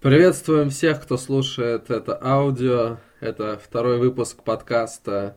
Приветствуем 0.00 0.70
всех, 0.70 1.02
кто 1.02 1.18
слушает 1.18 1.90
это 1.90 2.18
аудио. 2.22 2.96
Это 3.20 3.60
второй 3.62 3.98
выпуск 3.98 4.42
подкаста. 4.42 5.36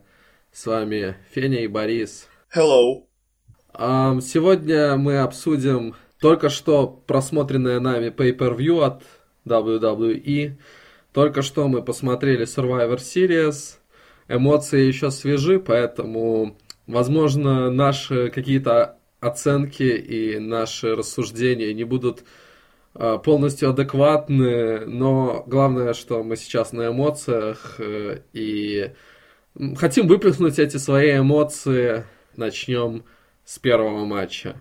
С 0.53 0.65
вами 0.65 1.17
Феня 1.31 1.65
и 1.65 1.67
Борис. 1.67 2.29
Hello. 2.55 3.03
Сегодня 4.21 4.95
мы 4.95 5.17
обсудим 5.17 5.95
только 6.17 6.47
что 6.47 6.87
просмотренное 6.87 7.81
нами 7.81 8.07
pay-per-view 8.07 8.85
от 8.85 9.03
WWE. 9.45 10.53
Только 11.11 11.41
что 11.41 11.67
мы 11.67 11.83
посмотрели 11.83 12.45
Survivor 12.45 12.99
Series. 12.99 13.79
Эмоции 14.29 14.85
еще 14.85 15.11
свежи, 15.11 15.59
поэтому, 15.59 16.57
возможно, 16.87 17.69
наши 17.69 18.29
какие-то 18.29 18.97
оценки 19.19 19.83
и 19.83 20.39
наши 20.39 20.95
рассуждения 20.95 21.73
не 21.73 21.83
будут 21.83 22.23
полностью 22.93 23.69
адекватны, 23.69 24.85
но 24.85 25.43
главное, 25.47 25.93
что 25.93 26.23
мы 26.23 26.35
сейчас 26.35 26.73
на 26.73 26.89
эмоциях 26.89 27.75
э, 27.79 28.19
и 28.33 28.91
хотим 29.75 30.07
выплеснуть 30.07 30.59
эти 30.59 30.77
свои 30.77 31.17
эмоции. 31.17 32.05
Начнем 32.35 33.03
с 33.45 33.59
первого 33.59 34.05
матча. 34.05 34.55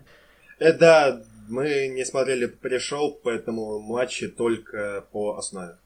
Э, 0.59 0.73
да, 0.73 1.21
мы 1.49 1.87
не 1.87 2.05
смотрели 2.05 2.45
пришел, 2.45 3.19
поэтому 3.23 3.79
матчи 3.79 4.27
только 4.27 5.05
по 5.11 5.37
основе. 5.37 5.77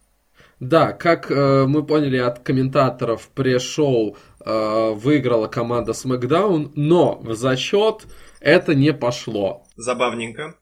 Да, 0.60 0.92
как 0.92 1.32
э, 1.32 1.66
мы 1.68 1.86
поняли 1.86 2.18
от 2.18 2.40
комментаторов, 2.40 3.30
пришел 3.30 4.18
э, 4.44 4.92
выиграла 4.92 5.48
команда 5.48 5.92
SmackDown, 5.92 6.72
но 6.76 7.20
в 7.20 7.36
зачет 7.36 8.08
это 8.40 8.74
не 8.76 8.94
пошло. 8.94 9.64
Забавненько. 9.76 10.56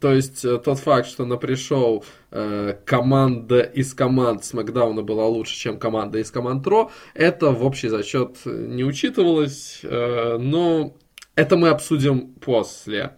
То 0.00 0.12
есть 0.12 0.44
э, 0.44 0.58
тот 0.58 0.78
факт, 0.78 1.08
что 1.08 1.24
на 1.24 1.36
пришел 1.36 2.04
э, 2.30 2.76
команда 2.84 3.60
из 3.60 3.94
команд 3.94 4.44
Смакдауна 4.44 5.02
была 5.02 5.26
лучше, 5.26 5.56
чем 5.56 5.78
команда 5.78 6.18
из 6.18 6.30
команд 6.30 6.66
Ро, 6.66 6.90
это 7.14 7.50
в 7.50 7.64
общий 7.64 7.88
зачет 7.88 8.36
не 8.44 8.84
учитывалось, 8.84 9.80
э, 9.82 10.36
но 10.38 10.94
это 11.34 11.56
мы 11.56 11.70
обсудим 11.70 12.34
после 12.34 13.16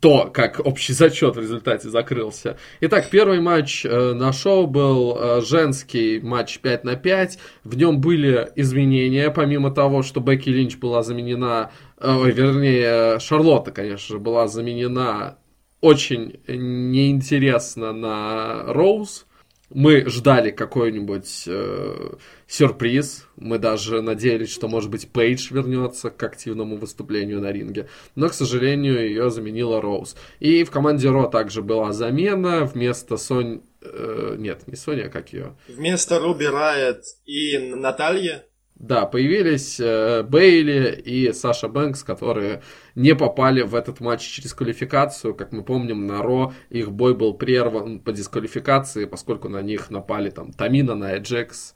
то, 0.00 0.30
как 0.32 0.60
общий 0.64 0.92
зачет 0.92 1.36
в 1.36 1.40
результате 1.40 1.88
закрылся. 1.88 2.58
Итак, 2.80 3.08
первый 3.10 3.40
матч 3.40 3.84
э, 3.84 4.12
на 4.12 4.32
шоу 4.32 4.66
был 4.66 5.16
э, 5.18 5.40
женский 5.40 6.20
матч 6.20 6.58
5 6.58 6.84
на 6.84 6.96
5. 6.96 7.38
В 7.64 7.76
нем 7.76 8.00
были 8.00 8.50
изменения, 8.56 9.30
помимо 9.30 9.70
того, 9.70 10.02
что 10.02 10.20
Бекки 10.20 10.50
Линч 10.50 10.76
была 10.76 11.02
заменена, 11.02 11.70
э, 11.98 12.14
ой, 12.14 12.32
вернее, 12.32 13.18
Шарлотта, 13.20 13.72
конечно 13.72 14.16
же, 14.16 14.18
была 14.18 14.46
заменена 14.46 15.38
очень 15.80 16.40
неинтересно 16.48 17.92
на 17.92 18.72
Роуз. 18.72 19.26
Мы 19.74 20.08
ждали 20.08 20.50
какой-нибудь 20.50 21.44
э, 21.48 22.12
сюрприз. 22.46 23.26
Мы 23.36 23.58
даже 23.58 24.02
надеялись, 24.02 24.52
что, 24.52 24.68
может 24.68 24.88
быть, 24.88 25.10
Пейдж 25.10 25.52
вернется 25.52 26.10
к 26.10 26.22
активному 26.22 26.76
выступлению 26.76 27.40
на 27.40 27.50
ринге. 27.50 27.88
Но, 28.14 28.28
к 28.28 28.34
сожалению, 28.34 29.00
ее 29.00 29.30
заменила 29.30 29.82
Роуз. 29.82 30.14
И 30.38 30.62
в 30.62 30.70
команде 30.70 31.10
Ро 31.10 31.26
также 31.26 31.60
была 31.60 31.92
замена. 31.92 32.64
Вместо 32.64 33.16
Сонь... 33.16 33.62
Э, 33.82 34.36
нет, 34.38 34.68
не 34.68 34.76
Соня, 34.76 35.06
а 35.06 35.08
как 35.08 35.32
ее? 35.32 35.56
Вместо 35.66 36.20
Руби 36.20 36.46
Райт 36.46 37.02
и 37.26 37.58
Наталья 37.58 38.46
да, 38.86 39.06
появились 39.06 39.80
э, 39.80 40.22
Бейли 40.22 41.00
и 41.04 41.32
Саша 41.32 41.68
Бэнкс, 41.68 42.02
которые 42.02 42.62
не 42.94 43.14
попали 43.14 43.62
в 43.62 43.74
этот 43.74 44.00
матч 44.00 44.22
через 44.22 44.52
квалификацию. 44.52 45.34
Как 45.34 45.52
мы 45.52 45.64
помним, 45.64 46.06
на 46.06 46.22
Ро 46.22 46.52
их 46.70 46.92
бой 46.92 47.14
был 47.14 47.34
прерван 47.34 48.00
по 48.00 48.12
дисквалификации, 48.12 49.06
поскольку 49.06 49.48
на 49.48 49.62
них 49.62 49.90
напали 49.90 50.30
там 50.30 50.52
Тамина, 50.52 50.94
на 50.94 51.16
Эджекс. 51.16 51.74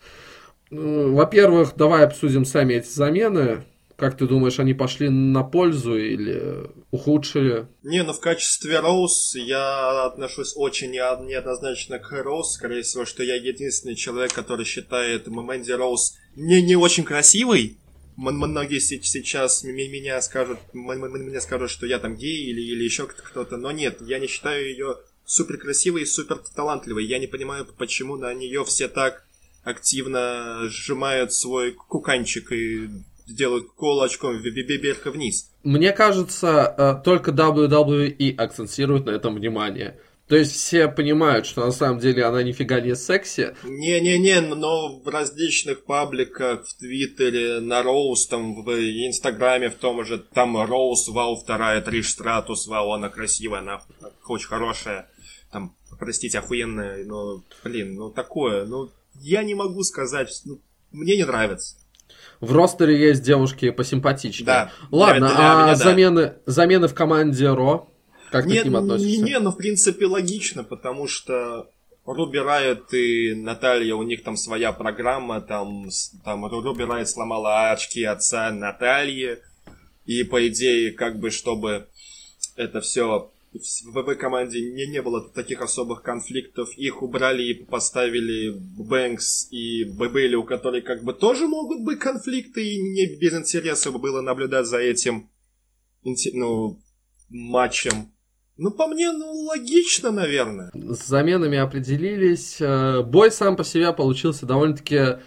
Ну, 0.71 1.15
во-первых, 1.15 1.75
давай 1.77 2.05
обсудим 2.05 2.45
сами 2.45 2.75
эти 2.75 2.89
замены. 2.89 3.65
Как 3.99 4.17
ты 4.17 4.29
думаешь, 4.29 4.61
они 4.61 4.75
пошли 4.75 5.09
на 5.09 5.43
пользу 5.43 5.97
или 5.97 6.71
ухудшили? 6.93 7.67
Не, 7.83 8.05
ну 8.05 8.13
в 8.13 8.21
качестве 8.21 8.79
Роуз 8.79 9.35
я 9.35 10.05
отношусь 10.05 10.53
очень 10.57 10.93
неоднозначно 10.93 11.99
к 11.99 12.13
Роуз. 12.13 12.53
Скорее 12.53 12.83
всего, 12.83 13.05
что 13.05 13.25
я 13.25 13.35
единственный 13.35 13.97
человек, 13.97 14.33
который 14.33 14.65
считает 14.65 15.27
Мэнди 15.27 15.73
Роуз 15.73 16.17
не, 16.39 16.63
не 16.63 16.77
очень 16.77 17.05
красивой. 17.05 17.77
Многие 18.17 18.81
сейчас 18.81 19.63
меня 19.63 20.21
скажут, 20.23 20.59
мне 20.73 21.41
скажут, 21.41 21.71
что 21.71 21.87
я 21.87 21.99
там 21.99 22.17
гей 22.17 22.47
или, 22.47 22.61
или 22.61 22.83
еще 22.83 23.07
кто-то, 23.07 23.57
но 23.57 23.71
нет, 23.71 23.99
я 24.01 24.19
не 24.19 24.27
считаю 24.27 24.69
ее 24.69 24.97
супер 25.25 25.59
красивой 25.59 26.03
и 26.03 26.07
супер 26.07 26.41
талантливой. 26.57 27.05
Я 27.05 27.19
не 27.19 27.27
понимаю, 27.27 27.67
почему 27.77 28.17
на 28.17 28.35
нее 28.35 28.65
все 28.65 28.89
так 28.89 29.25
активно 29.63 30.63
сжимают 30.69 31.33
свой 31.33 31.73
куканчик 31.73 32.51
и 32.51 32.89
делают 33.29 33.67
кулачком 33.77 34.39
вверх 34.39 35.05
вниз. 35.07 35.51
Мне 35.63 35.93
кажется, 35.93 36.75
э, 36.77 37.05
только 37.05 37.31
WWE 37.31 38.35
акцентирует 38.37 39.07
на 39.07 39.11
этом 39.11 39.35
внимание. 39.35 40.01
То 40.29 40.37
есть 40.37 40.53
все 40.53 40.89
понимают, 40.89 41.47
что 41.47 41.65
на 41.65 41.71
самом 41.71 42.01
деле 42.01 42.25
она 42.25 42.43
нифига 42.43 42.81
не 42.81 42.95
секси. 42.95 43.57
Не-не-не, 43.65 44.43
но 44.43 45.01
в 45.01 45.09
различных 45.09 45.85
пабликах, 45.85 46.67
в 46.67 46.77
Твиттере, 46.77 47.61
на 47.61 47.83
Роуз, 47.83 48.27
там, 48.27 48.63
в 48.63 48.69
Инстаграме, 48.71 49.71
в 49.71 49.77
том 49.77 50.05
же, 50.05 50.19
там 50.19 50.63
Роуз, 50.63 51.09
вау, 51.09 51.37
вторая, 51.37 51.81
Триш 51.81 52.11
Стратус, 52.11 52.67
вау, 52.67 52.93
она 52.93 53.09
красивая, 53.09 53.61
она 53.61 53.81
очень 54.27 54.49
хорошая, 54.49 55.11
там, 55.51 55.75
простите, 55.99 56.41
охуенная, 56.41 57.07
но, 57.07 57.43
блин, 57.65 57.95
ну 57.95 58.11
такое, 58.11 58.67
ну, 58.67 58.91
я 59.15 59.43
не 59.43 59.55
могу 59.55 59.83
сказать, 59.83 60.29
ну, 60.45 60.61
мне 60.93 61.17
не 61.17 61.25
нравится. 61.25 61.77
В 62.41 62.53
ростере 62.55 63.01
есть 63.01 63.23
девушки 63.23 63.71
посимпатичнее. 63.71 64.47
Да. 64.47 64.73
Ладно, 64.91 65.29
для, 65.29 65.37
для 65.37 65.53
а 65.53 65.63
меня, 65.63 65.75
замены, 65.75 66.23
да. 66.23 66.53
замены 66.53 66.89
в 66.89 66.95
команде 66.95 67.49
Ро? 67.49 67.91
Как 68.31 68.47
не, 68.47 68.57
ты 68.57 68.63
к 68.63 68.65
ним 68.65 68.77
относишься? 68.77 69.23
Не, 69.23 69.23
не, 69.23 69.39
ну 69.39 69.51
в 69.51 69.57
принципе 69.57 70.07
логично, 70.07 70.65
потому 70.65 71.07
что 71.07 71.71
Руби 72.05 72.39
Райт 72.39 72.93
и 72.95 73.35
Наталья, 73.35 73.95
у 73.95 74.03
них 74.03 74.23
там 74.23 74.37
своя 74.37 74.73
программа, 74.73 75.41
там, 75.41 75.89
там 76.25 76.47
Руби 76.47 76.85
Райт 76.85 77.09
сломала 77.09 77.71
очки 77.71 78.03
отца 78.05 78.51
Натальи, 78.51 79.39
и 80.07 80.23
по 80.25 80.47
идее, 80.49 80.93
как 80.93 81.19
бы, 81.19 81.31
чтобы 81.31 81.87
это 82.57 82.81
все 82.81 83.31
в 83.53 83.93
ВВ 83.93 84.17
команде 84.17 84.61
не, 84.61 84.87
не 84.87 85.03
было 85.03 85.29
таких 85.29 85.63
особых 85.63 86.03
конфликтов. 86.03 86.77
Их 86.77 87.03
убрали 87.03 87.43
и 87.43 87.55
поставили 87.55 88.51
Бэнкс 88.51 89.49
и 89.51 89.85
Бэбели, 89.85 90.35
у 90.35 90.45
которых 90.45 90.85
как 90.85 91.03
бы 91.03 91.13
тоже 91.13 91.47
могут 91.47 91.83
быть 91.83 91.99
конфликты, 91.99 92.67
и 92.67 92.81
не 92.81 93.07
без 93.17 93.35
интереса 93.35 93.91
было 93.91 94.21
наблюдать 94.21 94.67
за 94.67 94.79
этим 94.79 95.31
ну, 96.05 96.81
матчем. 97.29 98.13
Ну, 98.59 98.73
по 98.73 98.89
мне, 98.89 99.13
ну, 99.13 99.45
логично, 99.45 100.11
наверное. 100.11 100.73
С 100.75 101.07
заменами 101.07 101.57
определились. 101.59 102.57
Э, 102.61 103.03
бой 103.03 103.31
сам 103.31 103.55
по 103.55 103.63
себе 103.63 103.93
получился 103.93 104.47
довольно-таки 104.47 105.19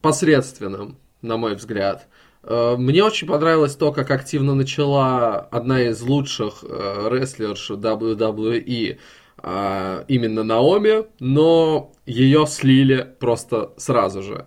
посредственным, 0.00 0.96
на 1.20 1.36
мой 1.36 1.56
взгляд. 1.56 2.08
Э, 2.42 2.76
мне 2.78 3.04
очень 3.04 3.28
понравилось 3.28 3.76
то, 3.76 3.92
как 3.92 4.10
активно 4.10 4.54
начала 4.54 5.40
одна 5.40 5.82
из 5.82 6.00
лучших 6.00 6.64
э, 6.66 7.08
рестлерш 7.10 7.70
WWE, 7.70 8.98
именно 9.42 10.42
Наоми, 10.42 11.06
но 11.18 11.92
ее 12.04 12.46
слили 12.46 13.14
просто 13.20 13.72
сразу 13.78 14.22
же. 14.22 14.46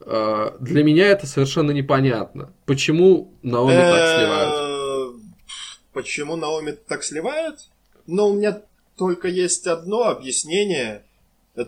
Для 0.00 0.82
меня 0.82 1.08
это 1.08 1.26
совершенно 1.26 1.72
непонятно. 1.72 2.50
Почему 2.64 3.34
Наоми 3.42 3.74
так 3.74 4.16
сливают? 4.16 4.69
Почему 5.92 6.36
Наоми 6.36 6.72
так 6.72 7.04
сливают? 7.04 7.68
Ну, 8.06 8.28
у 8.28 8.34
меня 8.34 8.62
только 8.96 9.28
есть 9.28 9.66
одно 9.66 10.08
объяснение. 10.08 11.04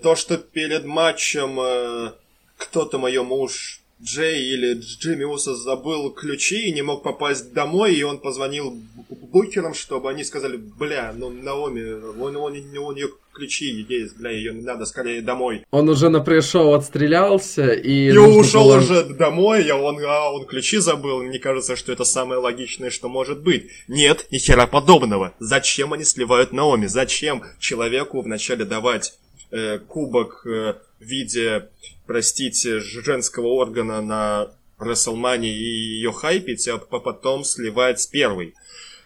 То, 0.03 0.15
что 0.15 0.39
перед 0.39 0.85
матчем 0.85 2.15
кто-то, 2.57 2.99
мой 2.99 3.19
муж, 3.23 3.83
Джей 4.03 4.43
или 4.43 4.75
Джимми 4.75 5.25
Усос 5.25 5.59
забыл 5.59 6.11
ключи 6.11 6.69
и 6.69 6.73
не 6.73 6.83
мог 6.83 7.03
попасть 7.03 7.53
домой, 7.53 7.95
и 7.95 8.03
он 8.03 8.19
позвонил 8.19 8.77
букерам, 9.09 9.75
чтобы 9.75 10.11
они 10.11 10.25
сказали, 10.25 10.57
бля, 10.57 11.13
ну 11.17 11.31
Наоми, 11.31 12.19
он, 12.21 12.37
он, 12.37 12.57
у 12.57 12.93
нее 12.93 13.09
ключи 13.33 13.85
есть, 13.89 14.17
бля, 14.17 14.31
ее 14.31 14.53
надо 14.53 14.85
скорее 14.87 15.23
домой. 15.23 15.65
Он 15.71 15.89
уже 15.89 16.09
на 16.09 16.21
пришел 16.21 16.75
отстрелялся 16.75 17.73
и... 17.73 18.09
И 18.09 18.17
ушел 18.17 18.65
было... 18.65 18.79
уже 18.79 19.05
домой, 19.05 19.69
а 19.69 19.77
он, 19.77 19.99
а 20.05 20.33
он 20.33 20.47
ключи 20.47 20.79
забыл. 20.79 21.23
Мне 21.23 21.39
кажется, 21.39 21.77
что 21.77 21.93
это 21.93 22.05
самое 22.05 22.41
логичное, 22.41 22.91
что 22.91 23.09
может 23.09 23.43
быть. 23.43 23.71
Нет, 23.89 24.27
ни 24.31 24.39
хера 24.39 24.67
подобного. 24.67 25.35
Зачем 25.39 25.93
они 25.93 26.05
сливают 26.05 26.53
Наоми? 26.53 26.87
Зачем 26.87 27.43
человеку 27.59 28.21
вначале 28.21 28.65
давать 28.65 29.19
э, 29.51 29.79
кубок 29.79 30.47
э, 30.47 30.75
в 31.01 31.05
виде 31.05 31.69
простите, 32.07 32.81
женского 32.81 33.47
органа 33.49 34.01
на 34.03 34.51
WrestleMania 34.79 35.47
и 35.47 35.97
ее 35.97 36.13
хайпить, 36.13 36.69
а 36.69 36.79
потом 36.79 37.45
сливать 37.45 38.01
с 38.01 38.07
первой. 38.07 38.55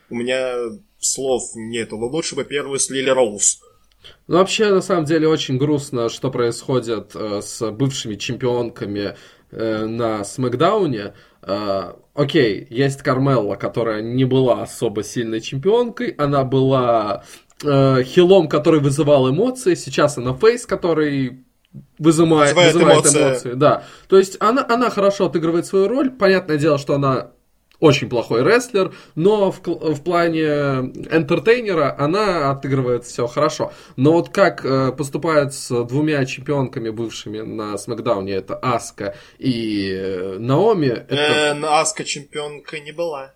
У 0.08 0.14
меня 0.14 0.56
слов 0.98 1.42
нет. 1.54 1.92
Лучше 1.92 2.34
бы 2.34 2.44
первую 2.44 2.78
слили 2.78 3.10
Роуз. 3.10 3.60
Ну, 4.26 4.38
вообще, 4.38 4.70
на 4.72 4.80
самом 4.80 5.04
деле, 5.04 5.28
очень 5.28 5.56
грустно, 5.56 6.08
что 6.08 6.30
происходит 6.30 7.12
э, 7.14 7.40
с 7.42 7.70
бывшими 7.70 8.14
чемпионками 8.16 9.16
э, 9.50 9.86
на 9.86 10.24
Смакдауне. 10.24 11.14
Э, 11.42 11.92
окей, 12.14 12.66
есть 12.70 13.02
Кармелла, 13.02 13.54
которая 13.56 14.02
не 14.02 14.24
была 14.24 14.62
особо 14.62 15.02
сильной 15.02 15.40
чемпионкой, 15.40 16.10
она 16.18 16.44
была 16.44 17.24
э, 17.64 18.02
хилом, 18.02 18.48
который 18.48 18.80
вызывал 18.80 19.30
эмоции, 19.30 19.74
сейчас 19.74 20.18
она 20.18 20.34
фейс, 20.34 20.66
который 20.66 21.44
вызывает, 21.98 22.54
вызывает, 22.54 22.74
вызывает 22.74 23.04
эмоции. 23.04 23.22
эмоции. 23.22 23.52
Да. 23.52 23.84
То 24.08 24.18
есть 24.18 24.36
она, 24.40 24.66
она 24.68 24.90
хорошо 24.90 25.26
отыгрывает 25.26 25.66
свою 25.66 25.88
роль. 25.88 26.10
Понятное 26.10 26.58
дело, 26.58 26.78
что 26.78 26.94
она 26.94 27.32
очень 27.80 28.08
плохой 28.08 28.42
рестлер, 28.42 28.94
но 29.14 29.50
в, 29.50 29.60
в 29.64 30.02
плане 30.02 30.42
энтертейнера 30.42 31.96
она 31.98 32.50
отыгрывает 32.50 33.04
все 33.04 33.26
хорошо. 33.26 33.72
Но 33.96 34.12
вот 34.12 34.30
как 34.30 34.64
э, 34.64 34.92
поступают 34.92 35.54
с 35.54 35.84
двумя 35.84 36.24
чемпионками 36.24 36.90
бывшими 36.90 37.40
на 37.40 37.76
Смакдауне, 37.76 38.32
это 38.32 38.56
Аска 38.56 39.16
и 39.38 39.90
э, 39.90 40.38
Наоми. 40.38 40.86
Это... 40.86 41.14
Э, 41.14 41.64
Аска 41.64 42.04
чемпионкой 42.04 42.80
не 42.80 42.92
была. 42.92 43.32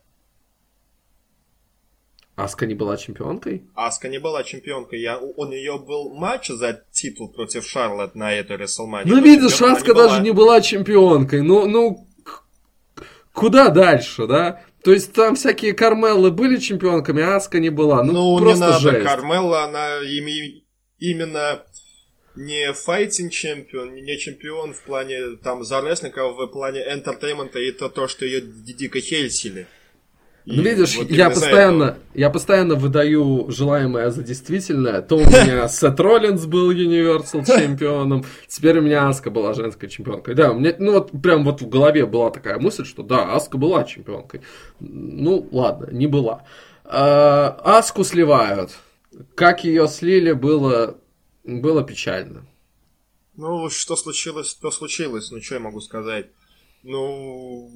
Аска 2.37 2.65
не 2.67 2.75
была 2.75 2.97
чемпионкой? 2.97 3.65
Аска 3.75 4.09
не 4.09 4.19
была 4.19 4.43
чемпионкой. 4.45 5.01
Я, 5.01 5.19
у, 5.19 5.33
у 5.37 5.47
нее 5.47 5.79
был 5.79 6.15
матч 6.15 6.49
за 6.49 6.83
титул 6.91 7.29
против 7.29 7.67
Шарлотт 7.67 8.15
на 8.15 8.33
этой 8.33 8.57
WrestleMania. 8.57 9.03
Ну, 9.05 9.21
видишь, 9.21 9.61
Аска 9.61 9.93
даже 9.95 10.23
не 10.23 10.31
была 10.31 10.61
чемпионкой. 10.63 11.43
Ну, 11.43 11.67
ну, 11.67 12.07
куда 13.33 13.69
дальше, 13.69 14.27
да? 14.27 14.63
То 14.83 14.93
есть 14.93 15.13
там 15.13 15.35
всякие 15.35 15.75
Кармеллы 15.75 16.31
были 16.31 16.59
чемпионками, 16.59 17.23
а 17.23 17.37
Аска 17.37 17.61
не 17.61 17.71
была. 17.71 18.03
Ну, 18.03 18.13
ну 18.13 18.39
просто 18.39 18.65
не 18.65 18.71
надо. 18.71 18.81
Жесть. 18.81 19.05
Кармелла, 19.07 19.65
она 19.65 19.99
ими, 19.99 20.65
именно 20.99 21.63
не 22.35 22.73
fighting 22.73 23.33
чемпион, 23.33 23.95
не 23.95 24.19
чемпион 24.19 24.73
в 24.73 24.83
плане 24.83 25.37
там 25.43 25.65
за 25.65 25.81
рестлинга, 25.83 26.25
а 26.25 26.29
в 26.29 26.47
плане 26.47 26.81
entertainment 26.81 27.48
а, 27.48 27.59
и 27.59 27.71
это 27.71 27.89
то, 27.89 28.09
что 28.09 28.25
ее 28.25 28.41
дико 28.41 29.01
хейтили. 29.01 29.67
Ну, 30.51 30.63
видишь, 30.63 30.97
вот 30.97 31.11
я 31.11 31.31
постоянно, 31.31 31.97
я 32.15 32.31
постоянно 32.31 32.75
выдаю 32.75 33.47
желаемое 33.51 34.11
за 34.11 34.23
действительное. 34.23 35.03
То 35.03 35.17
у 35.17 35.21
меня 35.21 35.69
Сет 35.69 35.99
Роллинс 36.01 36.47
был 36.47 36.71
Universal 36.71 37.45
чемпионом, 37.45 38.25
теперь 38.49 38.79
у 38.79 38.83
меня 38.83 39.09
Аска 39.09 39.31
была 39.31 39.55
женской 39.55 39.89
чемпионкой. 39.89 40.35
Да, 40.35 40.53
у 40.53 40.59
меня, 40.59 40.75
ну 40.79 40.93
вот 40.93 41.11
прям 41.23 41.45
вот 41.45 41.63
в 41.63 41.69
голове 41.69 42.07
была 42.07 42.31
такая 42.31 42.59
мысль, 42.59 42.85
что 42.85 43.03
да, 43.03 43.35
Аска 43.35 43.59
была 43.59 43.85
чемпионкой. 43.85 44.43
Ну, 44.81 45.49
ладно, 45.53 45.89
не 45.93 46.07
была. 46.07 46.45
А, 46.85 47.61
Аску 47.65 48.05
сливают. 48.05 48.73
Как 49.35 49.65
ее 49.65 49.89
слили, 49.89 50.33
было, 50.33 50.97
было 51.45 51.85
печально. 51.85 52.45
Ну, 53.37 53.71
что 53.71 53.97
случилось, 53.97 54.55
то 54.55 54.71
случилось. 54.71 55.31
Ну, 55.31 55.41
что 55.41 55.55
я 55.55 55.61
могу 55.61 55.81
сказать? 55.81 56.27
Ну, 56.83 57.71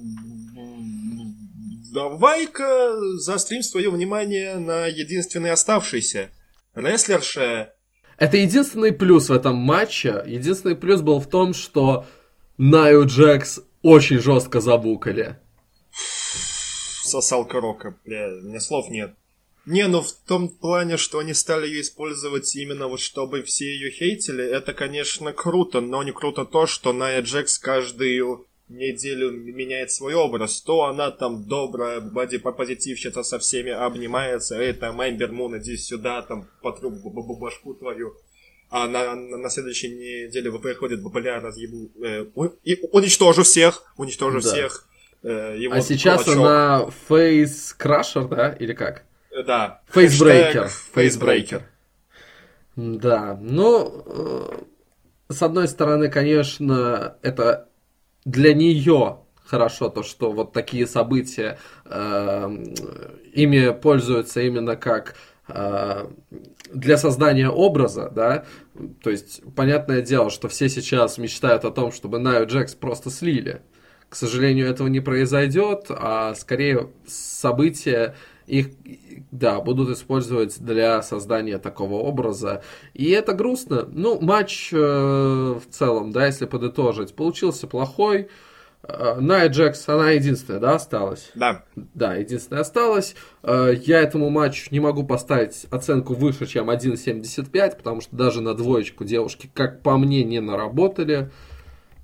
давай-ка 1.95 3.17
заострим 3.17 3.63
свое 3.63 3.89
внимание 3.89 4.57
на 4.57 4.85
единственный 4.85 5.51
оставшийся. 5.51 6.29
Рестлерша. 6.75 7.73
Это 8.17 8.37
единственный 8.37 8.91
плюс 8.91 9.29
в 9.29 9.33
этом 9.33 9.55
матче. 9.55 10.21
Единственный 10.27 10.75
плюс 10.75 11.01
был 11.01 11.19
в 11.19 11.27
том, 11.27 11.53
что 11.53 12.05
Наю 12.57 13.05
Джекс 13.05 13.61
очень 13.81 14.19
жестко 14.19 14.59
забукали. 14.59 15.39
Сосалка 17.03 17.61
рока, 17.61 17.97
бля, 18.03 18.27
у 18.27 18.47
меня 18.47 18.59
слов 18.59 18.89
нет. 18.89 19.15
Не, 19.65 19.87
ну 19.87 20.01
в 20.01 20.11
том 20.11 20.49
плане, 20.49 20.97
что 20.97 21.19
они 21.19 21.33
стали 21.33 21.65
ее 21.67 21.81
использовать 21.81 22.55
именно 22.55 22.87
вот 22.87 22.99
чтобы 22.99 23.41
все 23.43 23.65
ее 23.65 23.89
хейтили, 23.89 24.43
это, 24.43 24.73
конечно, 24.73 25.31
круто, 25.31 25.79
но 25.81 26.03
не 26.03 26.11
круто 26.11 26.45
то, 26.45 26.67
что 26.67 26.93
Ная 26.93 27.21
Джекс 27.21 27.57
каждую 27.57 28.45
неделю 28.69 29.31
меняет 29.31 29.91
свой 29.91 30.13
образ, 30.15 30.61
то 30.61 30.85
она 30.85 31.11
там 31.11 31.47
добрая, 31.47 32.01
боди 32.01 32.37
позитивщица 32.37 33.23
со 33.23 33.39
всеми 33.39 33.71
обнимается, 33.71 34.59
эй, 34.59 34.73
там, 34.73 35.01
Эмбер 35.01 35.31
Мун, 35.31 35.57
иди 35.59 35.77
сюда, 35.77 36.21
там, 36.21 36.47
потру 36.61 36.91
башку 36.91 37.73
твою. 37.73 38.15
А 38.69 38.87
на, 38.87 39.15
на, 39.15 39.37
на 39.37 39.49
следующей 39.49 39.89
неделе 39.89 40.51
приходит 40.59 41.03
бля, 41.03 41.39
разъебу, 41.39 41.91
э, 42.03 42.25
и 42.63 42.79
уничтожу 42.91 43.43
всех, 43.43 43.93
уничтожу 43.97 44.41
да. 44.41 44.49
всех. 44.49 44.87
Э, 45.21 45.55
его 45.57 45.75
а 45.75 45.81
сейчас 45.81 46.23
кулачок. 46.23 46.45
она 46.45 46.89
фейс 47.07 47.73
крашер, 47.73 48.27
да, 48.27 48.49
или 48.59 48.73
как? 48.73 49.03
Э, 49.31 49.43
да. 49.43 49.81
Фейсбрейкер. 49.89 50.69
Фейсбрейкер. 50.93 51.63
Да, 52.75 53.37
ну, 53.39 54.03
э, 54.07 55.33
с 55.33 55.41
одной 55.41 55.67
стороны, 55.67 56.09
конечно, 56.09 57.17
это 57.21 57.69
для 58.25 58.53
нее 58.53 59.19
хорошо 59.45 59.89
то, 59.89 60.03
что 60.03 60.31
вот 60.31 60.51
такие 60.51 60.87
события 60.87 61.57
э, 61.85 62.57
ими 63.33 63.71
пользуются 63.79 64.41
именно 64.41 64.75
как 64.75 65.15
э, 65.47 66.07
для 66.73 66.97
создания 66.97 67.49
образа, 67.49 68.09
да, 68.09 68.45
то 69.03 69.11
есть 69.11 69.41
понятное 69.55 70.01
дело, 70.01 70.29
что 70.29 70.49
все 70.49 70.67
сейчас 70.67 71.17
мечтают 71.17 71.63
о 71.63 71.71
том, 71.71 71.91
чтобы 71.91 72.19
Наю 72.19 72.47
Джекс 72.47 72.73
просто 72.73 73.09
слили. 73.11 73.61
К 74.09 74.15
сожалению, 74.15 74.69
этого 74.69 74.87
не 74.87 74.99
произойдет, 74.99 75.85
а 75.89 76.33
скорее 76.35 76.89
события 77.07 78.15
их, 78.47 78.69
да, 79.31 79.59
будут 79.59 79.89
использовать 79.89 80.59
для 80.59 81.01
создания 81.01 81.57
такого 81.57 81.95
образа. 81.95 82.63
И 82.93 83.09
это 83.09 83.33
грустно. 83.33 83.87
Ну, 83.91 84.19
матч 84.21 84.69
э, 84.71 84.77
в 84.77 85.63
целом, 85.69 86.11
да, 86.11 86.25
если 86.25 86.45
подытожить, 86.45 87.15
получился 87.15 87.67
плохой. 87.67 88.29
Э, 88.83 89.19
Найя 89.19 89.47
Джекс, 89.47 89.87
она 89.89 90.11
единственная, 90.11 90.59
да, 90.59 90.75
осталась? 90.75 91.31
Да. 91.35 91.65
Да, 91.75 92.15
единственная 92.15 92.61
осталась. 92.61 93.15
Э, 93.43 93.73
я 93.85 94.01
этому 94.01 94.29
матчу 94.29 94.67
не 94.71 94.79
могу 94.79 95.03
поставить 95.03 95.65
оценку 95.71 96.13
выше, 96.13 96.45
чем 96.45 96.69
1.75, 96.69 97.77
потому 97.77 98.01
что 98.01 98.15
даже 98.15 98.41
на 98.41 98.53
двоечку 98.53 99.03
девушки, 99.03 99.49
как 99.53 99.81
по 99.81 99.97
мне, 99.97 100.23
не 100.23 100.39
наработали. 100.39 101.31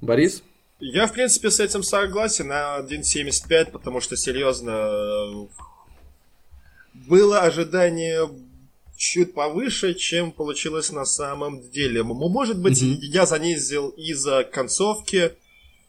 Борис? 0.01 0.43
Я, 0.79 1.05
в 1.05 1.13
принципе, 1.13 1.51
с 1.51 1.59
этим 1.59 1.83
согласен 1.83 2.47
на 2.47 2.79
1.75, 2.79 3.71
потому 3.71 4.01
что, 4.01 4.17
серьезно, 4.17 5.47
было 7.07 7.41
ожидание 7.41 8.29
чуть 8.95 9.33
повыше, 9.33 9.95
чем 9.95 10.31
получилось 10.31 10.91
на 10.91 11.05
самом 11.05 11.69
деле. 11.71 12.03
Может 12.03 12.59
быть, 12.59 12.81
mm-hmm. 12.81 12.99
я 13.01 13.25
занизил 13.25 13.89
из-за 13.89 14.43
концовки, 14.43 15.31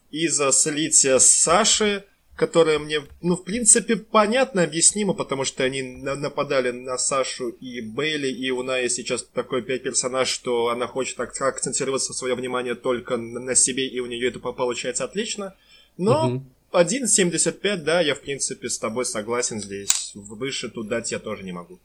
из-за 0.09 0.51
слития 0.51 1.19
Саши, 1.19 2.05
которое 2.35 2.79
мне, 2.79 3.01
ну, 3.21 3.35
в 3.35 3.43
принципе, 3.43 3.95
понятно, 3.95 4.63
объяснимо, 4.63 5.13
потому 5.13 5.45
что 5.45 5.63
они 5.63 5.83
на- 5.83 6.15
нападали 6.15 6.71
на 6.71 6.97
Сашу 6.97 7.49
и 7.49 7.81
Бейли, 7.81 8.27
и 8.27 8.49
у 8.49 8.63
Наи 8.63 8.87
сейчас 8.89 9.23
такой 9.23 9.61
персонаж, 9.61 10.27
что 10.27 10.69
она 10.69 10.87
хочет 10.87 11.19
ак- 11.19 11.39
акцентировать 11.39 12.01
свое 12.01 12.33
внимание 12.33 12.73
только 12.73 13.17
на, 13.17 13.53
себе, 13.53 13.87
и 13.87 13.99
у 13.99 14.07
нее 14.07 14.29
это 14.29 14.39
получается 14.39 15.03
отлично. 15.03 15.55
Но 15.97 16.27
угу. 16.27 16.43
1.75, 16.73 17.77
да, 17.77 18.01
я 18.01 18.15
в 18.15 18.21
принципе 18.21 18.69
с 18.69 18.79
тобой 18.79 19.05
согласен 19.05 19.61
здесь. 19.61 20.11
Выше 20.15 20.69
тут 20.69 20.87
дать 20.87 21.11
я 21.11 21.19
тоже 21.19 21.43
не 21.43 21.51
могу. 21.51 21.79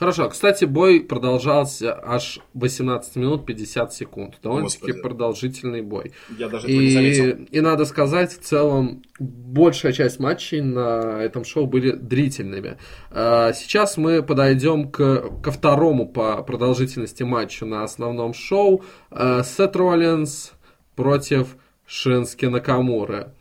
Хорошо, 0.00 0.30
кстати, 0.30 0.64
бой 0.64 1.00
продолжался 1.00 1.94
аж 2.02 2.40
18 2.54 3.16
минут 3.16 3.44
50 3.44 3.92
секунд. 3.92 4.38
Довольно-таки 4.42 4.92
продолжительный 4.92 5.82
бой. 5.82 6.12
Я 6.38 6.48
даже 6.48 6.68
и, 6.68 6.78
не 6.78 6.90
заметил. 6.90 7.44
И 7.50 7.60
надо 7.60 7.84
сказать, 7.84 8.32
в 8.32 8.38
целом, 8.38 9.02
большая 9.18 9.92
часть 9.92 10.18
матчей 10.18 10.62
на 10.62 11.22
этом 11.22 11.44
шоу 11.44 11.66
были 11.66 11.90
дрительными. 11.90 12.78
А, 13.10 13.52
сейчас 13.52 13.98
мы 13.98 14.22
подойдем 14.22 14.90
к, 14.90 15.42
ко 15.42 15.50
второму 15.50 16.08
по 16.08 16.42
продолжительности 16.44 17.22
матчу 17.22 17.66
на 17.66 17.84
основном 17.84 18.32
шоу. 18.32 18.82
А, 19.10 19.42
Сет 19.42 19.76
Роллинс 19.76 20.52
против 20.96 21.58
Шински 21.84 22.46
Накамуры. 22.46 23.34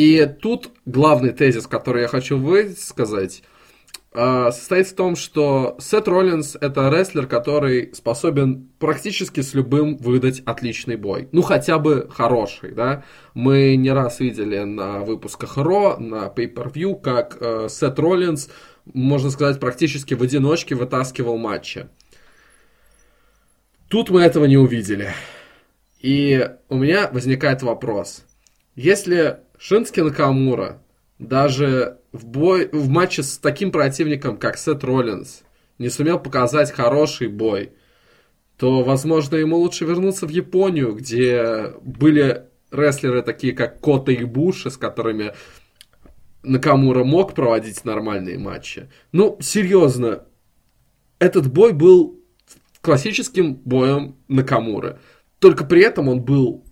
И 0.00 0.24
тут 0.24 0.70
главный 0.86 1.30
тезис, 1.30 1.66
который 1.66 2.00
я 2.00 2.08
хочу 2.08 2.38
высказать, 2.38 3.42
а, 4.14 4.50
состоит 4.50 4.86
в 4.86 4.94
том, 4.94 5.14
что 5.14 5.76
Сет 5.78 6.08
Роллинс 6.08 6.56
это 6.58 6.88
рестлер, 6.88 7.26
который 7.26 7.94
способен 7.94 8.70
практически 8.78 9.42
с 9.42 9.52
любым 9.52 9.98
выдать 9.98 10.40
отличный 10.46 10.96
бой. 10.96 11.28
Ну, 11.32 11.42
хотя 11.42 11.78
бы 11.78 12.08
хороший, 12.10 12.70
да. 12.72 13.04
Мы 13.34 13.76
не 13.76 13.90
раз 13.90 14.20
видели 14.20 14.60
на 14.60 15.00
выпусках 15.00 15.58
Ро, 15.58 15.98
на 15.98 16.32
Pay-Per-View, 16.34 16.98
как 16.98 17.36
э, 17.38 17.66
Сет 17.68 17.98
Роллинс, 17.98 18.48
можно 18.86 19.28
сказать, 19.28 19.60
практически 19.60 20.14
в 20.14 20.22
одиночке 20.22 20.76
вытаскивал 20.76 21.36
матчи. 21.36 21.88
Тут 23.90 24.08
мы 24.08 24.22
этого 24.22 24.46
не 24.46 24.56
увидели. 24.56 25.10
И 25.98 26.48
у 26.70 26.76
меня 26.76 27.10
возникает 27.12 27.60
вопрос. 27.60 28.24
Если 28.74 29.40
Шински 29.60 30.00
Накамура 30.00 30.82
даже 31.18 31.98
в, 32.12 32.24
бой, 32.24 32.70
в 32.72 32.88
матче 32.88 33.22
с 33.22 33.36
таким 33.36 33.70
противником, 33.70 34.38
как 34.38 34.56
Сет 34.56 34.82
Роллинс, 34.82 35.42
не 35.78 35.90
сумел 35.90 36.18
показать 36.18 36.72
хороший 36.72 37.28
бой, 37.28 37.72
то, 38.56 38.82
возможно, 38.82 39.36
ему 39.36 39.58
лучше 39.58 39.84
вернуться 39.84 40.26
в 40.26 40.30
Японию, 40.30 40.94
где 40.94 41.74
были 41.82 42.46
рестлеры 42.70 43.20
такие, 43.20 43.52
как 43.52 43.80
Кота 43.80 44.12
и 44.12 44.24
Буши, 44.24 44.70
с 44.70 44.78
которыми 44.78 45.34
Накамура 46.42 47.04
мог 47.04 47.34
проводить 47.34 47.84
нормальные 47.84 48.38
матчи. 48.38 48.88
Ну, 49.12 49.36
серьезно, 49.42 50.24
этот 51.18 51.52
бой 51.52 51.74
был 51.74 52.18
классическим 52.80 53.56
боем 53.56 54.16
Накамуры. 54.26 55.00
Только 55.38 55.66
при 55.66 55.82
этом 55.82 56.08
он 56.08 56.22
был 56.22 56.64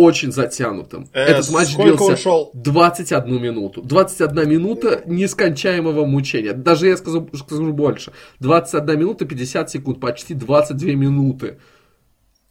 очень 0.00 0.32
затянутым. 0.32 1.08
Э, 1.12 1.24
Этот 1.24 1.50
матч 1.50 1.76
длился 1.76 2.04
он 2.04 2.16
шел? 2.16 2.50
21 2.54 3.42
минуту. 3.42 3.82
21 3.82 4.48
минута 4.48 5.02
нескончаемого 5.06 6.04
мучения. 6.06 6.52
Даже 6.52 6.88
я 6.88 6.96
скажу, 6.96 7.28
скажу 7.34 7.72
больше. 7.72 8.12
21 8.40 8.98
минута 8.98 9.24
50 9.24 9.70
секунд, 9.70 10.00
почти 10.00 10.34
22 10.34 10.90
минуты. 10.92 11.58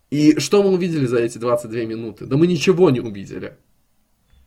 И 0.09 0.39
что 0.39 0.63
мы 0.63 0.69
увидели 0.69 1.05
за 1.05 1.19
эти 1.19 1.37
22 1.37 1.81
минуты? 1.85 2.25
Да 2.25 2.37
мы 2.37 2.47
ничего 2.47 2.89
не 2.89 2.99
увидели. 2.99 3.57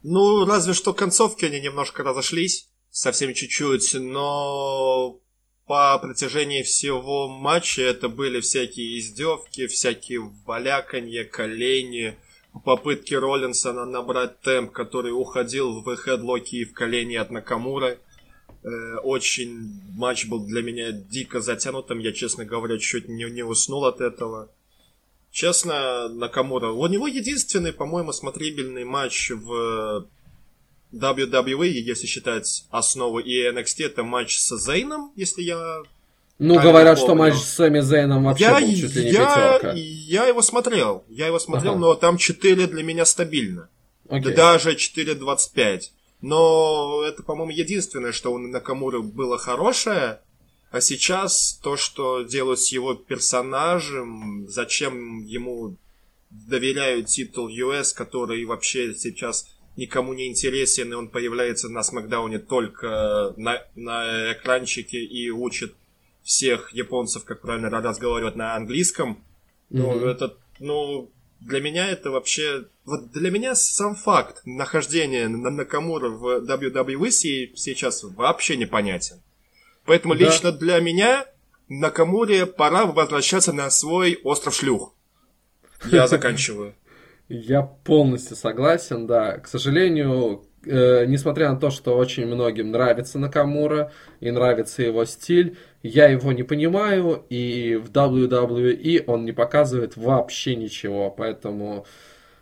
Ну, 0.02 0.44
разве 0.44 0.74
что 0.74 0.92
концовки 0.92 1.44
они 1.44 1.60
немножко 1.60 2.02
разошлись. 2.02 2.68
Совсем 2.90 3.32
чуть-чуть, 3.32 3.94
но 3.94 5.18
по 5.66 5.98
протяжении 5.98 6.62
всего 6.62 7.28
матча 7.28 7.80
это 7.82 8.10
были 8.10 8.40
всякие 8.40 8.98
издевки, 8.98 9.66
всякие 9.66 10.20
валяканье, 10.44 11.24
колени, 11.24 12.18
попытки 12.64 13.14
Роллинсона 13.14 13.84
набрать 13.84 14.40
темп, 14.40 14.72
который 14.72 15.12
уходил 15.12 15.82
в 15.82 15.96
хедлоки 15.96 16.56
и 16.56 16.64
в 16.64 16.72
колени 16.72 17.16
от 17.16 17.30
Накамуры. 17.30 17.98
Э, 18.62 18.96
очень 19.02 19.80
матч 19.96 20.26
был 20.26 20.46
для 20.46 20.62
меня 20.62 20.92
дико 20.92 21.40
затянутым. 21.40 21.98
Я, 21.98 22.12
честно 22.12 22.44
говоря, 22.44 22.78
чуть 22.78 23.08
не, 23.08 23.24
не 23.24 23.42
уснул 23.42 23.84
от 23.86 24.00
этого. 24.00 24.50
Честно, 25.30 26.08
Накамура, 26.08 26.68
у 26.68 26.86
него 26.86 27.06
единственный, 27.06 27.72
по-моему, 27.72 28.12
смотрибельный 28.12 28.84
матч 28.84 29.30
в 29.30 30.06
WWE, 30.92 31.68
если 31.68 32.06
считать 32.06 32.66
основу 32.70 33.18
и 33.18 33.48
NXT, 33.48 33.86
это 33.86 34.02
матч 34.02 34.36
с 34.36 34.56
Зейном, 34.58 35.10
если 35.16 35.42
я 35.42 35.82
Ну, 36.38 36.54
Правильно 36.54 36.72
говорят, 36.72 36.98
что 36.98 37.14
матч 37.14 37.34
с 37.34 37.54
Сэмми 37.54 37.80
Зейном 37.80 38.24
вообще 38.24 38.44
я, 38.44 38.60
был 38.60 38.68
чуть 38.74 38.94
ли 38.96 39.04
не 39.04 39.10
я, 39.12 39.58
пятерка. 39.58 39.72
я 39.76 40.24
его 40.26 40.42
смотрел. 40.42 41.04
Я 41.08 41.26
его 41.28 41.38
смотрел, 41.38 41.72
Ага. 41.72 41.80
но 41.80 41.94
там 41.94 42.16
4 42.16 42.66
для 42.66 42.82
меня 42.82 43.04
стабильно. 43.04 43.68
Окей. 44.08 44.34
Да 44.34 44.52
даже 44.52 44.74
4.25. 44.74 45.82
Но 46.20 47.02
это, 47.06 47.22
по-моему, 47.22 47.52
единственное, 47.52 48.12
что 48.12 48.32
у 48.32 48.38
Накамуры 48.38 49.02
было 49.02 49.38
хорошее. 49.38 50.20
А 50.70 50.80
сейчас 50.80 51.60
то, 51.62 51.76
что 51.76 52.22
делают 52.22 52.60
с 52.60 52.72
его 52.72 52.94
персонажем, 52.94 54.46
зачем 54.48 55.24
ему 55.24 55.76
доверяют 56.30 57.06
титул 57.08 57.48
US, 57.48 57.94
который 57.94 58.44
вообще 58.46 58.94
сейчас 58.94 59.46
никому 59.76 60.14
не 60.14 60.28
интересен, 60.28 60.90
и 60.92 60.96
он 60.96 61.08
появляется 61.08 61.68
на 61.68 61.82
Смакдауне 61.82 62.38
только 62.38 63.34
на, 63.36 63.62
на 63.74 64.32
экранчике 64.32 64.98
и 64.98 65.30
учит 65.30 65.74
всех 66.22 66.72
японцев, 66.72 67.24
как 67.24 67.40
правильно 67.40 67.70
разговаривать 67.70 68.36
на 68.36 68.54
английском. 68.54 69.22
Ну, 69.70 69.92
Мгм. 69.94 70.04
это, 70.08 70.36
ну, 70.60 71.10
для 71.40 71.60
меня 71.60 71.88
это 71.88 72.10
вообще... 72.10 72.64
Вот 72.84 73.10
для 73.12 73.30
меня 73.30 73.54
сам 73.54 73.94
факт 73.94 74.42
нахождения 74.44 75.28
на 75.28 75.50
Накамура 75.50 76.08
в 76.08 76.44
WWE 76.44 77.10
се- 77.10 77.50
сейчас 77.56 78.02
вообще 78.04 78.56
непонятен. 78.56 79.16
Поэтому 79.84 80.14
Да. 80.14 80.24
лично 80.26 80.52
для 80.52 80.78
меня 80.80 81.26
Накамуре 81.68 82.46
пора 82.46 82.84
возвращаться 82.86 83.52
на 83.52 83.70
свой 83.70 84.20
остров 84.24 84.54
шлюх. 84.54 84.94
Я 85.90 86.06
заканчиваю. 86.08 86.74
Я 87.28 87.62
полностью 87.62 88.36
согласен, 88.36 89.06
да. 89.06 89.38
К 89.38 89.48
сожалению, 89.48 90.44
э, 90.66 91.06
несмотря 91.06 91.50
на 91.50 91.58
то, 91.58 91.70
что 91.70 91.96
очень 91.96 92.26
многим 92.26 92.70
нравится 92.72 93.18
Накамура 93.18 93.90
и 94.20 94.30
нравится 94.30 94.82
его 94.82 95.04
стиль, 95.06 95.56
я 95.82 96.08
его 96.08 96.32
не 96.32 96.42
понимаю, 96.42 97.24
и 97.28 97.76
в 97.76 97.90
WWE 97.90 99.04
он 99.06 99.24
не 99.24 99.32
показывает 99.32 99.96
вообще 99.96 100.54
ничего, 100.54 101.10
поэтому 101.10 101.86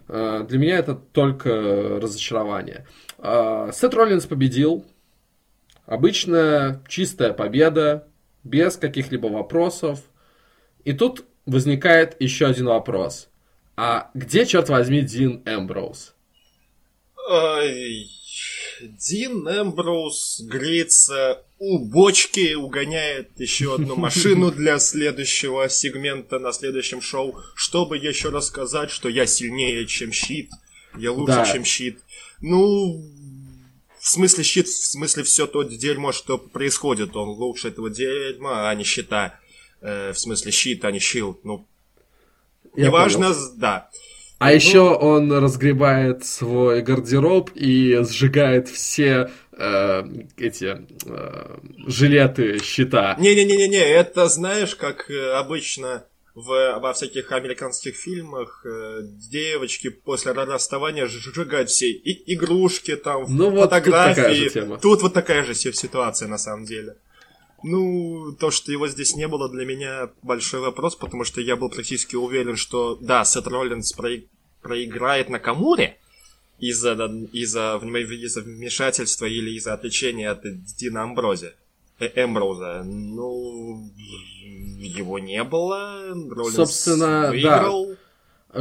э, 0.09 0.45
для 0.49 0.59
меня 0.59 0.79
это 0.79 0.95
только 0.95 1.99
разочарование. 2.01 2.87
Э, 3.19 3.71
Сет 3.73 3.95
Роллинс 3.95 4.27
победил. 4.27 4.85
Обычная 5.87 6.83
чистая 6.87 7.33
победа, 7.33 8.07
без 8.45 8.77
каких-либо 8.77 9.27
вопросов. 9.27 10.01
И 10.85 10.93
тут 10.93 11.25
возникает 11.47 12.21
еще 12.21 12.47
один 12.47 12.67
вопрос. 12.67 13.29
А 13.77 14.11
где, 14.15 14.47
черт 14.47 14.69
возьми, 14.69 15.01
Дин 15.01 15.43
Эмброуз? 15.47 16.15
Ай, 17.29 18.07
Дин 18.83 19.49
Эмброуз 19.49 20.43
греется 20.43 21.43
у 21.61 21.79
бочки, 21.79 22.55
угоняет 22.55 23.39
еще 23.39 23.75
одну 23.75 23.95
машину 24.07 24.51
для 24.51 24.79
следующего 24.79 25.69
сегмента 25.69 26.39
на 26.39 26.53
следующем 26.53 27.03
шоу, 27.03 27.37
чтобы 27.55 27.99
еще 27.99 28.31
рассказать, 28.31 28.91
что 28.91 29.09
я 29.11 29.27
сильнее, 29.27 29.87
чем 29.87 30.11
щит, 30.11 30.51
я 30.99 31.13
лучше, 31.13 31.35
Да. 31.35 31.45
чем 31.53 31.65
щит. 31.65 31.99
Ну, 32.41 33.05
в 34.01 34.09
смысле 34.09 34.43
щит, 34.43 34.69
в 34.69 34.87
смысле 34.87 35.23
все 35.23 35.47
то 35.47 35.63
дерьмо, 35.63 36.13
что 36.13 36.39
происходит, 36.39 37.15
он 37.15 37.29
лучше 37.29 37.69
этого 37.69 37.91
дерьма, 37.91 38.71
а 38.71 38.75
не 38.75 38.83
щита. 38.85 39.39
Э, 39.83 40.13
в 40.13 40.19
смысле 40.19 40.53
щит, 40.53 40.85
а 40.87 40.91
не 40.91 40.99
щит. 40.99 41.45
Ну, 41.45 41.67
Я 42.75 42.87
неважно, 42.87 43.29
понял. 43.35 43.53
да. 43.57 43.91
А 44.39 44.55
еще 44.55 44.81
он 44.81 45.31
разгребает 45.31 46.25
свой 46.25 46.81
гардероб 46.81 47.51
и 47.55 47.99
сжигает 48.09 48.69
все 48.71 49.31
э, 49.61 50.03
эти 50.37 50.65
э, 51.07 51.57
жилеты 51.87 52.59
щита. 52.63 53.17
Не-не-не-не, 53.19 53.79
это 53.79 54.27
знаешь, 54.29 54.75
как 54.77 55.11
э, 55.11 55.33
обычно 55.33 56.05
в, 56.35 56.79
во 56.81 56.93
всяких 56.93 57.33
американских 57.33 57.97
фильмах 57.97 58.65
э, 58.65 59.01
девочки 59.31 59.91
после 59.91 60.33
ра- 60.33 60.45
расставания 60.47 61.07
сжигают 61.07 61.69
все 61.71 61.91
и, 61.91 62.35
игрушки, 62.35 62.97
там, 62.97 63.25
Ну 63.29 63.51
вот 63.51 63.71
тут 63.71 63.85
фотографии. 63.85 64.49
такая. 64.49 64.79
Тут 64.79 65.03
вот 65.03 65.13
такая 65.15 65.45
же 65.45 65.55
си- 65.55 65.73
ситуация 65.73 66.29
на 66.29 66.39
самом 66.39 66.65
деле. 66.65 66.97
Ну, 67.63 68.33
то, 68.41 68.51
что 68.51 68.73
его 68.73 68.89
здесь 68.89 69.15
не 69.17 69.29
было, 69.29 69.51
для 69.51 69.67
меня 69.67 70.09
большой 70.23 70.61
вопрос, 70.61 70.97
потому 70.97 71.25
что 71.25 71.43
я 71.43 71.57
был 71.57 71.69
практически 71.69 72.17
уверен, 72.17 72.57
что, 72.57 72.97
да, 73.01 73.23
Сет 73.25 73.47
Роллинс 73.47 73.93
прои- 73.95 74.29
проиграет 74.63 75.29
на 75.29 75.39
Камуре 75.39 75.99
из-за 76.61 76.93
из-за 77.33 77.79
вм- 77.83 78.05
из-за 78.05 78.43
вмешательства 78.43 79.27
или 79.27 79.51
из-за 79.57 79.75
отличения 79.75 80.31
от 80.31 80.43
Дина 80.77 81.03
Амбрози. 81.03 81.53
Э, 82.01 82.09
Эмброуза. 82.25 82.83
Ну, 82.85 83.91
его 84.79 85.19
не 85.19 85.45
было. 85.45 86.15
Роллинс 86.15 86.55
Собственно, 86.55 87.23
да. 87.23 87.31
выиграл. 87.31 87.97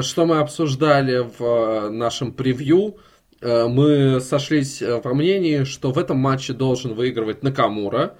Что 0.01 0.25
мы 0.25 0.39
обсуждали 0.39 1.19
в 1.19 1.43
э, 1.43 1.89
нашем 1.89 2.33
превью, 2.33 2.97
э, 3.41 3.67
мы 3.67 4.19
сошлись 4.19 4.81
во 4.81 5.13
мнении, 5.13 5.63
что 5.63 5.91
в 5.91 5.97
этом 5.97 6.17
матче 6.17 6.53
должен 6.53 6.93
выигрывать 6.93 7.41
Накамура, 7.41 8.17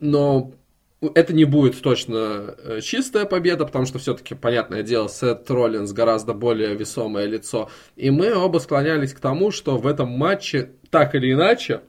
но 0.00 0.52
это 1.00 1.34
не 1.34 1.44
будет 1.44 1.80
точно 1.82 2.54
э, 2.58 2.80
чистая 2.80 3.26
победа, 3.26 3.66
потому 3.66 3.86
что 3.86 3.98
все-таки, 3.98 4.34
понятное 4.34 4.82
дело, 4.82 5.08
Сет 5.08 5.50
Роллинс 5.50 5.92
гораздо 5.92 6.32
более 6.32 6.74
весомое 6.74 7.26
лицо. 7.26 7.70
И 7.96 8.10
мы 8.10 8.34
оба 8.34 8.58
склонялись 8.58 9.12
к 9.12 9.20
тому, 9.20 9.50
что 9.50 9.76
в 9.76 9.86
этом 9.86 10.10
матче, 10.10 10.70
так 10.90 11.14
или 11.14 11.32
иначе, 11.32 11.82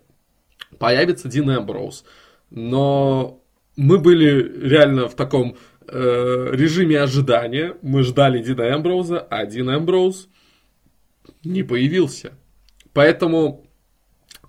появится 0.78 1.30
Дин 1.30 1.50
Эмброуз. 1.50 2.04
Но 2.50 3.42
мы 3.78 4.00
были 4.00 4.68
реально 4.68 5.08
в 5.08 5.16
таком 5.16 5.56
э, 5.88 6.50
режиме 6.52 7.00
ожидания. 7.00 7.76
Мы 7.82 8.04
ждали 8.04 8.44
Дина 8.44 8.74
Эмброуза, 8.74 9.20
а 9.20 9.46
Дин 9.46 9.70
Эмброуз 9.70 10.28
не 11.44 11.64
появился. 11.64 12.34
Поэтому 12.94 13.67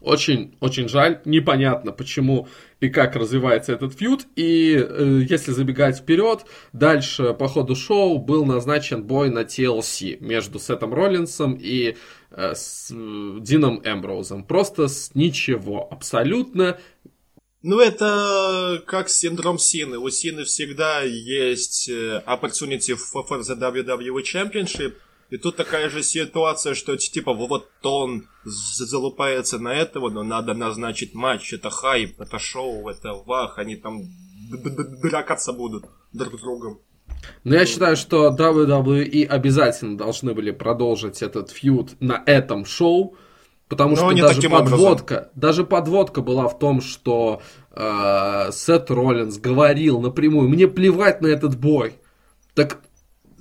очень-очень 0.00 0.88
жаль. 0.88 1.20
Непонятно, 1.24 1.92
почему 1.92 2.48
и 2.80 2.88
как 2.88 3.16
развивается 3.16 3.72
этот 3.72 3.94
фьюд. 3.94 4.26
И 4.36 4.74
э, 4.76 5.22
если 5.28 5.52
забегать 5.52 5.98
вперед, 5.98 6.44
дальше 6.72 7.34
по 7.34 7.48
ходу 7.48 7.74
шоу 7.74 8.18
был 8.18 8.44
назначен 8.44 9.02
бой 9.02 9.30
на 9.30 9.40
TLC 9.40 10.18
между 10.20 10.58
Сетом 10.58 10.94
Роллинсом 10.94 11.54
и 11.60 11.96
э, 12.30 12.54
с 12.54 12.88
Дином 12.90 13.80
Эмброузом. 13.84 14.44
Просто 14.44 14.88
с 14.88 15.14
ничего. 15.14 15.88
Абсолютно 15.90 16.78
Ну, 17.62 17.80
это 17.80 18.82
как 18.86 19.08
синдром 19.08 19.58
Сины. 19.58 19.98
У 19.98 20.08
Сины 20.10 20.44
всегда 20.44 21.02
есть 21.02 21.88
э, 21.88 22.22
opportunity 22.26 22.96
for 22.96 23.24
the 23.28 23.58
WWE 23.58 24.22
Championship. 24.22 24.94
И 25.30 25.36
тут 25.36 25.56
такая 25.56 25.90
же 25.90 26.02
ситуация, 26.02 26.74
что 26.74 26.96
типа 26.96 27.34
вот 27.34 27.68
он 27.82 28.26
залупается 28.44 29.58
на 29.58 29.74
этого, 29.74 30.08
но 30.08 30.22
надо 30.22 30.54
назначить 30.54 31.14
матч. 31.14 31.52
Это 31.52 31.68
хайп, 31.68 32.20
это 32.20 32.38
шоу, 32.38 32.88
это 32.88 33.12
вах. 33.12 33.58
Они 33.58 33.76
там 33.76 34.04
дракаться 35.02 35.52
будут 35.52 35.84
друг 36.12 36.38
с 36.38 36.42
другом. 36.42 36.80
Но 37.44 37.54
я 37.54 37.66
считаю, 37.66 37.96
что 37.96 38.34
WWE 38.34 39.26
обязательно 39.26 39.98
должны 39.98 40.34
были 40.34 40.50
продолжить 40.50 41.20
этот 41.20 41.50
фьюд 41.50 42.00
на 42.00 42.22
этом 42.24 42.64
шоу, 42.64 43.16
потому 43.68 43.90
Но 43.90 43.96
что 43.96 44.12
не 44.12 44.22
даже 44.22 44.48
подводка, 44.48 45.14
образом. 45.14 45.30
даже 45.34 45.64
подводка 45.64 46.22
была 46.22 46.48
в 46.48 46.58
том, 46.58 46.80
что 46.80 47.42
э, 47.72 48.50
Сет 48.52 48.90
Роллинс 48.90 49.38
говорил 49.38 50.00
напрямую, 50.00 50.48
мне 50.48 50.68
плевать 50.68 51.20
на 51.20 51.26
этот 51.26 51.58
бой. 51.58 51.98
Так 52.54 52.80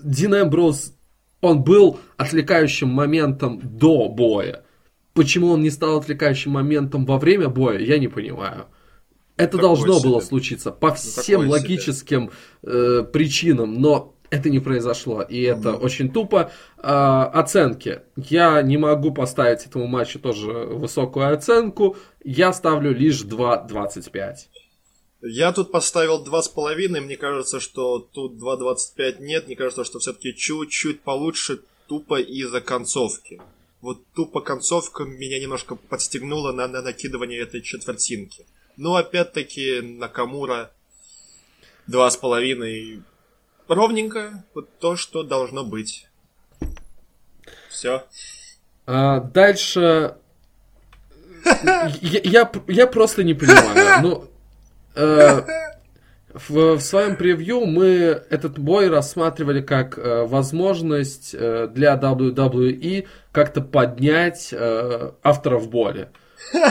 Дин 0.03 0.33
Эмброуз, 0.35 0.93
он 1.41 1.63
был 1.63 1.99
отвлекающим 2.17 2.89
моментом 2.89 3.59
до 3.63 4.09
боя. 4.09 4.63
Почему 5.13 5.49
он 5.49 5.61
не 5.61 5.69
стал 5.69 5.97
отвлекающим 5.97 6.51
моментом 6.51 7.05
во 7.05 7.17
время 7.17 7.49
боя, 7.49 7.79
я 7.79 7.97
не 7.97 8.07
понимаю. 8.07 8.65
Это 9.35 9.57
Такое 9.57 9.61
должно 9.61 9.99
себе. 9.99 10.09
было 10.09 10.19
случиться 10.19 10.71
по 10.71 10.93
всем 10.93 11.41
такое 11.41 11.45
себе. 11.45 11.51
логическим 11.51 12.31
э, 12.63 13.03
причинам, 13.11 13.75
но 13.79 14.15
это 14.29 14.49
не 14.49 14.59
произошло, 14.59 15.21
и 15.21 15.41
это 15.41 15.73
очень 15.75 16.11
тупо. 16.11 16.51
А, 16.77 17.25
оценки. 17.27 18.01
Я 18.15 18.61
не 18.61 18.77
могу 18.77 19.11
поставить 19.11 19.65
этому 19.65 19.87
матчу 19.87 20.19
тоже 20.19 20.51
высокую 20.51 21.33
оценку. 21.33 21.95
Я 22.23 22.51
ставлю 22.51 22.93
лишь 22.93 23.23
2.25. 23.23 24.35
Я 25.21 25.51
тут 25.51 25.71
поставил 25.71 26.23
2,5, 26.23 27.01
мне 27.01 27.17
кажется, 27.17 27.59
что 27.59 27.99
тут 27.99 28.33
2,25 28.33 29.21
нет, 29.21 29.47
мне 29.47 29.55
кажется, 29.55 29.83
что 29.83 29.99
все-таки 29.99 30.35
чуть-чуть 30.35 31.01
получше 31.01 31.61
тупо 31.87 32.19
из-за 32.19 32.61
концовки. 32.61 33.41
Вот 33.81 33.99
тупо 34.13 34.41
концовка 34.41 35.05
меня 35.05 35.39
немножко 35.39 35.75
подстегнула 35.75 36.51
на, 36.51 36.67
на 36.67 36.81
накидывание 36.81 37.41
этой 37.41 37.61
четвертинки. 37.61 38.45
Но 38.75 38.95
опять-таки 38.95 39.81
Накамура 39.81 40.71
2,5 41.87 43.01
ровненько, 43.67 44.43
вот 44.53 44.69
то, 44.79 44.95
что 44.95 45.23
должно 45.23 45.63
быть. 45.63 46.07
Все. 47.69 48.03
А, 48.85 49.19
дальше... 49.19 50.15
Я, 52.01 52.21
я, 52.23 52.51
я 52.67 52.87
просто 52.87 53.23
не 53.23 53.33
понимаю. 53.33 54.01
Ну, 54.01 54.29
в, 56.33 56.77
в 56.77 56.81
своем 56.81 57.15
превью 57.15 57.65
мы 57.65 58.21
этот 58.29 58.59
бой 58.59 58.89
рассматривали 58.89 59.61
как 59.61 59.97
э, 59.97 60.23
возможность 60.25 61.35
э, 61.37 61.67
для 61.73 61.95
WWE 61.95 63.07
как-то 63.31 63.61
поднять 63.61 64.49
э, 64.51 65.11
авторов 65.23 65.69
боли. 65.69 66.09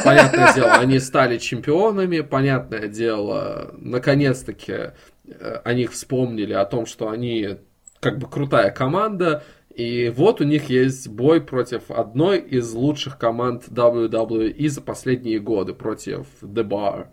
Понятное 0.04 0.54
дело, 0.54 0.72
они 0.74 0.98
стали 0.98 1.38
чемпионами, 1.38 2.20
понятное 2.20 2.88
дело, 2.88 3.74
наконец-таки 3.78 4.72
э, 4.72 5.60
о 5.64 5.74
них 5.74 5.92
вспомнили, 5.92 6.52
о 6.52 6.64
том, 6.64 6.86
что 6.86 7.08
они 7.08 7.56
как 8.00 8.18
бы 8.18 8.28
крутая 8.28 8.70
команда, 8.70 9.42
и 9.74 10.12
вот 10.14 10.40
у 10.40 10.44
них 10.44 10.70
есть 10.70 11.08
бой 11.08 11.40
против 11.40 11.90
одной 11.90 12.38
из 12.38 12.72
лучших 12.72 13.18
команд 13.18 13.64
WWE 13.68 14.68
за 14.68 14.80
последние 14.80 15.38
годы, 15.38 15.74
против 15.74 16.26
The 16.40 16.62
Bar. 16.62 17.08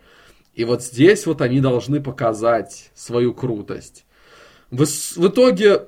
И 0.53 0.65
вот 0.65 0.83
здесь 0.83 1.25
вот 1.25 1.41
они 1.41 1.59
должны 1.59 2.01
показать 2.01 2.91
свою 2.93 3.33
крутость. 3.33 4.05
В, 4.69 4.85
в 4.85 5.27
итоге 5.27 5.87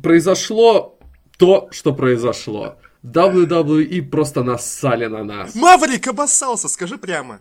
произошло 0.00 0.98
то, 1.38 1.68
что 1.72 1.92
произошло. 1.92 2.76
WWE 3.02 4.02
просто 4.02 4.42
нассали 4.42 5.06
на 5.06 5.24
нас. 5.24 5.54
Маврик 5.54 6.06
обоссался, 6.06 6.68
скажи 6.68 6.98
прямо. 6.98 7.40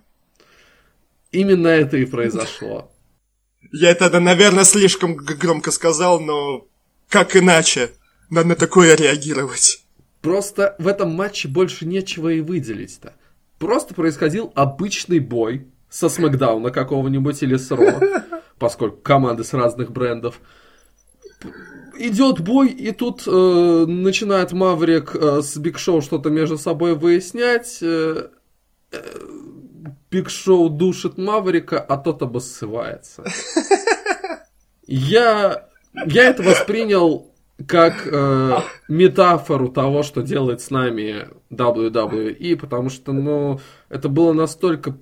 Именно 1.32 1.68
это 1.68 1.98
и 1.98 2.06
произошло. 2.06 2.92
Я 3.72 3.92
это, 3.92 4.20
наверное, 4.20 4.64
слишком 4.64 5.16
громко 5.16 5.70
сказал, 5.72 6.20
но 6.20 6.68
как 7.10 7.36
иначе 7.36 7.92
надо 8.30 8.50
на 8.50 8.56
такое 8.56 8.96
реагировать? 8.96 9.84
Просто 10.22 10.76
в 10.80 10.88
этом 10.88 11.14
матче 11.14 11.48
больше 11.48 11.86
нечего 11.86 12.30
и 12.30 12.42
выделить-то. 12.42 13.14
Просто 13.60 13.94
происходил 13.94 14.52
обычный 14.56 15.20
бой 15.20 15.68
со 15.90 16.10
Смакдауна 16.10 16.72
какого-нибудь 16.72 17.42
или 17.44 17.58
с 17.58 17.72
Ро, 17.72 18.00
поскольку 18.60 18.98
команды 18.98 19.44
с 19.44 19.54
разных 19.54 19.92
брендов. 19.92 20.40
Идет 21.98 22.40
бой, 22.40 22.70
и 22.70 22.92
тут 22.92 23.24
э, 23.28 23.86
начинает 23.88 24.54
Маврик 24.54 25.16
э, 25.16 25.42
с 25.42 25.58
Биг 25.58 25.78
Шоу 25.78 26.02
что-то 26.02 26.30
между 26.30 26.58
собой 26.58 26.96
выяснять. 26.96 27.80
э, 27.82 28.30
э, 28.92 28.98
Биг 30.10 30.30
Шоу 30.30 30.70
душит 30.70 31.18
Маврика, 31.18 31.80
а 31.80 31.98
тот 31.98 32.22
обоссывается. 32.22 33.24
Я, 34.88 35.68
я 36.08 36.24
это 36.24 36.42
воспринял 36.42 37.32
как 37.68 38.08
э, 38.08 38.58
метафору 38.88 39.70
того, 39.70 40.02
что 40.02 40.24
делает 40.24 40.62
с 40.62 40.72
нами 40.72 41.28
WWE, 41.52 42.56
потому 42.56 42.90
что, 42.90 43.12
ну, 43.12 43.60
это 43.90 44.10
было 44.10 44.34
настолько 44.34 44.96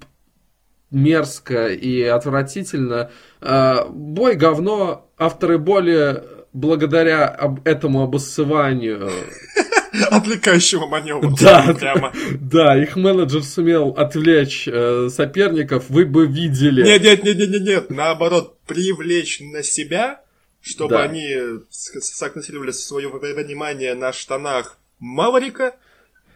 мерзко 0.92 1.68
и 1.68 2.02
отвратительно. 2.04 3.12
Э, 3.42 3.86
бой 3.90 4.36
говно, 4.36 5.10
авторы 5.18 5.58
боли 5.58 6.24
благодаря 6.54 7.38
этому 7.66 8.04
обоссыванию 8.04 9.10
Отвлекающего 10.12 10.86
маневра. 10.88 11.32
Да, 11.40 11.74
Прямо. 11.80 12.14
да, 12.40 12.82
их 12.82 12.96
менеджер 12.96 13.44
сумел 13.44 13.90
отвлечь 13.90 14.68
э, 14.68 15.10
соперников, 15.10 15.90
вы 15.90 16.06
бы 16.06 16.28
видели. 16.28 16.84
Нет, 16.84 17.04
нет, 17.04 17.24
нет, 17.24 17.38
нет, 17.38 17.50
нет, 17.50 17.62
нет. 17.62 17.90
Наоборот, 17.90 18.58
привлечь 18.68 19.40
на 19.40 19.64
себя, 19.64 20.22
чтобы 20.62 20.92
Да. 20.96 21.04
они 21.04 21.36
сакцентировали 21.70 22.72
свое 22.72 23.10
внимание 23.10 23.94
на 23.96 24.12
штанах 24.14 24.78
Маврика, 25.00 25.76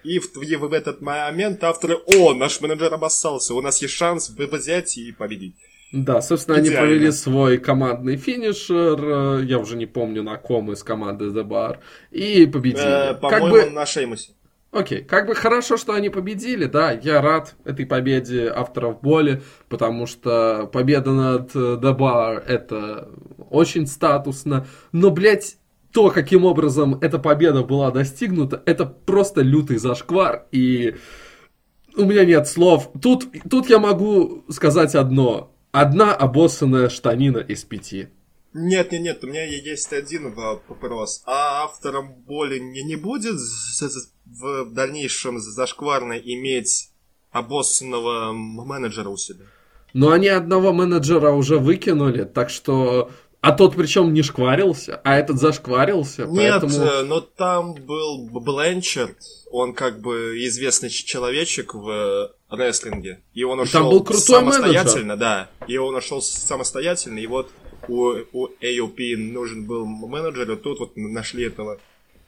и 0.03 0.19
в, 0.19 0.33
в- 0.35 0.67
в 0.69 0.73
этот 0.73 1.01
момент 1.01 1.63
авторы, 1.63 1.95
о, 2.17 2.33
наш 2.33 2.61
менеджер 2.61 2.93
обоссался, 2.93 3.53
у 3.55 3.61
нас 3.61 3.81
есть 3.81 3.93
шанс 3.93 4.29
взять 4.29 4.97
и 4.97 5.11
победить. 5.11 5.55
Да, 5.91 6.21
собственно, 6.21 6.57
они 6.57 6.69
Идеально. 6.69 6.87
провели 6.87 7.11
свой 7.11 7.57
командный 7.57 8.15
финишер, 8.15 9.39
э, 9.41 9.43
я 9.45 9.59
уже 9.59 9.75
не 9.75 9.85
помню 9.85 10.23
на 10.23 10.37
ком 10.37 10.71
из 10.71 10.83
команды 10.83 11.25
The 11.25 11.43
Bar, 11.43 11.79
и 12.11 12.45
победили. 12.45 13.11
Э, 13.11 13.13
как 13.15 13.19
по-моему, 13.19 13.69
бы, 13.69 13.75
на 13.75 13.85
Шеймусе. 13.85 14.31
окей, 14.71 15.03
как 15.03 15.27
бы 15.27 15.35
хорошо, 15.35 15.75
что 15.75 15.91
они 15.93 16.09
победили, 16.09 16.63
да, 16.65 16.93
я 16.93 17.21
рад 17.21 17.55
этой 17.65 17.85
победе 17.85 18.47
авторов 18.47 19.01
боли, 19.01 19.41
потому 19.67 20.07
что 20.07 20.69
победа 20.71 21.11
над 21.11 21.53
э, 21.55 21.59
The 21.59 21.97
Bar 21.97 22.39
это 22.47 23.09
очень 23.49 23.85
статусно, 23.85 24.65
но, 24.93 25.09
блядь, 25.11 25.57
то, 25.91 26.09
каким 26.09 26.45
образом 26.45 26.97
эта 27.01 27.19
победа 27.19 27.63
была 27.63 27.91
достигнута, 27.91 28.61
это 28.65 28.85
просто 28.85 29.41
лютый 29.41 29.77
зашквар, 29.77 30.47
и 30.51 30.95
у 31.95 32.05
меня 32.05 32.25
нет 32.25 32.47
слов. 32.47 32.89
Тут, 33.01 33.25
тут 33.49 33.69
я 33.69 33.79
могу 33.79 34.45
сказать 34.49 34.95
одно. 34.95 35.53
Одна 35.71 36.13
обоссанная 36.13 36.89
штанина 36.89 37.37
из 37.37 37.63
пяти. 37.63 38.09
Нет, 38.53 38.91
нет, 38.91 39.01
нет, 39.01 39.23
у 39.23 39.27
меня 39.27 39.45
есть 39.45 39.93
один 39.93 40.33
вопрос. 40.33 41.23
А 41.25 41.63
автором 41.63 42.13
боли 42.13 42.59
не, 42.59 42.83
не 42.83 42.97
будет 42.97 43.35
в 44.25 44.73
дальнейшем 44.73 45.39
зашкварно 45.39 46.13
иметь 46.13 46.91
обоссанного 47.31 48.33
менеджера 48.33 49.09
у 49.09 49.15
себя? 49.15 49.45
Но 49.93 50.11
они 50.11 50.27
одного 50.27 50.73
менеджера 50.73 51.31
уже 51.31 51.57
выкинули, 51.59 52.23
так 52.23 52.49
что... 52.49 53.11
А 53.41 53.53
тот 53.53 53.75
причем 53.75 54.13
не 54.13 54.21
шкварился, 54.21 55.01
а 55.03 55.17
этот 55.17 55.39
зашкварился, 55.39 56.25
Нет, 56.25 56.61
поэтому... 56.61 56.85
э, 56.85 57.01
но 57.03 57.21
там 57.21 57.73
был 57.73 58.29
Б- 58.29 58.39
Бленчард, 58.39 59.17
он 59.49 59.73
как 59.73 59.99
бы 59.99 60.37
известный 60.45 60.91
человечек 60.91 61.73
в 61.73 61.89
э, 61.89 62.55
рестлинге, 62.55 63.21
и 63.33 63.43
он 63.43 63.59
ушел 63.59 63.89
был 63.89 64.03
крутой 64.03 64.21
самостоятельно, 64.21 65.17
да, 65.17 65.49
и 65.67 65.75
он 65.77 65.95
ушел 65.95 66.21
самостоятельно, 66.21 67.17
и 67.17 67.25
вот 67.25 67.49
у, 67.87 68.13
у 68.31 68.47
AOP 68.61 69.17
нужен 69.17 69.65
был 69.65 69.87
менеджер, 69.87 70.51
и 70.51 70.55
тут 70.55 70.79
вот 70.79 70.95
нашли 70.95 71.45
этого 71.45 71.79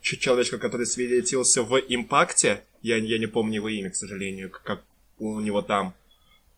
человечка, 0.01 0.57
который 0.57 0.87
светился 0.87 1.61
в 1.61 1.77
Импакте, 1.77 2.63
я, 2.81 2.97
я 2.97 3.19
не 3.19 3.27
помню 3.27 3.55
его 3.55 3.69
имя, 3.69 3.91
к 3.91 3.95
сожалению, 3.95 4.49
как 4.49 4.81
у 5.19 5.39
него 5.39 5.61
там. 5.61 5.93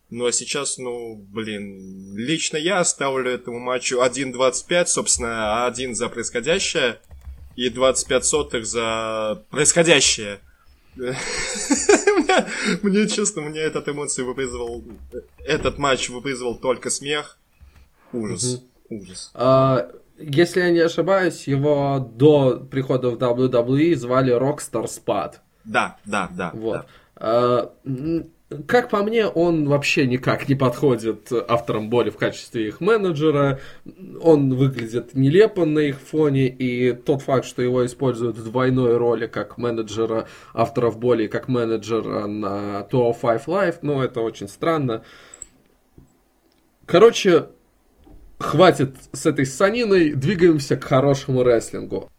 Ну 0.09 0.25
а 0.25 0.31
сейчас, 0.31 0.77
ну, 0.77 1.15
блин, 1.15 2.15
лично 2.15 2.57
я 2.57 2.83
ставлю 2.83 3.31
этому 3.31 3.59
матчу 3.59 4.01
1.25, 4.01 4.85
собственно, 4.85 5.65
1 5.65 5.95
за 5.95 6.09
происходящее 6.09 6.99
и 7.55 7.69
25 7.69 8.25
сотых 8.25 8.65
за 8.65 9.43
происходящее. 9.49 10.39
Мне- 12.81 13.07
честно, 13.07 13.41
мне 13.41 13.59
этот 13.59 13.89
эмоции 13.89 14.23
вызвал... 14.23 14.83
Этот 15.39 15.77
матч 15.77 16.09
вызвал 16.09 16.55
только 16.55 16.89
смех. 16.89 17.37
Ужас. 18.13 18.63
Ужас. 18.89 19.31
А, 19.33 19.89
если 20.17 20.61
я 20.61 20.71
не 20.71 20.79
ошибаюсь, 20.79 21.47
его 21.47 21.99
до 21.99 22.57
прихода 22.71 23.09
в 23.09 23.15
WWE 23.15 23.95
звали 23.95 24.33
Rockstar 24.33 24.85
Spad. 24.85 25.35
Да, 25.65 25.97
да, 26.05 26.29
да. 26.31 26.51
Вот. 26.53 26.85
да. 27.15 27.71
Как 28.67 28.89
по 28.89 29.03
мне, 29.03 29.27
он 29.27 29.67
вообще 29.67 30.07
никак 30.07 30.47
не 30.49 30.55
подходит 30.55 31.31
авторам 31.31 31.89
боли 31.89 32.09
в 32.09 32.17
качестве 32.17 32.67
их 32.67 32.81
менеджера. 32.81 33.59
Он 34.21 34.55
выглядит 34.55 35.15
нелепо 35.15 35.65
на 35.65 35.79
их 35.79 35.99
фоне, 35.99 36.47
и 36.47 36.93
тот 36.93 37.21
факт, 37.21 37.45
что 37.45 37.61
его 37.61 37.85
используют 37.85 38.37
в 38.37 38.43
двойной 38.43 38.97
роли 38.97 39.27
как 39.27 39.57
менеджера 39.57 40.27
авторов 40.53 40.99
боли 40.99 41.25
и 41.25 41.27
как 41.27 41.47
менеджера 41.47 42.27
на 42.27 42.81
205 42.89 43.45
Live, 43.47 43.77
ну, 43.81 44.01
это 44.01 44.21
очень 44.21 44.47
странно. 44.47 45.03
Короче, 46.85 47.47
хватит 48.37 48.95
с 49.11 49.25
этой 49.25 49.45
саниной, 49.45 50.13
двигаемся 50.13 50.77
к 50.77 50.83
хорошему 50.83 51.43
рестлингу. 51.43 52.09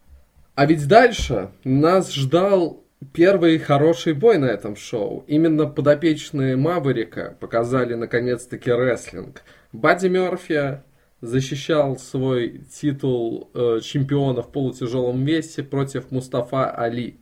А 0.55 0.65
ведь 0.67 0.89
дальше 0.89 1.51
нас 1.65 2.13
ждал 2.13 2.83
первый 3.13 3.59
хороший 3.59 4.13
бой 4.15 4.39
на 4.39 4.47
этом 4.47 4.77
шоу. 4.77 5.25
Именно 5.27 5.67
подопечные 5.67 6.57
Маврика 6.57 7.37
показали 7.41 7.95
наконец-таки 7.95 8.71
рестлинг. 8.71 9.43
Бадди 9.73 10.09
Мерфи 10.09 10.83
защищал 11.21 11.99
свой 11.99 12.65
титул 12.73 13.51
э, 13.55 13.81
чемпиона 13.83 14.43
в 14.43 14.53
полутяжелом 14.53 15.25
весе 15.25 15.63
против 15.63 16.11
Мустафа 16.11 16.71
Али. 16.71 17.21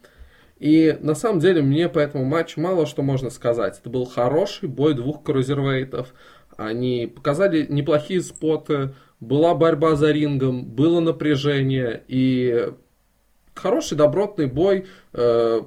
И 0.59 0.97
на 1.01 1.15
самом 1.15 1.41
деле 1.41 1.63
мне 1.63 1.89
по 1.89 1.99
этому 1.99 2.25
матчу 2.25 2.61
мало 2.61 2.87
что 2.87 3.03
можно 3.03 3.31
сказать. 3.31 3.79
Это 3.79 3.91
был 3.91 4.05
хороший 4.05 4.69
бой 4.69 4.95
двух 4.95 5.23
крузервейтов. 5.23 6.15
Они 6.57 7.11
показали 7.13 7.67
неплохие 7.69 8.21
споты, 8.21 8.95
была 9.21 9.55
борьба 9.55 9.97
за 9.97 10.13
рингом, 10.13 10.65
было 10.65 11.01
напряжение 11.01 12.03
и 12.07 12.73
хороший 13.55 13.97
добротный 13.97 14.47
бой 14.47 14.87
э, 15.13 15.63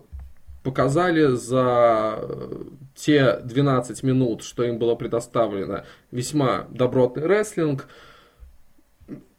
показали 0.63 1.35
за 1.35 2.19
э, 2.19 2.63
те 2.95 3.39
12 3.43 4.03
минут, 4.03 4.43
что 4.43 4.63
им 4.63 4.77
было 4.77 4.95
предоставлено. 4.95 5.83
Весьма 6.11 6.67
добротный 6.69 7.25
рестлинг. 7.25 7.87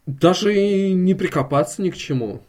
Даже 0.05 0.53
не 0.93 1.13
прикопаться 1.13 1.81
ни 1.81 1.91
к 1.91 1.97
чему. 1.97 2.41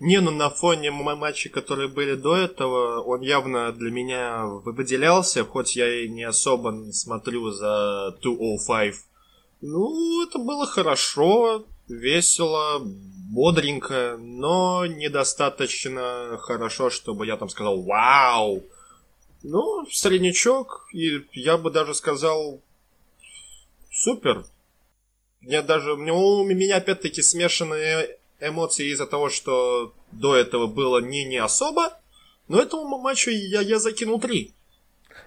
Не, 0.00 0.20
ну 0.20 0.30
на 0.30 0.48
фоне 0.48 0.90
матчей, 0.90 1.50
которые 1.50 1.88
были 1.88 2.14
до 2.14 2.34
этого, 2.34 3.02
он 3.02 3.20
явно 3.20 3.70
для 3.72 3.90
меня 3.90 4.46
выделялся, 4.46 5.44
хоть 5.44 5.76
я 5.76 6.04
и 6.04 6.08
не 6.08 6.24
особо 6.24 6.90
смотрю 6.92 7.50
за 7.50 8.16
205. 8.22 8.94
Ну, 9.60 10.26
это 10.26 10.38
было 10.38 10.66
хорошо, 10.66 11.66
весело, 11.86 12.82
бодренько, 13.30 14.16
но 14.18 14.86
недостаточно 14.86 16.36
хорошо, 16.40 16.90
чтобы 16.90 17.26
я 17.26 17.36
там 17.36 17.48
сказал 17.48 17.82
«Вау!». 17.82 18.62
Ну, 19.42 19.86
среднячок, 19.90 20.88
и 20.92 21.22
я 21.32 21.56
бы 21.56 21.70
даже 21.70 21.94
сказал 21.94 22.60
«Супер!». 23.90 24.44
Мне 25.40 25.62
даже, 25.62 25.94
у 25.94 26.44
меня 26.44 26.76
опять-таки 26.76 27.22
смешанные 27.22 28.18
эмоции 28.40 28.92
из-за 28.92 29.06
того, 29.06 29.30
что 29.30 29.94
до 30.12 30.36
этого 30.36 30.66
было 30.66 30.98
не, 30.98 31.24
не 31.24 31.38
особо, 31.38 31.98
но 32.48 32.60
этому 32.60 32.98
матчу 32.98 33.30
я, 33.30 33.60
я 33.60 33.78
закинул 33.78 34.20
три. 34.20 34.52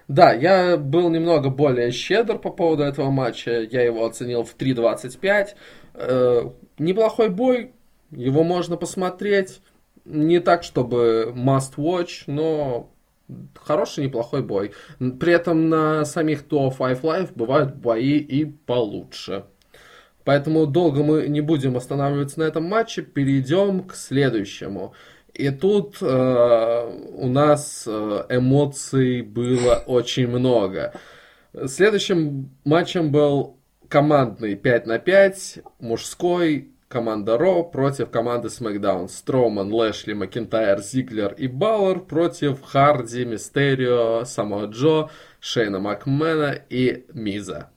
Да, 0.06 0.32
я 0.32 0.76
был 0.76 1.08
немного 1.08 1.48
более 1.48 1.90
щедр 1.90 2.38
по 2.38 2.50
поводу 2.50 2.82
этого 2.82 3.10
матча. 3.10 3.62
Я 3.62 3.82
его 3.82 4.04
оценил 4.04 4.44
в 4.44 4.54
3.25. 4.56 5.48
Э, 5.94 6.50
неплохой 6.78 7.30
бой, 7.30 7.72
его 8.16 8.42
можно 8.42 8.76
посмотреть. 8.76 9.60
Не 10.04 10.40
так, 10.40 10.62
чтобы 10.62 11.32
must 11.34 11.76
watch, 11.76 12.24
но 12.26 12.90
хороший, 13.54 14.04
неплохой 14.04 14.42
бой. 14.42 14.72
При 14.98 15.32
этом 15.32 15.68
на 15.68 16.04
самих 16.04 16.44
Tour 16.44 16.76
Five 16.76 17.00
Live 17.00 17.30
бывают 17.34 17.74
бои 17.76 18.18
и 18.18 18.44
получше. 18.44 19.44
Поэтому 20.24 20.66
долго 20.66 21.02
мы 21.02 21.28
не 21.28 21.40
будем 21.40 21.76
останавливаться 21.76 22.40
на 22.40 22.44
этом 22.44 22.64
матче, 22.64 23.02
перейдем 23.02 23.84
к 23.84 23.94
следующему. 23.94 24.94
И 25.34 25.50
тут 25.50 25.98
э, 26.00 27.00
у 27.14 27.28
нас 27.28 27.84
э, 27.86 28.24
эмоций 28.30 29.22
было 29.22 29.82
очень 29.86 30.28
много. 30.28 30.94
Следующим 31.66 32.50
матчем 32.64 33.10
был 33.10 33.58
командный 33.88 34.54
5 34.54 34.86
на 34.86 34.98
5, 34.98 35.58
мужской, 35.80 36.73
команда 36.94 37.36
Ро 37.36 37.64
против 37.64 38.10
команды 38.10 38.48
SmackDown. 38.48 39.08
Строман, 39.08 39.72
Лэшли, 39.72 40.14
Макентайр, 40.14 40.80
Зиглер 40.80 41.34
и 41.34 41.48
Бауэр 41.48 42.00
против 42.00 42.62
Харди, 42.62 43.24
Мистерио, 43.24 44.24
Самоа 44.24 44.66
Джо, 44.66 45.10
Шейна 45.40 45.80
Макмена 45.80 46.52
и 46.70 47.04
Миза. 47.12 47.70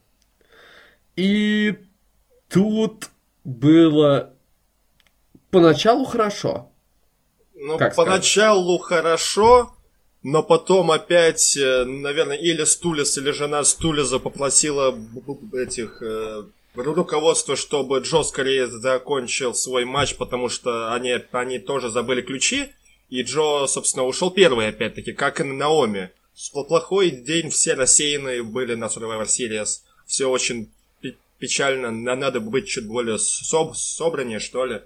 И 1.16 1.76
Тут 2.48 3.10
было 3.44 4.32
поначалу 5.50 6.04
хорошо. 6.04 6.70
Ну, 7.54 7.76
как 7.76 7.94
поначалу 7.94 8.78
сказать? 8.78 8.88
хорошо, 8.88 9.74
но 10.22 10.42
потом 10.42 10.90
опять, 10.90 11.56
э, 11.56 11.84
наверное, 11.84 12.36
или 12.36 12.64
Стулис, 12.64 13.18
или 13.18 13.32
жена 13.32 13.64
Стулиза 13.64 14.18
попросила 14.18 14.96
этих 15.52 16.00
э, 16.02 16.44
руководство, 16.82 17.56
чтобы 17.56 17.98
Джо 17.98 18.22
скорее 18.22 18.66
закончил 18.68 19.54
свой 19.54 19.84
матч, 19.84 20.16
потому 20.16 20.48
что 20.48 20.92
они, 20.92 21.16
они 21.32 21.58
тоже 21.58 21.90
забыли 21.90 22.22
ключи, 22.22 22.68
и 23.10 23.22
Джо, 23.22 23.66
собственно, 23.66 24.04
ушел 24.04 24.30
первый, 24.30 24.68
опять-таки, 24.68 25.12
как 25.12 25.40
и 25.40 25.44
Наоми. 25.44 26.10
Плохой 26.52 27.10
день, 27.10 27.50
все 27.50 27.74
рассеянные 27.74 28.42
были 28.42 28.74
на 28.74 28.84
Survivor 28.84 29.24
Series. 29.24 29.80
Все 30.06 30.26
очень 30.26 30.70
печально, 31.38 31.90
надо 31.90 32.40
быть 32.40 32.68
чуть 32.68 32.86
более 32.86 33.18
соб 33.18 33.76
собраннее, 33.76 34.38
что 34.38 34.64
ли. 34.64 34.82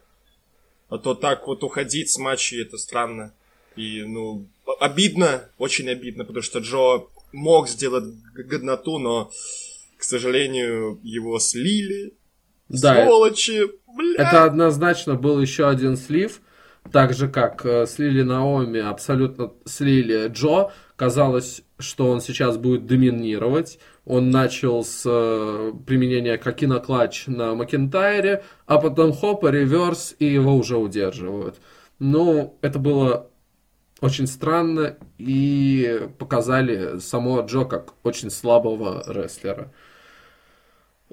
А 0.88 0.98
то 0.98 1.14
так 1.14 1.46
вот 1.46 1.64
уходить 1.64 2.10
с 2.10 2.18
матчей, 2.18 2.62
это 2.62 2.78
странно. 2.78 3.34
И, 3.76 4.02
ну, 4.02 4.46
обидно, 4.78 5.48
очень 5.58 5.88
обидно, 5.88 6.24
потому 6.24 6.42
что 6.42 6.58
Джо 6.58 7.06
мог 7.32 7.68
сделать 7.68 8.04
годноту, 8.34 8.98
но, 8.98 9.30
к 10.02 10.04
сожалению, 10.04 10.98
его 11.04 11.38
слили. 11.38 12.14
Да, 12.68 13.04
Сволочи, 13.06 13.70
бля. 13.96 14.14
Это 14.16 14.42
однозначно 14.42 15.14
был 15.14 15.40
еще 15.40 15.68
один 15.68 15.96
слив. 15.96 16.40
Так 16.90 17.14
же, 17.14 17.28
как 17.28 17.64
э, 17.64 17.86
слили 17.86 18.22
Наоми, 18.22 18.80
абсолютно 18.80 19.52
слили 19.64 20.26
Джо. 20.26 20.72
Казалось, 20.96 21.62
что 21.78 22.10
он 22.10 22.20
сейчас 22.20 22.56
будет 22.56 22.84
доминировать. 22.84 23.78
Он 24.04 24.30
начал 24.30 24.82
с 24.82 25.04
э, 25.06 25.72
применения 25.86 26.36
Кокина 26.36 26.80
Клатч 26.80 27.28
на 27.28 27.54
Макентайре, 27.54 28.42
а 28.66 28.78
потом 28.78 29.12
хоп, 29.12 29.44
реверс, 29.44 30.16
и 30.18 30.24
его 30.26 30.56
уже 30.56 30.78
удерживают. 30.78 31.60
Ну, 32.00 32.58
это 32.60 32.80
было 32.80 33.30
очень 34.00 34.26
странно, 34.26 34.96
и 35.18 36.08
показали 36.18 36.98
самого 36.98 37.46
Джо 37.46 37.62
как 37.66 37.94
очень 38.02 38.30
слабого 38.30 39.04
рестлера. 39.06 39.72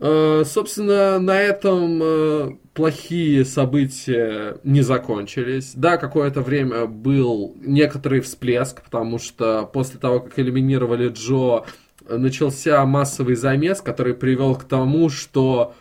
Э, 0.02 0.44
собственно, 0.46 1.20
на 1.20 1.42
этом 1.42 2.02
э, 2.02 2.50
плохие 2.74 3.44
события 3.44 4.58
не 4.64 4.82
закончились. 4.82 5.74
Да, 5.76 5.98
какое-то 5.98 6.42
время 6.42 6.86
был 6.86 7.54
некоторый 7.60 8.22
всплеск, 8.22 8.82
потому 8.82 9.20
что 9.20 9.66
после 9.66 10.00
того, 10.00 10.22
как 10.22 10.40
элиминировали 10.40 11.10
Джо, 11.10 11.66
начался 12.08 12.86
массовый 12.86 13.36
замес, 13.36 13.82
который 13.82 14.14
привел 14.14 14.56
к 14.56 14.64
тому, 14.64 15.10
что 15.10 15.76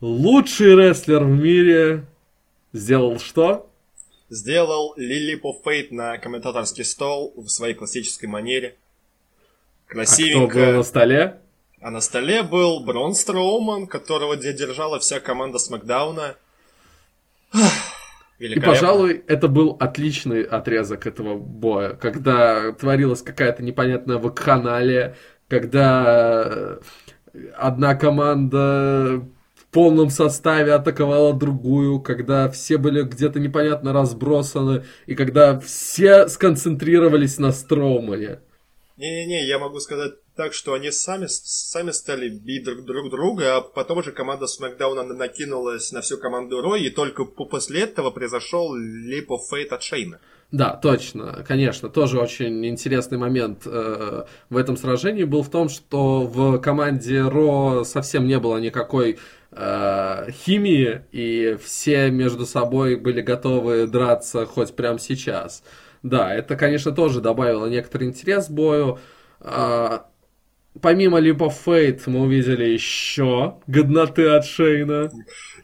лучший 0.00 0.74
рестлер 0.74 1.22
в 1.22 1.40
мире 1.40 2.06
сделал 2.72 3.20
что? 3.20 3.70
Сделал 4.28 4.94
Лилип 4.96 5.44
of 5.44 5.62
Fate 5.64 5.88
на 5.92 6.18
комментаторский 6.18 6.84
стол 6.84 7.32
в 7.36 7.48
своей 7.48 7.74
классической 7.74 8.26
манере. 8.26 8.76
Красивенько. 9.86 10.44
А 10.44 10.48
кто 10.48 10.58
был 10.58 10.76
на 10.78 10.82
столе? 10.82 11.40
А 11.80 11.90
на 11.90 12.00
столе 12.02 12.42
был 12.42 12.80
Брон 12.80 13.14
Строуман, 13.14 13.86
которого 13.86 14.36
держала 14.36 14.98
вся 14.98 15.18
команда 15.18 15.58
Смакдауна. 15.58 16.36
И, 18.38 18.58
пожалуй, 18.60 19.22
это 19.26 19.48
был 19.48 19.76
отличный 19.80 20.42
отрезок 20.42 21.06
этого 21.06 21.36
боя, 21.36 21.94
когда 21.94 22.72
творилась 22.72 23.22
какая-то 23.22 23.62
непонятная 23.62 24.16
вакханалия, 24.16 25.16
когда 25.48 26.44
э, 26.46 26.80
одна 27.56 27.94
команда 27.94 29.22
в 29.54 29.66
полном 29.70 30.08
составе 30.08 30.72
атаковала 30.72 31.34
другую, 31.34 32.00
когда 32.00 32.48
все 32.48 32.78
были 32.78 33.02
где-то 33.02 33.40
непонятно 33.40 33.92
разбросаны, 33.92 34.84
и 35.04 35.14
когда 35.14 35.60
все 35.60 36.28
сконцентрировались 36.28 37.38
на 37.38 37.52
Строумане. 37.52 38.40
Не-не-не, 38.96 39.46
я 39.46 39.58
могу 39.58 39.80
сказать 39.80 40.12
так, 40.40 40.54
что 40.54 40.72
они 40.72 40.90
сами, 40.90 41.26
сами 41.28 41.90
стали 41.90 42.30
бить 42.30 42.64
друг, 42.64 42.86
друг 42.86 43.10
друга, 43.10 43.58
а 43.58 43.60
потом 43.60 43.98
уже 43.98 44.10
команда 44.10 44.46
Смакдауна 44.46 45.02
накинулась 45.02 45.92
на 45.92 46.00
всю 46.00 46.16
команду 46.16 46.62
Рой, 46.62 46.84
и 46.84 46.88
только 46.88 47.26
после 47.26 47.82
этого 47.82 48.10
произошел 48.10 48.74
Leap 48.74 49.26
of 49.26 49.40
Fate 49.52 49.68
от 49.68 49.82
Шейна. 49.82 50.18
Да, 50.50 50.70
точно, 50.82 51.44
конечно. 51.46 51.90
Тоже 51.90 52.18
очень 52.18 52.64
интересный 52.64 53.18
момент 53.18 53.66
э, 53.66 54.24
в 54.48 54.56
этом 54.56 54.78
сражении 54.78 55.24
был 55.24 55.42
в 55.42 55.50
том, 55.50 55.68
что 55.68 56.22
в 56.22 56.58
команде 56.60 57.20
Ро 57.20 57.84
совсем 57.84 58.26
не 58.26 58.38
было 58.38 58.56
никакой 58.56 59.18
э, 59.52 60.30
химии, 60.30 61.02
и 61.12 61.58
все 61.62 62.10
между 62.10 62.46
собой 62.46 62.96
были 62.96 63.20
готовы 63.20 63.86
драться 63.86 64.46
хоть 64.46 64.74
прямо 64.74 64.98
сейчас. 64.98 65.62
Да, 66.02 66.34
это, 66.34 66.56
конечно, 66.56 66.92
тоже 66.92 67.20
добавило 67.20 67.66
некоторый 67.66 68.08
интерес 68.08 68.48
бою. 68.48 68.98
Э, 69.40 69.98
помимо 70.80 71.20
Leap 71.20 71.38
of 71.38 72.00
мы 72.06 72.20
увидели 72.20 72.64
еще 72.64 73.60
годноты 73.66 74.26
от 74.26 74.44
Шейна. 74.44 75.10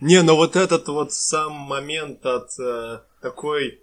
Не, 0.00 0.22
но 0.22 0.36
вот 0.36 0.56
этот 0.56 0.88
вот 0.88 1.12
сам 1.12 1.52
момент 1.52 2.24
от 2.26 2.50
э, 2.58 3.00
такой 3.20 3.80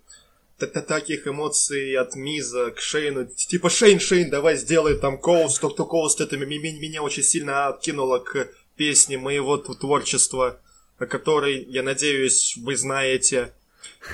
таких 0.57 1.27
эмоций 1.27 1.95
от 1.95 2.15
Миза 2.15 2.71
к 2.71 2.79
Шейну. 2.79 3.25
Типа, 3.25 3.69
Шейн, 3.69 3.99
Шейн, 3.99 4.29
давай 4.29 4.57
сделай 4.57 4.97
там 4.97 5.17
Коуст, 5.17 5.59
то, 5.61 5.69
кто 5.69 5.85
Коуст, 5.85 6.21
это 6.21 6.37
меня 6.37 7.01
очень 7.01 7.23
сильно 7.23 7.67
откинуло 7.67 8.19
к 8.19 8.49
песне 8.75 9.17
моего 9.17 9.57
творчества, 9.57 10.59
о 10.97 11.05
которой, 11.05 11.63
я 11.65 11.83
надеюсь, 11.83 12.55
вы 12.57 12.75
знаете. 12.75 13.53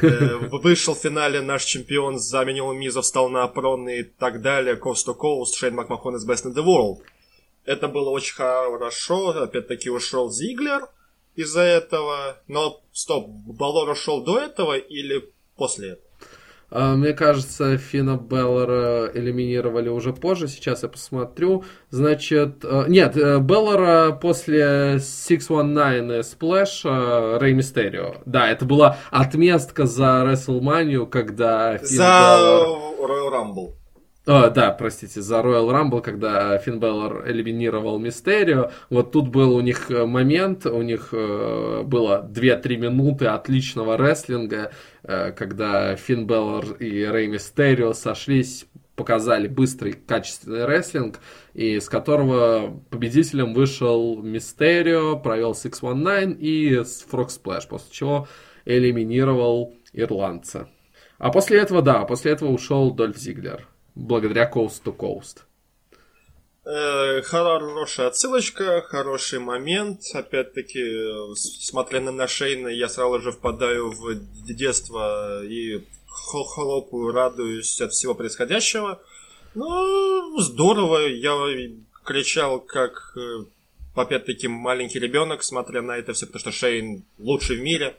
Э, 0.02 0.36
вышел 0.38 0.94
в 0.94 1.00
финале 1.00 1.42
наш 1.42 1.64
чемпион, 1.64 2.20
заменил 2.20 2.72
Миза, 2.74 3.02
встал 3.02 3.30
на 3.30 3.44
опрон 3.44 3.90
и 3.90 4.04
так 4.04 4.42
далее. 4.42 4.76
To 4.76 5.18
Coast, 5.18 5.56
Шейн 5.58 5.76
Макмахон 5.76 6.16
is 6.16 6.28
best 6.28 6.46
in 6.46 6.54
the 6.54 6.64
world. 6.64 7.02
Это 7.66 7.88
было 7.88 8.10
очень 8.10 8.36
хорошо. 8.36 9.30
Опять-таки 9.30 9.90
ушел 9.90 10.32
Зиглер 10.32 10.88
из-за 11.36 11.62
этого. 11.62 12.42
Но 12.48 12.82
стоп, 12.94 13.28
Балор 13.30 13.90
ушел 13.90 14.24
до 14.24 14.40
этого 14.40 14.78
или 14.78 15.32
после 15.56 15.90
этого? 15.90 16.09
А, 16.72 16.96
мне 16.96 17.14
кажется, 17.14 17.78
Фина 17.78 18.18
Беллара 18.18 19.10
элиминировали 19.14 19.90
уже 19.90 20.14
позже. 20.14 20.48
Сейчас 20.48 20.84
я 20.84 20.90
посмотрю. 20.90 21.64
Значит, 21.90 22.64
э, 22.64 22.86
нет, 22.88 23.18
э, 23.18 23.40
Беллара 23.40 24.12
после 24.12 25.00
619 25.00 26.26
Сплэша 26.26 27.40
Рэй 27.40 27.54
Мистерио. 27.54 28.16
Да, 28.26 28.50
это 28.50 28.66
была 28.66 28.98
отместка 29.10 29.86
за 29.86 30.24
Рестлманию, 30.26 31.08
когда 31.08 31.78
Фин 31.78 31.88
За 31.88 32.38
Royal 33.00 33.32
Rumble. 33.32 33.79
О, 34.30 34.48
да, 34.52 34.72
простите, 34.72 35.22
за 35.24 35.40
Royal 35.40 35.72
Rumble, 35.72 36.04
когда 36.04 36.56
Финн 36.60 36.80
Беллар 36.80 37.28
элиминировал 37.28 37.98
Мистерио. 37.98 38.70
Вот 38.92 39.12
тут 39.12 39.30
был 39.30 39.56
у 39.56 39.62
них 39.62 39.90
э, 39.90 40.06
момент, 40.06 40.68
у 40.68 40.84
них 40.84 41.10
э, 41.14 41.82
было 41.84 42.30
2-3 42.32 42.78
минуты 42.78 43.26
отличного 43.26 43.98
рестлинга, 43.98 44.72
э, 45.02 45.32
когда 45.32 45.96
Финн 45.96 46.28
Беллар 46.28 46.74
и 46.74 47.06
Рэй 47.06 47.26
Мистерио 47.26 47.94
сошлись, 47.94 48.68
показали 48.96 49.48
быстрый, 49.48 49.94
качественный 49.94 50.66
рестлинг, 50.66 51.22
и 51.56 51.80
с 51.80 51.90
которого 51.90 52.80
победителем 52.92 53.56
вышел 53.56 54.22
Мистерио, 54.22 55.18
провел 55.18 55.56
619 55.56 56.40
и 56.40 56.76
Frog 57.12 57.30
Splash, 57.30 57.68
после 57.68 57.92
чего 57.92 58.28
элиминировал 58.66 59.74
ирландца. 59.92 60.70
А 61.18 61.32
после 61.32 61.58
этого, 61.58 61.82
да, 61.82 62.06
после 62.06 62.34
этого 62.34 62.52
ушел 62.52 62.92
Дольф 62.92 63.18
Зиглер 63.18 63.68
благодаря 64.00 64.50
Coast 64.50 64.84
to 64.84 64.96
Coast. 64.96 65.44
Э, 66.66 67.22
хорошая 67.22 68.08
отсылочка, 68.08 68.82
хороший 68.82 69.40
момент. 69.40 70.02
Опять-таки, 70.14 71.36
смотря 71.36 72.00
на 72.00 72.28
Шейна, 72.28 72.68
я 72.68 72.90
сразу 72.90 73.20
же 73.20 73.32
впадаю 73.32 73.92
в 73.92 74.16
детство 74.46 75.44
и 75.44 75.84
хлопаю, 76.08 77.12
радуюсь 77.12 77.82
от 77.82 77.94
всего 77.94 78.14
происходящего. 78.14 79.02
Ну, 79.56 80.40
здорово. 80.40 81.08
Я 81.08 81.34
кричал, 82.04 82.60
как 82.60 83.14
э, 83.18 83.46
опять-таки 83.96 84.48
маленький 84.48 85.00
ребенок, 85.00 85.44
смотря 85.44 85.82
на 85.82 85.98
это 85.98 86.14
все, 86.14 86.26
потому 86.26 86.40
что 86.40 86.52
Шейн 86.52 87.04
лучший 87.18 87.58
в 87.58 87.62
мире. 87.62 87.96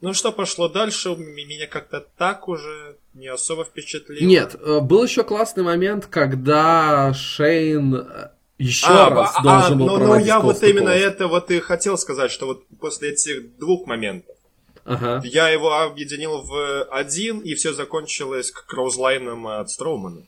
Ну 0.00 0.12
что 0.12 0.30
пошло 0.30 0.68
дальше, 0.68 1.16
меня 1.16 1.66
как-то 1.66 2.00
так 2.00 2.48
уже 2.48 2.96
не 3.16 3.28
особо 3.28 3.64
впечатлило. 3.64 4.24
Нет, 4.24 4.54
э, 4.60 4.80
был 4.80 5.04
еще 5.04 5.24
классный 5.24 5.62
момент, 5.62 6.06
когда 6.06 7.12
Шейн 7.14 7.94
э, 7.94 8.28
еще 8.58 8.86
а, 8.88 9.10
раз 9.10 9.32
а, 9.36 9.42
должен 9.42 9.72
а, 9.72 9.76
был 9.76 9.98
ну, 9.98 10.06
ну 10.06 10.18
я 10.18 10.38
вот 10.38 10.62
именно 10.62 10.90
это 10.90 11.26
вот 11.26 11.50
и 11.50 11.60
хотел 11.60 11.96
сказать, 11.96 12.30
что 12.30 12.46
вот 12.46 12.66
после 12.78 13.10
этих 13.10 13.56
двух 13.56 13.86
моментов 13.86 14.36
ага. 14.84 15.22
я 15.24 15.48
его 15.48 15.80
объединил 15.80 16.42
в 16.42 16.84
один, 16.84 17.40
и 17.40 17.54
все 17.54 17.72
закончилось 17.72 18.50
к 18.50 18.66
кроузлайнам 18.66 19.46
от 19.46 19.70
Строумана. 19.70 20.22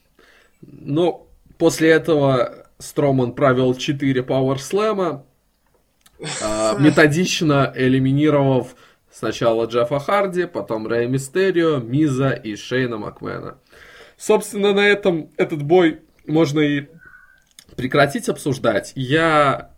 Ну, 0.63 1.27
после 1.59 1.91
этого 1.91 2.67
Строман 2.79 3.33
провел 3.35 3.75
4 3.75 4.23
пауэрслэма, 4.23 5.27
методично 6.79 7.71
элиминировав 7.77 8.75
Сначала 9.19 9.67
Джеффа 9.67 9.99
Харди, 9.99 10.47
потом 10.47 10.87
Рэй 10.87 11.09
Мистерио, 11.09 11.79
Миза 11.79 12.31
и 12.31 12.55
Шейна 12.55 12.99
Макмена. 12.99 13.59
Собственно, 14.17 14.73
на 14.73 14.87
этом 14.87 15.31
этот 15.37 15.65
бой 15.65 16.03
можно 16.25 16.61
и 16.61 16.87
прекратить 17.75 18.29
обсуждать. 18.29 18.93
Я 18.95 19.73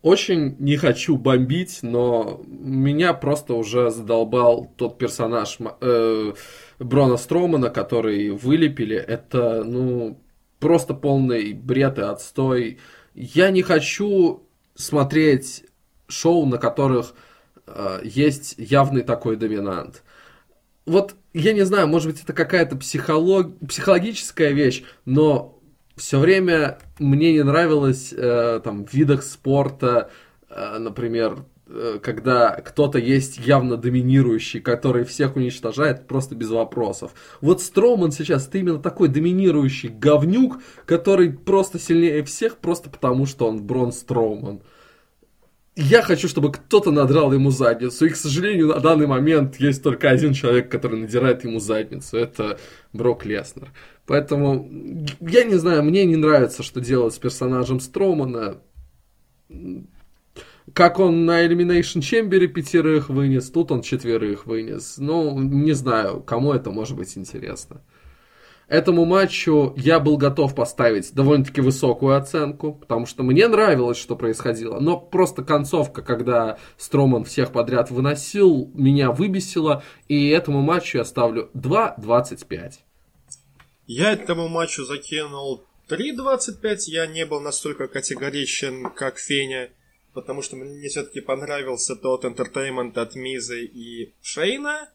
очень 0.00 0.56
не 0.58 0.78
хочу 0.78 1.18
бомбить, 1.18 1.80
но 1.82 2.40
меня 2.48 3.12
просто 3.12 3.52
уже 3.52 3.90
задолбал 3.90 4.72
тот 4.78 4.96
персонаж 4.96 5.58
э, 5.82 6.32
Брона 6.78 7.18
Стромана, 7.18 7.68
который 7.68 8.30
вылепили. 8.30 8.96
Это, 8.96 9.62
ну, 9.62 10.18
просто 10.58 10.94
полный 10.94 11.52
бред 11.52 11.98
и 11.98 12.02
отстой. 12.02 12.78
Я 13.12 13.50
не 13.50 13.60
хочу 13.60 14.42
смотреть 14.74 15.66
шоу, 16.08 16.46
на 16.46 16.56
которых 16.56 17.14
есть 18.02 18.54
явный 18.58 19.02
такой 19.02 19.36
доминант. 19.36 20.02
Вот, 20.86 21.14
я 21.34 21.52
не 21.52 21.64
знаю, 21.64 21.86
может 21.86 22.10
быть, 22.10 22.22
это 22.22 22.32
какая-то 22.32 22.76
психолог... 22.76 23.58
психологическая 23.60 24.50
вещь, 24.50 24.82
но 25.04 25.60
все 25.96 26.18
время 26.18 26.78
мне 26.98 27.32
не 27.32 27.44
нравилось 27.44 28.12
э, 28.16 28.60
там 28.64 28.86
в 28.86 28.92
видах 28.92 29.22
спорта, 29.22 30.10
э, 30.48 30.78
например, 30.78 31.44
э, 31.66 31.98
когда 32.02 32.52
кто-то 32.52 32.98
есть 32.98 33.38
явно 33.38 33.76
доминирующий, 33.76 34.60
который 34.60 35.04
всех 35.04 35.36
уничтожает 35.36 36.08
просто 36.08 36.34
без 36.34 36.50
вопросов. 36.50 37.12
Вот 37.40 37.60
Строман 37.60 38.10
сейчас 38.10 38.48
это 38.48 38.58
именно 38.58 38.78
такой 38.78 39.08
доминирующий 39.08 39.90
говнюк, 39.90 40.60
который 40.86 41.32
просто 41.32 41.78
сильнее 41.78 42.24
всех, 42.24 42.56
просто 42.56 42.90
потому 42.90 43.26
что 43.26 43.46
он 43.46 43.62
Брон 43.62 43.92
Строуман 43.92 44.62
я 45.76 46.02
хочу, 46.02 46.28
чтобы 46.28 46.52
кто-то 46.52 46.90
надрал 46.90 47.32
ему 47.32 47.50
задницу. 47.50 48.06
И, 48.06 48.10
к 48.10 48.16
сожалению, 48.16 48.68
на 48.68 48.80
данный 48.80 49.06
момент 49.06 49.56
есть 49.56 49.82
только 49.82 50.10
один 50.10 50.32
человек, 50.32 50.70
который 50.70 50.98
надирает 50.98 51.44
ему 51.44 51.60
задницу. 51.60 52.16
Это 52.16 52.58
Брок 52.92 53.24
Леснер. 53.24 53.70
Поэтому, 54.06 54.68
я 55.20 55.44
не 55.44 55.54
знаю, 55.54 55.84
мне 55.84 56.04
не 56.04 56.16
нравится, 56.16 56.62
что 56.62 56.80
делать 56.80 57.14
с 57.14 57.18
персонажем 57.18 57.80
Стромана. 57.80 58.58
Как 60.72 60.98
он 60.98 61.24
на 61.24 61.46
Elimination 61.46 62.00
Chamber 62.00 62.46
пятерых 62.46 63.08
вынес, 63.08 63.50
тут 63.50 63.70
он 63.70 63.82
четверых 63.82 64.46
вынес. 64.46 64.96
Ну, 64.98 65.38
не 65.38 65.72
знаю, 65.72 66.20
кому 66.20 66.52
это 66.52 66.70
может 66.70 66.96
быть 66.96 67.16
интересно. 67.16 67.82
Этому 68.70 69.04
матчу 69.04 69.74
я 69.76 69.98
был 69.98 70.16
готов 70.16 70.54
поставить 70.54 71.12
довольно-таки 71.12 71.60
высокую 71.60 72.16
оценку, 72.16 72.74
потому 72.74 73.04
что 73.04 73.24
мне 73.24 73.48
нравилось, 73.48 73.98
что 73.98 74.14
происходило. 74.14 74.78
Но 74.78 74.96
просто 74.96 75.42
концовка, 75.42 76.02
когда 76.02 76.56
Строман 76.78 77.24
всех 77.24 77.50
подряд 77.50 77.90
выносил, 77.90 78.70
меня 78.74 79.10
выбесила. 79.10 79.82
И 80.06 80.28
этому 80.28 80.60
матчу 80.60 80.98
я 80.98 81.04
ставлю 81.04 81.50
2.25. 81.54 82.74
Я 83.88 84.12
этому 84.12 84.46
матчу 84.46 84.84
закинул 84.84 85.64
3.25. 85.88 86.76
Я 86.86 87.08
не 87.08 87.26
был 87.26 87.40
настолько 87.40 87.88
категоричен, 87.88 88.90
как 88.94 89.18
Феня. 89.18 89.70
Потому 90.14 90.42
что 90.42 90.54
мне 90.54 90.88
все-таки 90.88 91.20
понравился 91.20 91.96
тот 91.96 92.24
интертеймент 92.24 92.96
от 92.98 93.16
Мизы 93.16 93.64
и 93.64 94.14
Шейна 94.22 94.90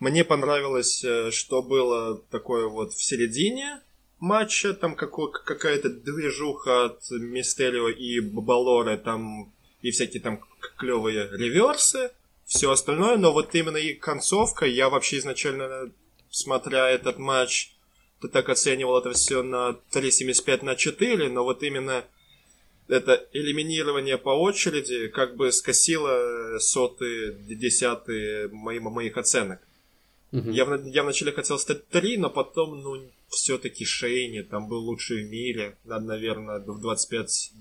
мне 0.00 0.24
понравилось, 0.24 1.04
э, 1.04 1.30
что 1.30 1.62
было 1.62 2.20
такое 2.30 2.66
вот 2.66 2.94
в 2.94 3.02
середине 3.02 3.80
матча, 4.18 4.74
там 4.74 4.96
какая-то 4.96 5.90
движуха 5.90 6.86
от 6.86 7.10
Мистерио 7.10 7.90
и 7.90 8.20
Балоры, 8.20 8.96
там 8.96 9.52
и 9.82 9.90
всякие 9.90 10.22
там 10.22 10.40
клевые 10.78 11.28
реверсы, 11.32 12.10
все 12.46 12.70
остальное, 12.70 13.16
но 13.16 13.32
вот 13.32 13.54
именно 13.54 13.76
и 13.76 13.94
концовка, 13.94 14.66
я 14.66 14.88
вообще 14.88 15.18
изначально, 15.18 15.92
смотря 16.30 16.88
этот 16.88 17.18
матч, 17.18 17.72
так 18.32 18.48
оценивал 18.48 18.98
это 18.98 19.12
все 19.12 19.42
на 19.42 19.78
3,75 19.92 20.64
на 20.64 20.76
4, 20.76 21.28
но 21.28 21.44
вот 21.44 21.62
именно 21.62 22.04
это 22.88 23.28
элиминирование 23.32 24.18
по 24.18 24.30
очереди 24.30 25.08
как 25.08 25.36
бы 25.36 25.52
скосило 25.52 26.58
сотые, 26.58 27.34
десятые 27.34 28.48
моих, 28.48 28.82
моих 28.82 29.16
оценок. 29.16 29.60
Угу. 30.32 30.50
Я, 30.50 30.80
я 30.84 31.02
вначале 31.02 31.32
хотел 31.32 31.58
стать 31.58 31.88
3, 31.88 32.18
но 32.18 32.30
потом, 32.30 32.80
ну, 32.82 33.02
все-таки 33.28 33.84
Шейни 33.84 34.42
там 34.42 34.68
был 34.68 34.78
лучший 34.78 35.24
в 35.24 35.30
мире. 35.30 35.76
Надо, 35.84 36.06
наверное, 36.06 36.60
в 36.60 36.80
25 36.80 37.52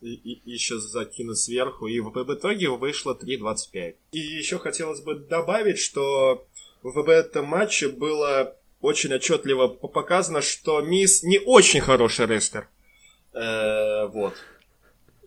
еще 0.00 0.78
закинуть 0.78 1.38
сверху. 1.38 1.86
И 1.86 2.00
в, 2.00 2.10
в 2.10 2.34
итоге 2.34 2.68
вышло 2.70 3.14
3.25. 3.20 3.94
И 4.12 4.18
еще 4.18 4.58
хотелось 4.58 5.00
бы 5.00 5.14
добавить, 5.14 5.78
что 5.78 6.46
в 6.82 7.08
этом 7.08 7.46
матче 7.46 7.88
было 7.88 8.56
очень 8.80 9.14
отчетливо 9.14 9.68
показано, 9.68 10.42
что 10.42 10.80
Миз 10.80 11.22
не 11.22 11.38
очень 11.38 11.80
хороший 11.80 12.26
рестлер. 12.26 12.68
Э, 13.34 14.06
вот. 14.06 14.34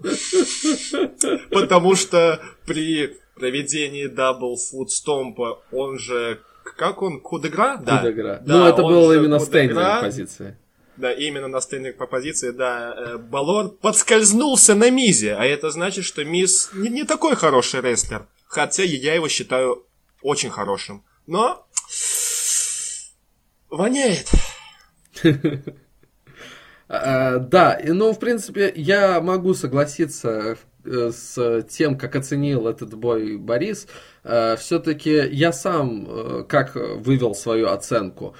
Потому 1.51 1.95
что 1.95 2.41
при 2.65 3.17
проведении 3.41 4.05
double 4.05 4.55
foot 4.55 4.91
stomp 4.91 5.43
а, 5.43 5.63
он 5.71 5.97
же 5.97 6.39
как 6.63 7.01
он, 7.01 7.19
Coup 7.19 7.39
de 7.39 7.48
Grâce? 7.48 7.77
Да. 7.77 7.97
Coup 7.97 8.11
de 8.11 8.18
Grâce. 8.18 8.39
Да, 8.45 8.57
ну, 8.57 8.65
это 8.67 8.83
было 8.83 9.13
именно 9.13 9.39
standing 9.39 10.01
позиции. 10.01 10.55
Да, 10.95 11.11
именно 11.11 11.47
на 11.47 11.59
стендинг 11.59 11.97
по 11.97 12.05
позиции, 12.05 12.51
да. 12.51 12.93
Э, 12.95 13.17
Балор 13.17 13.69
подскользнулся 13.69 14.75
на 14.75 14.91
Мизе, 14.91 15.33
а 15.33 15.43
это 15.43 15.71
значит, 15.71 16.05
что 16.05 16.23
Миз 16.23 16.69
не, 16.73 16.89
не 16.89 17.03
такой 17.03 17.35
хороший 17.35 17.81
рестлер. 17.81 18.27
Хотя 18.45 18.83
я 18.83 19.15
его 19.15 19.27
считаю 19.27 19.87
очень 20.21 20.51
хорошим. 20.51 21.03
Но 21.25 21.65
воняет. 23.69 24.29
А, 26.93 27.37
да, 27.37 27.79
ну, 27.85 28.11
в 28.11 28.19
принципе, 28.19 28.69
я 28.75 29.21
могу 29.21 29.53
согласиться 29.53 30.29
э, 30.29 30.55
с 30.85 31.63
тем, 31.63 31.97
как 31.97 32.15
оценил 32.15 32.67
этот 32.67 32.93
бой 32.93 33.37
Борис. 33.37 33.87
Э, 34.23 34.55
Все-таки 34.57 35.27
я 35.31 35.51
сам 35.53 36.05
э, 36.07 36.43
как 36.47 36.75
вывел 36.75 37.35
свою 37.35 37.69
оценку. 37.69 38.35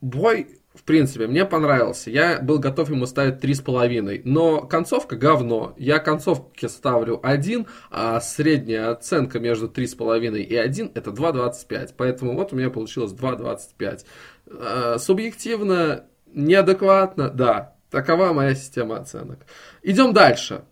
Бой 0.00 0.58
в 0.78 0.84
принципе, 0.84 1.26
мне 1.26 1.44
понравился. 1.44 2.08
Я 2.08 2.40
был 2.40 2.60
готов 2.60 2.88
ему 2.90 3.06
ставить 3.06 3.42
3,5. 3.42 4.22
Но 4.24 4.60
концовка 4.60 5.16
говно. 5.16 5.74
Я 5.76 5.98
концовке 5.98 6.68
ставлю 6.68 7.18
1, 7.20 7.66
а 7.90 8.20
средняя 8.20 8.90
оценка 8.92 9.40
между 9.40 9.66
3,5 9.66 10.38
и 10.38 10.54
1 10.54 10.92
это 10.94 11.10
2,25. 11.10 11.94
Поэтому 11.96 12.34
вот 12.34 12.52
у 12.52 12.56
меня 12.56 12.70
получилось 12.70 13.12
2,25. 13.12 14.04
Э, 14.46 14.96
субъективно, 14.98 16.04
неадекватно, 16.32 17.28
да. 17.28 17.74
Такова 17.90 18.32
моя 18.32 18.54
система 18.54 18.98
оценок. 18.98 19.40
Идем 19.82 20.12
дальше. 20.12 20.62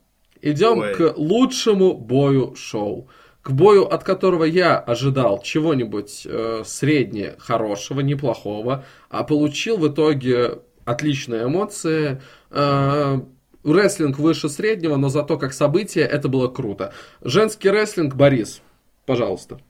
Идем 0.42 0.78
Ой. 0.78 0.94
к 0.94 1.14
лучшему 1.16 1.94
бою 1.94 2.54
шоу 2.54 3.08
к 3.46 3.52
бою, 3.52 3.84
от 3.84 4.02
которого 4.02 4.42
я 4.42 4.76
ожидал 4.76 5.40
чего-нибудь 5.40 6.22
э, 6.24 6.62
средне 6.66 7.36
хорошего, 7.38 8.00
неплохого, 8.00 8.84
а 9.08 9.22
получил 9.22 9.76
в 9.76 9.86
итоге 9.86 10.62
отличные 10.84 11.44
эмоции. 11.44 12.20
Э, 12.50 13.20
рестлинг 13.62 14.18
выше 14.18 14.48
среднего, 14.48 14.96
но 14.96 15.08
зато 15.10 15.38
как 15.38 15.52
событие 15.52 16.04
это 16.04 16.28
было 16.28 16.48
круто. 16.48 16.92
Женский 17.22 17.70
рестлинг, 17.70 18.16
Борис, 18.16 18.62
пожалуйста. 19.04 19.60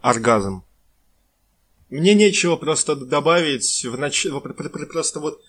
Оргазм. 0.00 0.62
Мне 1.90 2.14
нечего 2.14 2.54
просто 2.54 2.94
добавить 2.94 3.84
в 3.84 3.98
нач... 3.98 4.26
просто 4.92 5.18
вот 5.18 5.40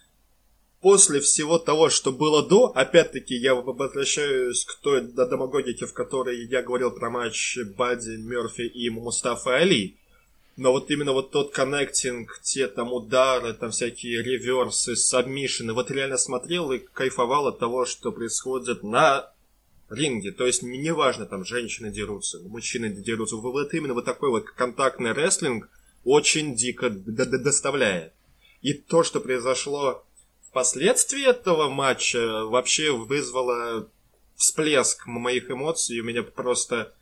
после 0.84 1.22
всего 1.22 1.60
того, 1.60 1.90
что 1.90 2.12
было 2.12 2.46
до, 2.46 2.66
опять-таки 2.76 3.36
я 3.36 3.56
возвращаюсь 3.56 4.66
к 4.66 4.76
той 4.82 5.02
демагогике, 5.02 5.86
в 5.86 5.94
которой 5.94 6.46
я 6.46 6.62
говорил 6.62 6.92
про 6.92 7.10
матч 7.10 7.58
Бадди, 7.78 8.18
Мерфи 8.18 8.64
и 8.64 8.90
Мустафа 8.90 9.56
Али. 9.56 9.96
Но 10.58 10.74
вот 10.74 10.92
именно 10.92 11.14
вот 11.14 11.32
тот 11.32 11.52
коннектинг, 11.52 12.38
те 12.44 12.68
там 12.68 12.92
удары, 12.92 13.54
там 13.54 13.72
всякие 13.72 14.22
реверсы, 14.22 14.98
сабмишины, 14.98 15.72
вот 15.72 15.90
реально 15.90 16.18
смотрел 16.18 16.74
и 16.74 16.80
кайфовал 16.80 17.48
от 17.48 17.60
того, 17.60 17.86
что 17.86 18.12
происходит 18.12 18.84
на 18.84 19.32
ринге. 19.90 20.34
То 20.34 20.46
есть 20.46 20.64
неважно, 20.64 21.26
там 21.26 21.46
женщины 21.46 21.92
дерутся, 21.92 22.40
мужчины 22.40 22.90
дерутся. 22.90 23.38
Вот 23.38 23.74
именно 23.74 23.94
вот 23.94 24.04
такой 24.04 24.30
вот 24.32 24.50
контактный 24.50 25.14
рестлинг 25.14 25.70
очень 26.04 26.56
дико 26.56 26.90
доставляет. 26.90 28.12
И 28.62 28.74
то, 28.74 29.04
что 29.04 29.22
произошло 29.22 30.04
Последствия 30.54 31.30
этого 31.30 31.68
матча 31.68 32.46
вообще 32.46 32.92
вызвало 32.92 33.90
всплеск 34.36 35.08
моих 35.08 35.50
эмоций. 35.50 36.00
У 36.00 36.04
меня 36.04 36.22
просто 36.22 36.94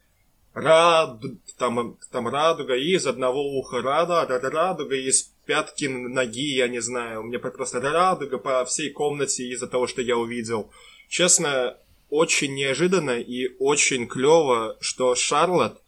рад, 0.53 1.21
там, 1.57 1.97
там 2.11 2.29
радуга 2.29 2.77
из 2.77 3.05
одного 3.05 3.43
уха 3.57 3.81
рада, 3.81 4.25
радуга 4.25 4.95
из 4.95 5.33
пятки 5.45 5.85
ноги, 5.85 6.55
я 6.55 6.69
не 6.69 6.79
знаю. 6.79 7.21
У 7.21 7.23
меня 7.23 7.39
просто 7.39 7.81
радуга 7.81 8.37
по 8.37 8.63
всей 8.63 8.89
комнате 8.89 9.43
из-за 9.49 9.67
того, 9.67 9.85
что 9.85 10.01
я 10.01 10.17
увидел. 10.17 10.71
Честно, 11.09 11.77
очень 12.09 12.55
неожиданно 12.55 13.19
и 13.19 13.49
очень 13.59 14.07
клево, 14.07 14.77
что 14.79 15.13
Шарлот, 15.13 15.81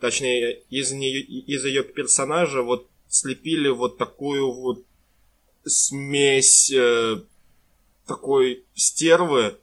точнее, 0.00 0.62
из, 0.68 0.90
нее, 0.90 1.20
из 1.20 1.64
ее 1.64 1.84
персонажа 1.84 2.62
вот 2.62 2.88
слепили 3.08 3.68
вот 3.68 3.98
такую 3.98 4.50
вот 4.50 4.85
смесь 5.66 6.70
э, 6.70 7.20
такой 8.06 8.64
стервы, 8.74 9.56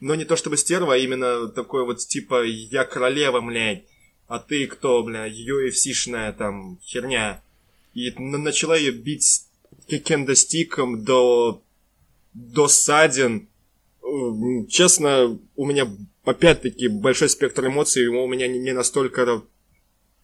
но 0.00 0.14
не 0.14 0.24
то 0.24 0.36
чтобы 0.36 0.56
стерва, 0.56 0.94
а 0.94 0.98
именно 0.98 1.48
такой 1.48 1.84
вот 1.84 1.98
типа 1.98 2.44
я 2.44 2.84
королева, 2.84 3.40
блядь, 3.40 3.84
а 4.26 4.38
ты 4.38 4.66
кто, 4.66 5.02
бля, 5.02 5.28
UFC-шная 5.28 6.32
там 6.32 6.78
херня. 6.82 7.42
И 7.94 8.10
начала 8.18 8.76
ее 8.76 8.90
бить 8.90 9.46
кендостиком 9.86 11.04
до, 11.04 11.62
до 12.32 12.68
ссадин. 12.68 13.48
Честно, 14.68 15.38
у 15.56 15.66
меня 15.66 15.88
опять-таки 16.24 16.88
большой 16.88 17.28
спектр 17.28 17.66
эмоций, 17.66 18.06
у 18.08 18.26
меня 18.26 18.48
не 18.48 18.72
настолько 18.72 19.42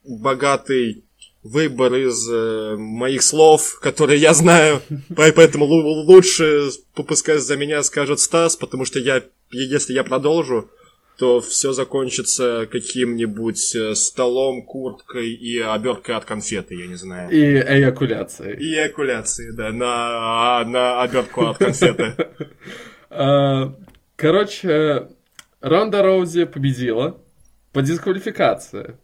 богатый 0.05 1.05
выбор 1.43 1.95
из 1.95 2.29
э, 2.31 2.77
моих 2.77 3.23
слов, 3.23 3.79
которые 3.81 4.21
я 4.21 4.35
знаю, 4.35 4.81
поэтому 5.17 5.65
лучше 5.65 6.71
пускай 6.95 7.39
за 7.39 7.57
меня 7.57 7.83
скажет 7.83 8.21
Стас, 8.21 8.57
потому 8.57 8.85
что 8.85 8.99
я, 8.99 9.23
если 9.51 9.95
я 9.95 10.05
продолжу, 10.05 10.71
то 11.19 11.41
все 11.43 11.73
закончится 11.73 12.67
каким-нибудь 12.71 13.75
э, 13.75 13.95
столом, 13.95 14.63
курткой 14.65 15.33
и 15.33 15.59
оберткой 15.59 16.17
от 16.17 16.25
конфеты, 16.25 16.75
я 16.75 16.87
не 16.87 16.95
знаю. 16.95 17.31
И 17.31 17.37
эякуляцией. 17.39 18.57
И 18.57 18.75
эякуляцией, 18.75 19.55
да, 19.55 19.71
на, 19.71 20.65
на 20.65 21.03
обертку 21.03 21.47
от 21.47 21.59
конфеты. 21.59 22.15
А, 23.13 23.75
короче, 24.15 25.09
Ронда 25.61 26.03
Роузи 26.03 26.45
победила 26.45 27.21
по 27.73 27.83
дисквалификации. 27.83 28.97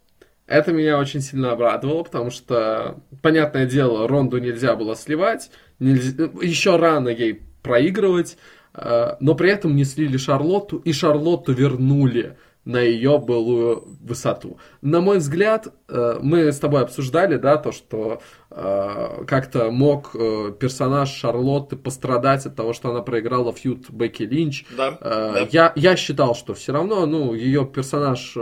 Это 0.47 0.73
меня 0.73 0.99
очень 0.99 1.21
сильно 1.21 1.53
обрадовало, 1.53 2.05
потому 2.05 2.31
что, 2.31 3.01
понятное 3.21 3.67
дело, 3.67 4.07
Ронду 4.07 4.39
нельзя 4.39 4.77
было 4.77 4.95
сливать, 4.95 5.51
нельзя, 5.81 6.31
еще 6.41 6.77
рано 6.77 7.09
ей 7.09 7.43
проигрывать, 7.63 8.37
э, 8.75 9.17
но 9.19 9.35
при 9.35 9.51
этом 9.51 9.75
не 9.75 9.85
слили 9.85 10.17
Шарлотту, 10.17 10.77
и 10.79 10.93
Шарлотту 10.93 11.53
вернули 11.53 12.37
на 12.65 12.81
ее 12.81 13.19
былую 13.19 13.85
высоту. 14.01 14.59
На 14.83 15.01
мой 15.01 15.19
взгляд, 15.19 15.69
э, 15.89 16.19
мы 16.21 16.53
с 16.53 16.59
тобой 16.59 16.83
обсуждали, 16.83 17.37
да, 17.37 17.57
то, 17.59 17.71
что 17.71 18.21
э, 18.51 19.25
как-то 19.27 19.71
мог 19.71 20.13
персонаж 20.13 21.11
Шарлотты 21.11 21.77
пострадать 21.77 22.47
от 22.47 22.55
того, 22.55 22.73
что 22.73 22.91
она 22.91 23.03
проиграла 23.03 23.53
фьют 23.53 23.91
Бекки 23.91 24.25
Линч. 24.25 24.65
Да, 24.77 24.99
да. 25.01 25.49
Я, 25.51 25.73
я 25.75 25.97
считал, 25.97 26.35
что 26.37 26.55
все 26.55 26.73
равно, 26.73 27.07
ну, 27.07 27.35
ее 27.35 27.65
персонаж 27.67 28.37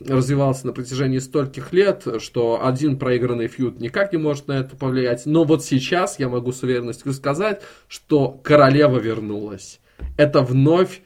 развивался 0.00 0.66
на 0.66 0.72
протяжении 0.72 1.18
стольких 1.18 1.72
лет, 1.72 2.06
что 2.18 2.64
один 2.64 2.98
проигранный 2.98 3.48
фьюд 3.48 3.80
никак 3.80 4.12
не 4.12 4.18
может 4.18 4.48
на 4.48 4.52
это 4.52 4.76
повлиять. 4.76 5.26
Но 5.26 5.44
вот 5.44 5.64
сейчас 5.64 6.18
я 6.18 6.28
могу 6.28 6.52
с 6.52 6.62
уверенностью 6.62 7.12
сказать, 7.12 7.62
что 7.88 8.30
королева 8.30 8.98
вернулась. 8.98 9.80
Это 10.16 10.42
вновь 10.42 11.02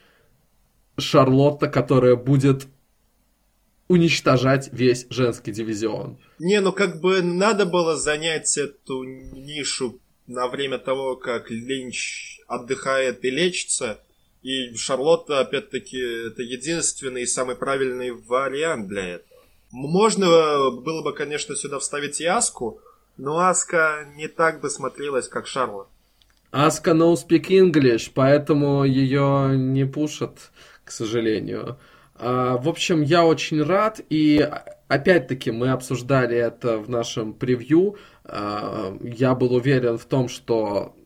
Шарлотта, 0.99 1.69
которая 1.69 2.17
будет 2.17 2.67
уничтожать 3.89 4.71
весь 4.73 5.07
женский 5.11 5.53
дивизион. 5.53 6.19
Не, 6.39 6.61
ну 6.61 6.73
как 6.73 7.01
бы 7.01 7.23
надо 7.23 7.67
было 7.67 7.97
занять 7.97 8.57
эту 8.57 9.03
нишу 9.05 10.01
на 10.27 10.49
время 10.49 10.79
того, 10.79 11.17
как 11.17 11.51
Линч 11.51 12.41
отдыхает 12.47 13.25
и 13.25 13.31
лечится– 13.31 14.01
и 14.43 14.75
Шарлотта, 14.75 15.41
опять-таки, 15.41 15.99
это 15.99 16.43
единственный 16.43 17.23
и 17.23 17.27
самый 17.27 17.57
правильный 17.57 18.11
вариант 18.11 18.89
для 18.89 19.07
этого. 19.17 19.41
Можно 19.71 20.71
было 20.71 21.03
бы, 21.03 21.13
конечно, 21.13 21.55
сюда 21.55 21.79
вставить 21.79 22.21
и 22.21 22.25
Аску, 22.25 22.81
Но 23.17 23.39
Аска 23.39 24.09
не 24.17 24.29
так 24.29 24.61
бы 24.61 24.71
смотрелась, 24.71 25.29
как 25.29 25.47
Шарлот. 25.47 25.89
Аска 26.51 26.93
no 26.93 27.15
speak 27.15 27.49
English, 27.49 28.11
поэтому 28.15 28.85
ее 28.85 29.57
не 29.57 29.85
пушат, 29.85 30.51
к 30.85 30.91
сожалению. 30.91 31.79
А, 32.17 32.57
в 32.57 32.69
общем, 32.69 33.03
я 33.03 33.25
очень 33.25 33.63
рад, 33.63 34.01
и 34.11 34.49
опять-таки 34.89 35.51
мы 35.51 35.71
обсуждали 35.71 36.37
это 36.37 36.79
в 36.79 36.91
нашем 36.91 37.35
превью. 37.35 37.97
А, 38.25 38.97
я 39.03 39.35
был 39.35 39.55
уверен 39.55 39.97
в 39.99 40.05
том, 40.07 40.29
что 40.29 40.97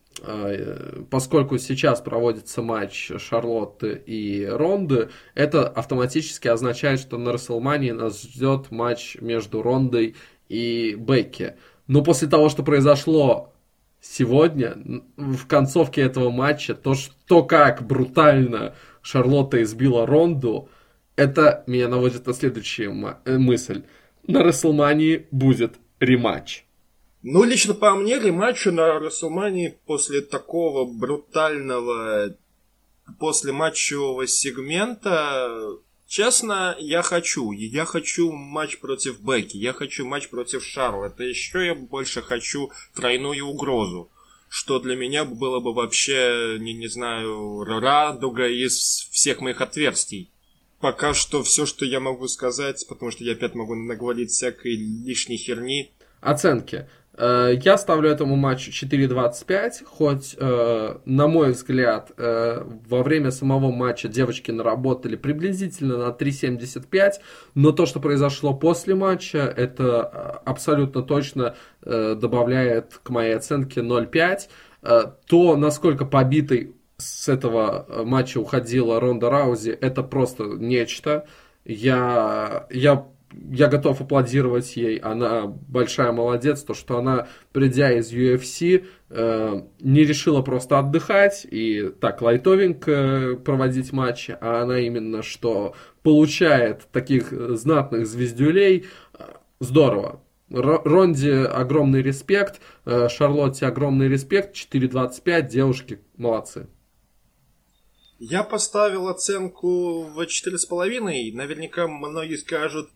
поскольку 1.09 1.57
сейчас 1.57 2.01
проводится 2.01 2.61
матч 2.61 3.11
Шарлотты 3.17 4.01
и 4.05 4.45
Ронды, 4.45 5.09
это 5.33 5.67
автоматически 5.67 6.47
означает, 6.47 6.99
что 6.99 7.17
на 7.17 7.33
Расселмании 7.33 7.91
нас 7.91 8.21
ждет 8.21 8.71
матч 8.71 9.17
между 9.19 9.61
Рондой 9.61 10.15
и 10.47 10.95
Бекки. 10.97 11.55
Но 11.87 12.03
после 12.03 12.27
того, 12.27 12.49
что 12.49 12.63
произошло 12.63 13.53
сегодня, 14.01 14.77
в 15.17 15.47
концовке 15.47 16.01
этого 16.01 16.29
матча, 16.29 16.75
то, 16.75 16.93
что 16.93 17.43
как 17.43 17.85
брутально 17.85 18.75
Шарлотта 19.01 19.61
избила 19.63 20.05
Ронду, 20.05 20.69
это 21.15 21.63
меня 21.67 21.87
наводит 21.87 22.25
на 22.27 22.33
следующую 22.33 23.17
э, 23.25 23.37
мысль. 23.37 23.83
На 24.27 24.43
Расселмании 24.43 25.27
будет 25.31 25.75
рематч. 25.99 26.64
Ну, 27.27 27.43
лично 27.43 27.73
по 27.73 27.95
мне, 27.95 28.19
рематча 28.19 28.71
на 28.71 28.99
Расселмании 28.99 29.79
после 29.87 30.21
такого 30.21 30.85
брутального 30.85 32.37
после 33.17 33.51
матчевого 33.51 34.27
сегмента 34.27 35.49
Честно, 36.07 36.75
я 36.77 37.01
хочу. 37.01 37.51
Я 37.51 37.85
хочу 37.85 38.31
матч 38.31 38.77
против 38.77 39.21
Бекки, 39.21 39.57
я 39.57 39.73
хочу 39.73 40.05
матч 40.05 40.29
против 40.29 40.63
Шарлотта. 40.63 41.23
Еще 41.23 41.65
я 41.65 41.73
больше 41.73 42.21
хочу 42.21 42.71
тройную 42.93 43.43
угрозу. 43.47 44.11
Что 44.47 44.77
для 44.77 44.95
меня 44.95 45.25
было 45.25 45.59
бы 45.59 45.73
вообще, 45.73 46.57
не, 46.59 46.73
не 46.73 46.87
знаю, 46.87 47.63
радуга 47.63 48.47
из 48.47 49.09
всех 49.11 49.41
моих 49.41 49.61
отверстий. 49.61 50.29
Пока 50.79 51.15
что 51.15 51.41
все, 51.41 51.65
что 51.65 51.85
я 51.85 51.99
могу 51.99 52.27
сказать, 52.27 52.85
потому 52.87 53.09
что 53.09 53.23
я 53.23 53.31
опять 53.31 53.55
могу 53.55 53.73
наговорить 53.73 54.29
всякой 54.29 54.75
лишней 54.75 55.37
херни. 55.37 55.91
Оценки. 56.21 56.87
Э, 57.17 57.53
я 57.61 57.77
ставлю 57.77 58.09
этому 58.09 58.35
матчу 58.35 58.71
4.25, 58.71 59.83
хоть, 59.85 60.35
э, 60.37 60.97
на 61.05 61.27
мой 61.27 61.51
взгляд, 61.51 62.11
э, 62.17 62.63
во 62.89 63.03
время 63.03 63.31
самого 63.31 63.71
матча 63.71 64.07
девочки 64.07 64.51
наработали 64.51 65.15
приблизительно 65.15 65.97
на 65.97 66.11
3.75, 66.11 67.21
но 67.53 67.71
то, 67.71 67.85
что 67.85 67.99
произошло 67.99 68.53
после 68.53 68.95
матча, 68.95 69.37
это 69.37 70.01
абсолютно 70.45 71.01
точно 71.01 71.55
добавляет 71.81 72.99
к 73.03 73.09
моей 73.09 73.35
оценке 73.35 73.81
0.5. 73.81 75.11
То, 75.27 75.55
насколько 75.55 76.05
побитой 76.05 76.75
с 76.97 77.29
этого 77.29 77.85
матча 78.05 78.39
уходила 78.39 78.99
Ронда 78.99 79.29
Раузи, 79.29 79.69
это 79.69 80.01
просто 80.01 80.45
нечто. 80.45 81.27
Я, 81.63 82.65
я 82.71 83.05
я 83.51 83.67
готов 83.67 84.01
аплодировать 84.01 84.75
ей, 84.75 84.97
она 84.97 85.47
большая 85.47 86.11
молодец, 86.11 86.63
то, 86.63 86.73
что 86.73 86.97
она, 86.97 87.27
придя 87.51 87.91
из 87.91 88.11
UFC, 88.11 88.85
э, 89.09 89.61
не 89.79 90.03
решила 90.03 90.41
просто 90.41 90.79
отдыхать 90.79 91.45
и 91.49 91.89
так 91.99 92.21
лайтовенько 92.21 93.39
проводить 93.43 93.91
матчи, 93.91 94.37
а 94.39 94.61
она 94.61 94.79
именно 94.79 95.23
что 95.23 95.75
получает 96.03 96.87
таких 96.91 97.31
знатных 97.31 98.07
звездюлей, 98.07 98.85
здорово. 99.59 100.21
Ронде 100.49 101.43
огромный 101.45 102.01
респект, 102.03 102.61
э, 102.85 103.09
Шарлотте 103.09 103.65
огромный 103.65 104.07
респект, 104.07 104.55
4.25, 104.55 105.49
девушки 105.49 105.99
молодцы. 106.17 106.67
Я 108.19 108.43
поставил 108.43 109.07
оценку 109.09 110.03
в 110.03 110.19
4,5. 110.19 111.33
Наверняка 111.33 111.87
многие 111.87 112.37
скажут, 112.37 112.89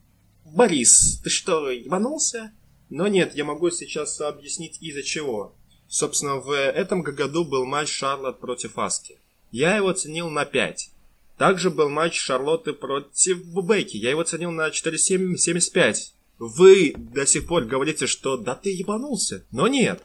Борис, 0.53 1.19
ты 1.23 1.29
что, 1.29 1.69
ебанулся? 1.69 2.51
Но 2.89 3.07
нет, 3.07 3.35
я 3.35 3.45
могу 3.45 3.69
сейчас 3.69 4.19
объяснить 4.21 4.81
из-за 4.81 5.03
чего. 5.03 5.55
Собственно, 5.87 6.35
в 6.35 6.51
этом 6.51 7.01
году 7.01 7.45
был 7.45 7.65
матч 7.65 7.89
Шарлот 7.89 8.39
против 8.39 8.77
Аски. 8.77 9.19
Я 9.51 9.75
его 9.75 9.89
оценил 9.89 10.29
на 10.29 10.45
5. 10.45 10.91
Также 11.37 11.69
был 11.69 11.89
матч 11.89 12.19
Шарлотты 12.19 12.73
против 12.73 13.43
Бекки. 13.45 13.97
Я 13.97 14.11
его 14.11 14.21
оценил 14.21 14.51
на 14.51 14.69
4,75. 14.69 15.95
Вы 16.37 16.93
до 16.97 17.25
сих 17.25 17.47
пор 17.47 17.65
говорите, 17.65 18.07
что 18.07 18.37
да 18.37 18.55
ты 18.55 18.71
ебанулся. 18.71 19.45
Но 19.51 19.67
нет. 19.67 20.01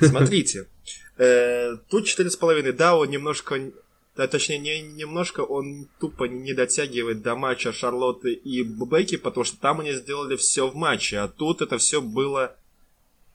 Смотрите. 0.00 0.68
Э, 1.16 1.76
тут 1.88 2.06
4,5. 2.06 2.72
Да, 2.72 2.96
он 2.96 3.10
немножко 3.10 3.72
да, 4.16 4.28
точнее, 4.28 4.58
не 4.58 4.82
немножко 4.82 5.40
он 5.40 5.88
тупо 5.98 6.24
не 6.24 6.52
дотягивает 6.52 7.22
до 7.22 7.34
матча 7.34 7.72
Шарлотты 7.72 8.34
и 8.34 8.62
Бекки, 8.62 9.16
потому 9.16 9.44
что 9.44 9.58
там 9.58 9.80
они 9.80 9.92
сделали 9.92 10.36
все 10.36 10.68
в 10.68 10.74
матче, 10.74 11.18
а 11.18 11.28
тут 11.28 11.62
это 11.62 11.78
все 11.78 12.02
было 12.02 12.54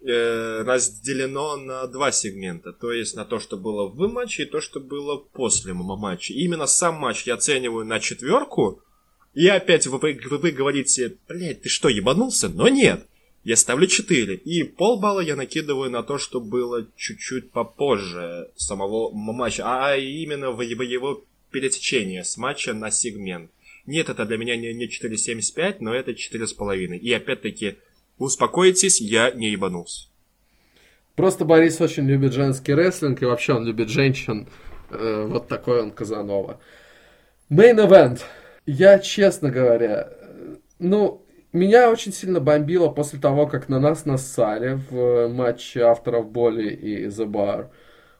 э, 0.01 0.63
разделено 0.63 1.57
на 1.57 1.88
два 1.88 2.11
сегмента. 2.11 2.73
То 2.73 2.91
есть 2.91 3.15
на 3.15 3.25
то, 3.25 3.39
что 3.39 3.57
было 3.57 3.88
в 3.88 3.97
матче, 4.07 4.43
и 4.43 4.45
то, 4.45 4.61
что 4.61 4.80
было 4.80 5.17
после 5.17 5.73
матча. 5.73 6.34
И 6.34 6.43
именно 6.43 6.67
сам 6.67 6.95
матч 6.95 7.23
я 7.25 7.34
оцениваю 7.34 7.84
на 7.86 7.99
четверку. 7.99 8.84
И 9.34 9.47
опять 9.47 9.88
вы, 9.88 9.97
вы, 9.97 10.19
вы 10.38 10.51
говорите, 10.51 11.17
блядь, 11.28 11.63
ты 11.63 11.69
что, 11.69 11.89
ебанулся? 11.89 12.49
Но 12.49 12.67
нет 12.67 13.07
я 13.47 13.55
ставлю 13.55 13.87
4. 13.87 14.35
И 14.35 14.63
полбалла 14.63 15.21
я 15.21 15.37
накидываю 15.37 15.89
на 15.89 16.03
то, 16.03 16.17
что 16.17 16.41
было 16.41 16.85
чуть-чуть 16.97 17.49
попозже 17.51 18.51
самого 18.57 19.09
матча, 19.13 19.63
а 19.65 19.95
именно 19.95 20.51
в 20.51 20.59
его 20.59 21.23
пересечение 21.49 22.25
с 22.25 22.35
матча 22.35 22.73
на 22.73 22.91
сегмент. 22.91 23.49
Нет, 23.85 24.09
это 24.09 24.25
для 24.25 24.37
меня 24.37 24.57
не, 24.57 24.73
не 24.73 24.87
4.75, 24.87 25.77
но 25.79 25.93
это 25.93 26.11
4,5. 26.11 26.97
И 26.97 27.13
опять-таки, 27.13 27.77
успокойтесь, 28.17 28.99
я 28.99 29.31
не 29.31 29.51
ебанулся. 29.51 30.09
Просто 31.15 31.45
Борис 31.45 31.79
очень 31.79 32.05
любит 32.05 32.33
женский 32.33 32.73
рестлинг, 32.73 33.21
и 33.21 33.25
вообще 33.25 33.53
он 33.53 33.65
любит 33.65 33.87
женщин. 33.87 34.49
Э, 34.89 35.25
вот 35.25 35.47
такой 35.47 35.83
он 35.83 35.91
Казанова. 35.91 36.59
Main 37.49 37.77
event. 37.77 38.19
Я, 38.65 38.99
честно 38.99 39.51
говоря, 39.51 40.09
э, 40.11 40.55
ну, 40.79 41.25
меня 41.53 41.89
очень 41.89 42.13
сильно 42.13 42.39
бомбило 42.39 42.89
после 42.89 43.19
того, 43.19 43.47
как 43.47 43.69
на 43.69 43.79
нас 43.79 44.05
нассали 44.05 44.79
в 44.89 45.27
матче 45.29 45.81
авторов 45.81 46.29
Боли 46.29 46.69
и 46.69 47.05
The 47.05 47.25
Bar. 47.25 47.67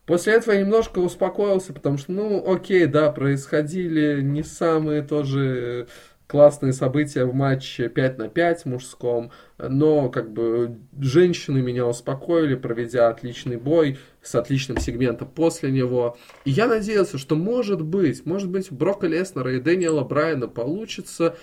После 0.05 0.34
этого 0.34 0.53
я 0.53 0.61
немножко 0.61 0.99
успокоился, 0.99 1.73
потому 1.73 1.97
что, 1.97 2.13
ну, 2.13 2.43
окей, 2.49 2.86
да, 2.86 3.11
происходили 3.11 4.21
не 4.21 4.43
самые 4.43 5.01
тоже 5.01 5.88
классные 6.28 6.73
события 6.73 7.25
в 7.25 7.34
матче 7.34 7.89
5 7.89 8.17
на 8.17 8.28
5 8.28 8.65
мужском, 8.65 9.32
но 9.57 10.09
как 10.09 10.32
бы 10.32 10.78
женщины 10.99 11.61
меня 11.61 11.86
успокоили, 11.88 12.55
проведя 12.55 13.09
отличный 13.09 13.57
бой 13.57 13.97
с 14.21 14.36
отличным 14.36 14.78
сегментом 14.78 15.30
после 15.30 15.71
него. 15.71 16.17
И 16.43 16.51
я 16.51 16.67
надеялся, 16.67 17.17
что 17.17 17.36
может 17.36 17.82
быть, 17.82 18.25
может 18.25 18.49
быть, 18.49 18.71
у 18.71 18.75
Брока 18.75 19.07
Леснера 19.07 19.53
и 19.55 19.59
Дэниела 19.59 20.03
Брайана 20.03 20.49
получится 20.49 21.38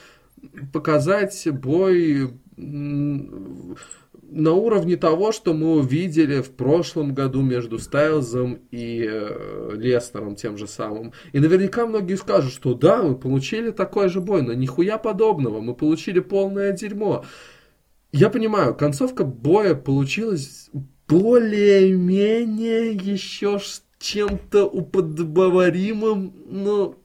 показать 0.73 1.47
бой 1.51 2.31
на 4.35 4.53
уровне 4.53 4.97
того, 4.97 5.33
что 5.33 5.55
мы 5.55 5.77
увидели 5.77 6.41
в 6.41 6.51
прошлом 6.51 7.15
году 7.15 7.43
между 7.43 7.79
Стайлзом 7.79 8.61
и 8.71 9.09
э, 9.09 9.71
Леснером 9.75 10.35
тем 10.35 10.57
же 10.57 10.67
самым. 10.67 11.13
И 11.33 11.39
наверняка 11.39 11.87
многие 11.87 12.17
скажут, 12.17 12.53
что 12.53 12.75
да, 12.75 13.03
мы 13.03 13.15
получили 13.15 13.71
такой 13.71 14.09
же 14.09 14.21
бой, 14.21 14.43
но 14.43 14.53
нихуя 14.53 14.99
подобного, 14.99 15.61
мы 15.61 15.75
получили 15.75 16.21
полное 16.21 16.73
дерьмо. 16.73 17.25
Я 18.13 18.31
понимаю, 18.31 18.75
концовка 18.75 19.25
боя 19.25 19.75
получилась 19.75 20.71
более-менее 21.09 22.93
еще 22.93 23.61
чем-то 23.99 24.67
уподобаримым, 24.67 26.35
но 26.47 26.97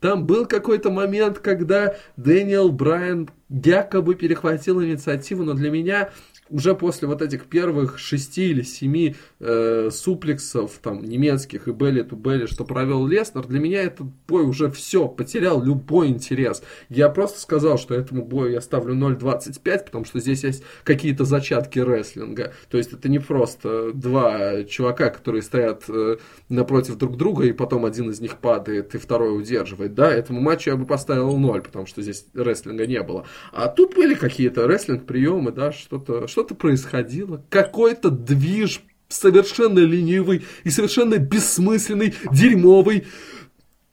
там 0.00 0.26
был 0.26 0.46
какой-то 0.46 0.90
момент, 0.90 1.38
когда 1.38 1.96
Дэниел 2.16 2.70
Брайан 2.70 3.30
якобы 3.48 4.14
перехватил 4.14 4.82
инициативу, 4.82 5.44
но 5.44 5.54
для 5.54 5.70
меня 5.70 6.10
уже 6.50 6.74
после 6.74 7.08
вот 7.08 7.22
этих 7.22 7.46
первых 7.46 7.98
шести 7.98 8.50
или 8.50 8.62
семи 8.62 9.16
э, 9.44 9.90
суплексов 9.92 10.78
там 10.82 11.04
немецких 11.04 11.68
и 11.68 11.72
белли 11.72 12.02
ту 12.02 12.16
белли, 12.16 12.46
что 12.46 12.64
провел 12.64 13.06
Леснер, 13.06 13.46
для 13.46 13.60
меня 13.60 13.82
этот 13.82 14.06
бой 14.26 14.44
уже 14.44 14.70
все, 14.70 15.06
потерял 15.06 15.62
любой 15.62 16.08
интерес. 16.08 16.62
Я 16.88 17.10
просто 17.10 17.40
сказал, 17.40 17.78
что 17.78 17.94
этому 17.94 18.24
бою 18.24 18.52
я 18.52 18.60
ставлю 18.60 18.94
0.25, 18.94 19.84
потому 19.84 20.04
что 20.04 20.18
здесь 20.18 20.44
есть 20.44 20.64
какие-то 20.82 21.24
зачатки 21.24 21.78
рестлинга. 21.78 22.54
То 22.70 22.78
есть 22.78 22.92
это 22.92 23.08
не 23.08 23.18
просто 23.18 23.92
два 23.92 24.64
чувака, 24.64 25.10
которые 25.10 25.42
стоят 25.42 25.84
э, 25.88 26.16
напротив 26.48 26.96
друг 26.96 27.16
друга, 27.16 27.44
и 27.44 27.52
потом 27.52 27.84
один 27.84 28.10
из 28.10 28.20
них 28.20 28.38
падает, 28.38 28.94
и 28.94 28.98
второй 28.98 29.38
удерживает. 29.38 29.94
Да, 29.94 30.10
этому 30.10 30.40
матчу 30.40 30.70
я 30.70 30.76
бы 30.76 30.86
поставил 30.86 31.36
0, 31.36 31.60
потому 31.60 31.86
что 31.86 32.00
здесь 32.00 32.26
рестлинга 32.34 32.86
не 32.86 33.02
было. 33.02 33.26
А 33.52 33.68
тут 33.68 33.94
были 33.94 34.14
какие-то 34.14 34.66
рестлинг-приемы, 34.66 35.52
да, 35.52 35.70
что-то 35.72 36.26
что 36.26 36.44
происходило, 36.54 37.44
какой-то 37.50 38.10
движ 38.10 38.82
совершенно 39.14 39.78
ленивый 39.78 40.44
и 40.64 40.70
совершенно 40.70 41.18
бессмысленный, 41.18 42.14
дерьмовый. 42.32 43.06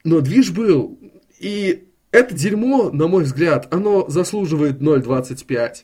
Но 0.03 0.21
движ 0.21 0.51
был. 0.51 0.99
И 1.39 1.87
это 2.11 2.35
дерьмо, 2.35 2.89
на 2.91 3.07
мой 3.07 3.23
взгляд, 3.23 3.73
оно 3.73 4.09
заслуживает 4.09 4.81
0.25. 4.81 5.83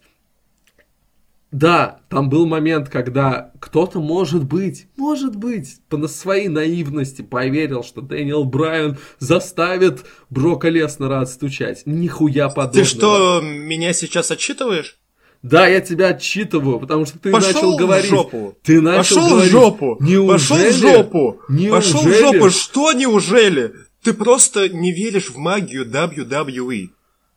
Да, 1.51 2.01
там 2.09 2.29
был 2.29 2.45
момент, 2.45 2.89
когда 2.89 3.53
кто-то, 3.61 4.01
может 4.01 4.43
быть, 4.43 4.88
может 4.97 5.38
быть, 5.38 5.77
по 5.88 6.05
своей 6.07 6.49
наивности 6.49 7.21
поверил, 7.21 7.83
что 7.83 8.01
Дэниел 8.01 8.43
Брайан 8.43 8.97
заставит 9.19 10.03
Брока 10.29 10.67
Леснера 10.67 11.21
отстучать. 11.21 11.83
Нихуя 11.85 12.49
подобного. 12.49 12.73
Ты 12.73 12.83
что, 12.83 13.41
меня 13.41 13.93
сейчас 13.93 14.29
отчитываешь? 14.29 14.99
Да, 15.43 15.67
я 15.67 15.81
тебя 15.81 16.07
отчитываю, 16.09 16.79
потому 16.79 17.05
что 17.05 17.19
ты 17.19 17.31
Пошел 17.31 17.53
начал 17.53 17.77
говорить. 17.77 18.05
в 18.05 18.09
жопу. 18.09 18.57
Ты 18.63 18.81
начал 18.81 19.15
Пошел 19.15 19.29
говорить. 19.29 19.49
в 19.49 19.51
жопу. 19.51 19.97
Неужели? 19.99 20.71
Пошел 20.71 20.71
в 20.71 20.73
жопу. 20.73 21.41
Неужели? 21.49 21.71
Пошел 21.71 22.01
в 22.01 22.13
жопу. 22.13 22.49
Что 22.49 22.93
неужели? 22.93 23.73
Ты 24.03 24.13
просто 24.13 24.69
не 24.69 24.91
веришь 24.91 25.29
в 25.29 25.38
магию 25.38 25.85
WWE. 25.85 26.89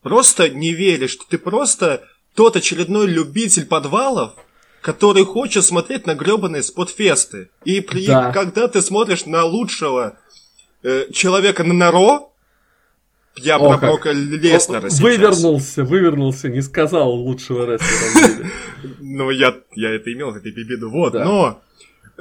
Просто 0.02 0.48
не 0.48 0.72
веришь. 0.72 1.18
Ты 1.28 1.38
просто 1.38 2.04
тот 2.34 2.56
очередной 2.56 3.06
любитель 3.06 3.66
подвалов, 3.66 4.32
который 4.80 5.24
хочет 5.24 5.64
смотреть 5.64 6.06
на 6.06 6.14
гребаные 6.14 6.62
спотфесты. 6.62 7.50
И 7.64 7.80
при... 7.80 8.06
Да. 8.06 8.32
когда 8.32 8.66
ты 8.68 8.80
смотришь 8.82 9.26
на 9.26 9.44
лучшего 9.44 10.18
э, 10.82 11.06
человека 11.12 11.64
на 11.64 11.74
Наро, 11.74 12.29
я 13.36 13.56
О, 13.56 13.78
про 13.78 13.96
как. 13.96 14.14
Леснера 14.14 14.88
сейчас. 14.90 15.00
Вывернулся, 15.00 15.84
вывернулся, 15.84 16.48
не 16.48 16.60
сказал 16.62 17.10
лучшего 17.12 17.72
рестлера. 17.74 18.46
Ну, 19.00 19.30
я, 19.30 19.54
я 19.74 19.90
это 19.90 20.12
имел 20.12 20.30
в 20.30 20.36
виду. 20.44 20.90
Вот, 20.90 21.12
Да. 21.12 21.24
но... 21.24 21.62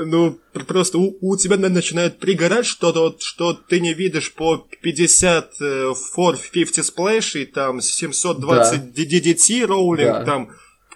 Ну, 0.01 0.39
пр- 0.53 0.63
просто 0.63 0.97
у, 0.97 1.17
у 1.19 1.35
тебя 1.35 1.57
на- 1.57 1.67
начинает 1.67 2.19
пригорать 2.19 2.65
что-то, 2.65 3.01
вот, 3.01 3.21
что 3.21 3.53
ты 3.53 3.81
не 3.81 3.93
видишь 3.93 4.33
по 4.33 4.65
50 4.81 5.51
э, 5.59 5.93
450 6.15 6.85
сплэшей, 6.85 7.45
там 7.45 7.81
720 7.81 8.97
DDT 8.97 9.65
роулинг, 9.65 10.09
Да. 10.09 10.23
там 10.25 10.49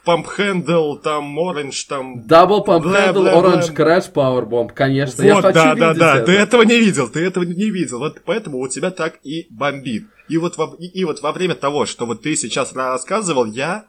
памп 0.06 0.28
хендл, 0.28 0.97
там 0.97 1.38
оранж, 1.39 1.84
там... 1.86 2.28
Дабл 2.28 2.64
памп 2.64 2.84
Бла, 2.84 3.01
хендл, 3.01 3.22
бла, 3.22 3.32
оранж 3.39 3.68
бла. 3.68 3.76
крэш, 3.76 4.12
пауэрбомб. 4.12 4.74
Конечно, 4.74 5.24
я 5.24 5.36
вот, 5.36 5.43
хочу 5.43 5.56
да, 5.56 5.76
да, 5.76 5.93
да, 5.93 6.18
это. 6.18 6.26
ты 6.26 6.32
этого 6.34 6.64
не 6.64 6.80
видел, 6.80 7.10
ты 7.10 7.26
этого 7.26 7.43
не 7.43 7.70
видел, 7.70 7.99
вот 7.99 8.22
поэтому 8.26 8.60
у 8.60 8.68
тебя 8.68 8.91
так 8.91 9.20
и 9.24 9.47
бомбит. 9.49 10.06
И 10.28 10.38
вот 10.38 10.58
во, 10.58 10.76
и, 10.78 10.88
и 10.88 11.06
вот 11.06 11.22
во 11.22 11.32
время 11.32 11.56
того, 11.56 11.86
что 11.86 12.06
вот 12.06 12.22
ты 12.22 12.36
сейчас 12.36 12.74
рассказывал, 12.74 13.45
я, 13.45 13.86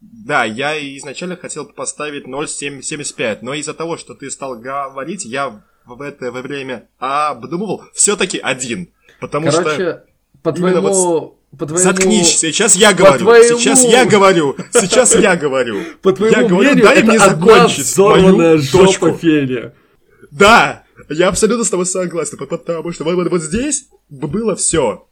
да, 0.00 0.44
я 0.44 0.78
изначально 0.98 1.36
хотел 1.36 1.66
поставить 1.66 2.26
0,75, 2.26 3.38
но 3.42 3.54
из-за 3.54 3.74
того, 3.74 3.96
что 3.96 4.14
ты 4.14 4.30
стал 4.30 4.56
говорить, 4.56 5.24
я 5.24 5.62
в 5.84 6.02
это 6.02 6.30
время 6.30 6.88
обдумывал 6.98 7.82
все-таки 7.94 8.38
один, 8.38 8.90
потому 9.20 9.50
что... 9.50 9.62
Короче, 9.62 10.02
по 10.42 10.50
именно 10.50 10.80
твоему... 10.80 11.37
По 11.56 11.64
твоему... 11.66 11.82
Заткнись, 11.82 12.38
сейчас 12.38 12.74
я 12.76 12.92
говорю, 12.92 13.18
твоему- 13.20 13.58
сейчас 13.58 13.82
я 13.84 14.04
говорю, 14.04 14.56
сейчас 14.72 15.14
я 15.14 15.34
говорю. 15.36 15.80
По 16.02 16.12
твоему 16.12 16.36
я 16.36 16.42
говорю, 16.48 16.56
мнению, 16.72 16.84
дай 16.84 17.02
мне 17.02 17.18
закончить 17.18 17.96
мою 17.98 18.58
жопа. 18.58 19.12
Феня. 19.12 19.72
Да, 20.30 20.84
я 21.08 21.28
абсолютно 21.28 21.64
с 21.64 21.70
тобой 21.70 21.86
согласен, 21.86 22.36
по- 22.36 22.46
потому 22.46 22.92
что 22.92 23.04
вот, 23.04 23.14
вот- 23.14 23.30
вот 23.30 23.42
здесь 23.42 23.86
было 24.10 24.54
все. 24.56 25.06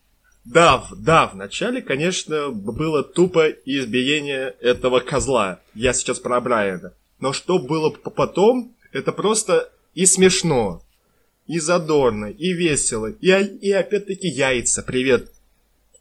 Да, 0.44 0.84
да, 0.96 1.26
в 1.26 1.34
начале, 1.34 1.80
конечно, 1.82 2.50
было 2.50 3.02
тупо 3.02 3.48
избиение 3.64 4.54
этого 4.60 5.00
козла. 5.00 5.60
Я 5.74 5.92
сейчас 5.92 6.20
про 6.20 6.40
Брайана. 6.40 6.92
Но 7.18 7.32
что 7.32 7.58
было 7.58 7.90
потом, 7.90 8.74
это 8.92 9.10
просто 9.10 9.70
и 9.94 10.04
смешно, 10.06 10.82
и 11.46 11.58
задорно, 11.58 12.26
и 12.26 12.52
весело, 12.52 13.06
и, 13.06 13.26
и 13.30 13.72
опять-таки 13.72 14.28
яйца. 14.28 14.82
Привет, 14.82 15.32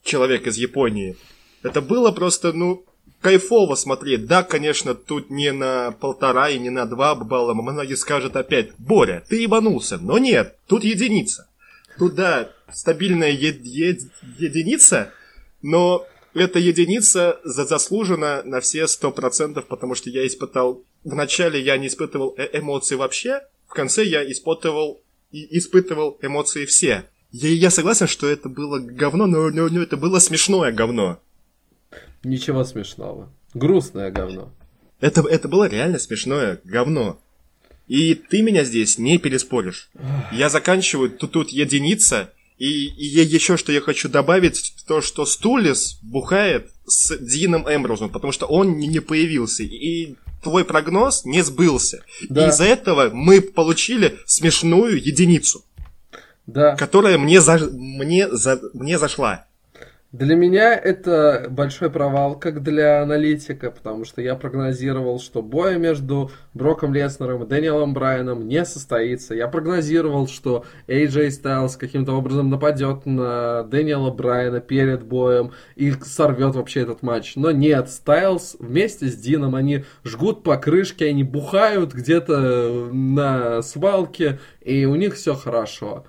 человек 0.05 0.47
из 0.47 0.55
Японии. 0.57 1.17
Это 1.63 1.81
было 1.81 2.11
просто, 2.11 2.53
ну, 2.53 2.85
кайфово 3.21 3.75
смотреть. 3.75 4.27
Да, 4.27 4.43
конечно, 4.43 4.93
тут 4.93 5.29
не 5.29 5.51
на 5.51 5.91
полтора 5.91 6.49
и 6.49 6.59
не 6.59 6.69
на 6.69 6.85
два 6.85 7.15
балла. 7.15 7.53
Многие 7.53 7.95
скажут 7.95 8.35
опять, 8.35 8.69
Боря, 8.77 9.23
ты 9.27 9.41
ебанулся. 9.41 9.97
Но 9.97 10.17
нет, 10.19 10.57
тут 10.67 10.83
единица. 10.83 11.49
Тут, 11.97 12.13
да, 12.15 12.51
стабильная 12.71 13.31
е- 13.31 13.59
е- 13.63 13.97
единица, 14.37 15.11
но 15.61 16.05
эта 16.33 16.59
единица 16.59 17.39
за- 17.43 17.65
заслужена 17.65 18.43
на 18.43 18.59
все 18.59 18.87
сто 18.87 19.11
процентов, 19.11 19.65
потому 19.65 19.95
что 19.95 20.09
я 20.09 20.25
испытал... 20.25 20.83
Вначале 21.03 21.59
я 21.61 21.77
не 21.77 21.87
испытывал 21.87 22.35
э- 22.37 22.49
эмоций 22.59 22.97
вообще, 22.97 23.41
в 23.67 23.73
конце 23.73 24.03
я 24.03 24.29
испытывал, 24.29 25.01
и 25.31 25.57
испытывал 25.57 26.17
эмоции 26.21 26.65
все. 26.65 27.05
Я, 27.43 27.49
я 27.49 27.69
согласен, 27.69 28.07
что 28.07 28.27
это 28.27 28.47
было 28.49 28.79
говно, 28.79 29.25
но, 29.27 29.49
но- 29.49 29.67
но 29.69 29.81
это 29.81 29.97
было 29.97 30.19
смешное 30.19 30.71
говно. 30.71 31.19
Ничего 32.23 32.63
смешного. 32.63 33.29
Грустное 33.53 34.09
говно. 34.11 34.51
Это, 35.01 35.21
это 35.21 35.47
было 35.47 35.67
реально 35.67 35.99
смешное 35.99 36.59
говно. 36.63 37.19
И 37.87 38.15
ты 38.15 38.41
меня 38.41 38.63
здесь 38.63 38.97
не 38.97 39.17
переспоришь. 39.17 39.89
Я 40.31 40.49
заканчиваю, 40.49 41.09
тут, 41.09 41.31
тут 41.33 41.49
единица. 41.49 42.31
И, 42.57 42.85
и 42.85 43.05
еще 43.05 43.57
что 43.57 43.71
я 43.73 43.81
хочу 43.81 44.07
добавить, 44.07 44.73
то, 44.87 45.01
что 45.01 45.25
Стулис 45.25 45.99
бухает 46.01 46.71
с 46.87 47.17
Дином 47.17 47.67
Эмброзом, 47.67 48.09
потому 48.09 48.31
что 48.31 48.45
он 48.45 48.77
не 48.77 48.87
не 48.87 49.01
появился. 49.01 49.63
И 49.63 50.15
твой 50.41 50.63
прогноз 50.63 51.25
не 51.25 51.41
сбылся. 51.43 52.03
Да. 52.29 52.45
И 52.45 52.49
из-за 52.49 52.63
этого 52.63 53.09
мы 53.13 53.41
получили 53.41 54.17
смешную 54.25 54.95
единицу, 55.05 55.63
Да. 56.47 56.75
которая 56.75 57.17
мне, 57.17 57.41
за, 57.41 57.57
мне, 57.71 58.29
за, 58.29 58.59
мне 58.73 58.97
зашла. 58.97 59.45
Для 60.15 60.37
меня 60.37 60.73
это 60.73 61.47
большой 61.49 61.89
провал, 61.89 62.39
как 62.39 62.63
для 62.63 63.01
аналитика, 63.01 63.69
потому 63.69 64.05
что 64.05 64.21
я 64.21 64.35
прогнозировал, 64.35 65.19
что 65.19 65.41
боя 65.41 65.77
между 65.77 66.31
Броком 66.53 66.93
Леснером 66.93 67.43
и 67.43 67.45
Дэниелом 67.45 67.93
Брайаном 67.93 68.47
не 68.47 68.63
состоится. 68.63 69.35
Я 69.35 69.49
прогнозировал, 69.49 70.29
что 70.29 70.63
AJ 70.87 71.31
Styles 71.31 71.77
каким-то 71.77 72.13
образом 72.13 72.49
нападет 72.49 73.05
на 73.05 73.63
Дэниела 73.63 74.09
Брайана 74.09 74.61
перед 74.61 75.03
боем 75.03 75.51
и 75.75 75.91
сорвет 75.91 76.55
вообще 76.55 76.83
этот 76.83 77.01
матч. 77.01 77.35
Но 77.35 77.51
нет, 77.51 77.89
Стайлз 77.89 78.55
вместе 78.57 79.07
с 79.07 79.17
Дином, 79.17 79.53
они 79.53 79.83
жгут 80.05 80.43
по 80.43 80.55
крышке, 80.55 81.07
они 81.07 81.25
бухают 81.25 81.93
где-то 81.93 82.89
на 82.93 83.61
свалке, 83.61 84.39
и 84.61 84.85
у 84.85 84.95
них 84.95 85.15
все 85.15 85.33
хорошо. 85.33 86.05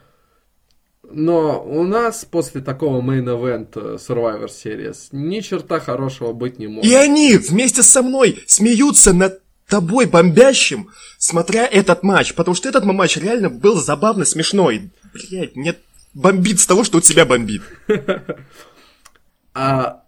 Но 1.11 1.63
у 1.63 1.85
нас 1.85 2.25
после 2.25 2.61
такого 2.61 3.01
мейн-эвента 3.01 3.95
Survivor 3.97 4.49
Series 4.49 5.09
ни 5.13 5.41
черта 5.41 5.81
хорошего 5.81 6.33
быть 6.33 6.59
не 6.59 6.67
может. 6.67 6.91
И 6.91 6.95
они 6.95 7.37
вместе 7.37 7.83
со 7.83 8.03
мной 8.03 8.43
смеются 8.47 9.13
над 9.13 9.41
тобой 9.69 10.07
бомбящим, 10.07 10.91
смотря 11.19 11.67
этот 11.67 12.03
матч. 12.03 12.35
Потому 12.35 12.55
что 12.55 12.69
этот 12.69 12.85
матч 12.85 13.17
реально 13.17 13.51
был 13.51 13.77
забавно 13.77 14.25
смешной. 14.25 14.91
Блять, 15.13 15.57
мне 15.57 15.75
бомбит 16.15 16.61
с 16.61 16.67
того, 16.67 16.85
что 16.85 16.99
у 16.99 17.01
тебя 17.01 17.25
бомбит. 17.25 17.63
А 19.59 20.03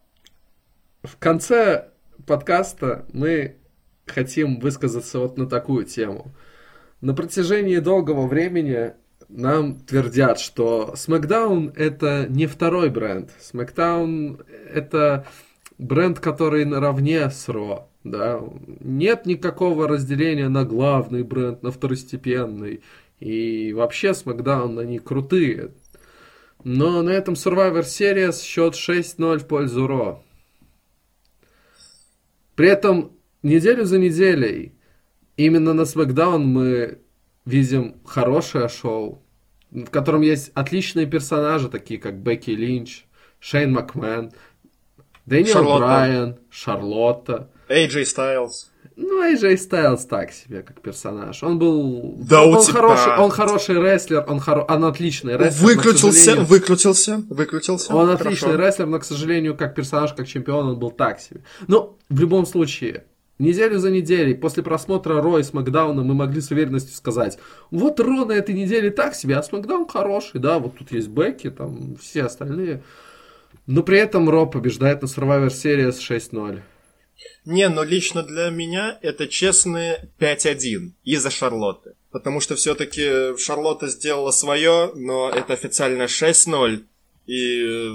в 1.03 1.17
конце 1.17 1.89
подкаста 2.27 3.07
мы 3.15 3.57
хотим 4.05 4.61
высказаться 4.61 5.21
вот 5.21 5.39
на 5.39 5.49
такую 5.49 5.87
тему. 5.87 6.35
На 7.01 7.15
протяжении 7.15 7.79
долгого 7.79 8.27
времени 8.27 8.93
нам 9.29 9.81
твердят, 9.81 10.39
что 10.39 10.95
SmackDown 10.95 11.73
это 11.77 12.27
не 12.29 12.47
второй 12.47 12.89
бренд. 12.89 13.31
SmackDown 13.41 14.45
это 14.73 15.27
бренд, 15.79 16.19
который 16.21 16.65
наравне 16.65 17.29
с 17.31 17.49
Raw. 17.49 17.85
Да? 18.05 18.41
Нет 18.81 19.27
никакого 19.27 19.87
разделения 19.87 20.49
на 20.49 20.65
главный 20.65 21.23
бренд, 21.23 21.63
на 21.63 21.71
второстепенный. 21.71 22.83
И 23.21 23.73
вообще 23.73 24.09
SmackDown, 24.09 24.81
они 24.81 24.99
крутые. 24.99 25.73
Но 26.65 27.03
на 27.03 27.11
этом 27.11 27.35
Survivor 27.35 27.83
Series 27.83 28.43
счет 28.43 28.75
6-0 28.75 29.39
в 29.39 29.47
пользу 29.47 29.87
Ро. 29.87 30.23
При 32.55 32.69
этом 32.69 33.13
неделю 33.43 33.85
за 33.85 33.99
неделей 33.99 34.73
именно 35.37 35.75
на 35.75 35.83
SmackDown 35.83 36.39
мы 36.39 36.99
видим 37.49 37.95
хорошее 38.05 38.69
шоу, 38.69 39.23
в 39.71 39.87
котором 39.91 40.21
есть 40.21 40.51
отличные 40.55 41.07
персонажи, 41.07 41.69
такие 41.69 41.99
как 41.99 42.15
Бекки 42.15 42.51
Линч, 42.51 43.07
Шейн 43.41 43.73
Макмен, 43.73 44.33
Дэниел 45.27 45.53
Шарлотта. 45.55 45.79
Брайан, 45.87 46.37
Шарлотта. 46.51 47.51
AJ 47.69 48.03
Styles. 48.05 48.51
Ну, 48.97 49.23
AJ 49.23 49.55
Styles 49.57 50.07
так 50.09 50.33
себе, 50.33 50.63
как 50.63 50.81
персонаж. 50.81 51.43
Он 51.43 51.59
был... 51.59 52.17
Да 52.19 52.45
он, 52.45 52.57
у 52.57 52.63
тебя- 52.63 52.73
хороший, 52.75 53.17
он 53.19 53.31
хороший 53.31 53.75
рестлер, 53.81 54.25
он, 54.27 54.41
хоро... 54.41 54.63
он 54.65 54.85
отличный 54.85 55.37
рестлер. 55.37 55.63
но, 55.63 55.69
к 55.73 55.77
Выкрутился, 55.77 56.19
сожалению- 56.19 56.47
выкрутился, 56.47 57.23
выкрутился. 57.29 57.95
он 57.95 58.07
Хорошо. 58.07 58.25
отличный 58.25 58.57
рестлер, 58.57 58.87
но, 58.87 58.99
к 58.99 59.05
сожалению, 59.05 59.57
как 59.57 59.75
персонаж, 59.75 60.15
как 60.15 60.27
чемпион, 60.27 60.69
он 60.71 60.79
был 60.79 60.91
так 60.91 61.21
себе. 61.21 61.43
Но 61.69 61.97
в 62.09 62.19
любом 62.21 62.45
случае, 62.47 63.05
неделю 63.39 63.79
за 63.79 63.91
неделей, 63.91 64.35
после 64.35 64.63
просмотра 64.63 65.21
Ро 65.21 65.39
и 65.39 65.43
Смакдауна 65.43 66.03
мы 66.03 66.15
могли 66.15 66.41
с 66.41 66.51
уверенностью 66.51 66.95
сказать, 66.97 67.39
вот 67.71 68.01
Ро 68.01 68.25
на 68.25 68.33
этой 68.33 68.55
неделе 68.55 68.91
так 68.91 69.15
себе, 69.15 69.37
а 69.37 69.43
Смакдаун 69.43 69.87
хороший, 69.87 70.41
да, 70.41 70.59
вот 70.59 70.77
тут 70.79 70.93
есть 70.93 71.09
Бекки, 71.09 71.51
там 71.51 71.97
все 71.97 72.25
остальные. 72.25 72.83
Но 73.67 73.83
при 73.83 73.99
этом 73.99 74.29
Ро 74.29 74.47
побеждает 74.47 75.03
на 75.03 75.07
Survivor 75.07 75.49
Series 75.49 75.99
6-0. 75.99 76.61
Не, 77.45 77.69
но 77.69 77.83
лично 77.83 78.23
для 78.23 78.51
меня 78.51 78.99
это 79.03 79.27
честные 79.27 80.09
5-1 80.19 80.93
из-за 81.05 81.31
Шарлотты. 81.31 81.95
Потому 82.11 82.41
что 82.41 82.55
все-таки 82.57 83.37
Шарлотта 83.39 83.89
сделала 83.89 84.31
свое, 84.31 84.93
но 84.95 85.31
это 85.31 85.53
официально 85.53 86.05
6-0. 86.05 86.85
И 87.27 87.91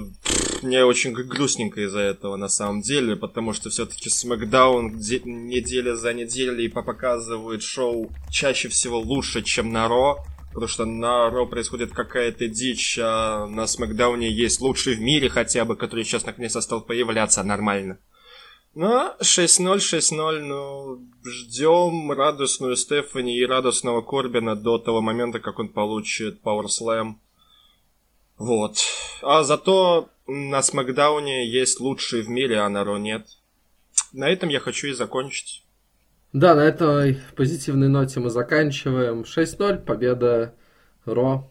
мне 0.63 0.85
очень 0.85 1.13
грустненько 1.13 1.81
из-за 1.81 1.99
этого 1.99 2.35
на 2.35 2.49
самом 2.49 2.81
деле, 2.81 3.15
потому 3.15 3.53
что 3.53 3.69
все-таки 3.69 4.09
Смакдаун 4.09 4.97
неделя 4.97 5.95
за 5.95 6.13
неделей 6.13 6.69
показывает 6.69 7.61
шоу 7.61 8.11
чаще 8.31 8.69
всего 8.69 8.99
лучше, 8.99 9.41
чем 9.41 9.71
на 9.71 9.87
Ро. 9.87 10.17
Потому 10.49 10.67
что 10.67 10.85
на 10.85 11.29
Ро 11.31 11.47
происходит 11.47 11.93
какая-то 11.93 12.47
дичь, 12.47 12.99
а 13.01 13.47
на 13.47 13.65
Смакдауне 13.65 14.31
есть 14.31 14.61
лучший 14.61 14.95
в 14.95 15.01
мире 15.01 15.27
хотя 15.27 15.65
бы, 15.65 15.75
который 15.75 16.05
сейчас 16.05 16.25
наконец-то 16.25 16.61
стал 16.61 16.81
появляться 16.81 17.43
нормально. 17.43 17.97
Ну, 18.75 19.13
6-0, 19.19 19.77
6-0, 19.77 20.39
ну, 20.39 20.99
ждем 21.23 22.11
радостную 22.11 22.75
Стефани 22.75 23.37
и 23.37 23.45
радостного 23.45 24.01
Корбина 24.01 24.55
до 24.55 24.77
того 24.79 25.01
момента, 25.01 25.39
как 25.39 25.59
он 25.59 25.69
получит 25.69 26.39
Slam. 26.43 27.15
Вот. 28.37 28.77
А 29.21 29.43
зато 29.43 30.09
на 30.27 30.61
Смакдауне 30.61 31.49
есть 31.49 31.79
лучший 31.79 32.21
в 32.21 32.29
мире, 32.29 32.59
а 32.59 32.69
на 32.69 32.83
Ро 32.83 32.97
нет. 32.97 33.27
На 34.11 34.29
этом 34.29 34.49
я 34.49 34.59
хочу 34.59 34.87
и 34.87 34.93
закончить. 34.93 35.63
Да, 36.31 36.55
на 36.55 36.61
этой 36.61 37.19
позитивной 37.35 37.89
ноте 37.89 38.19
мы 38.19 38.29
заканчиваем. 38.29 39.21
6-0, 39.21 39.83
победа 39.85 40.55
Ро. 41.05 41.49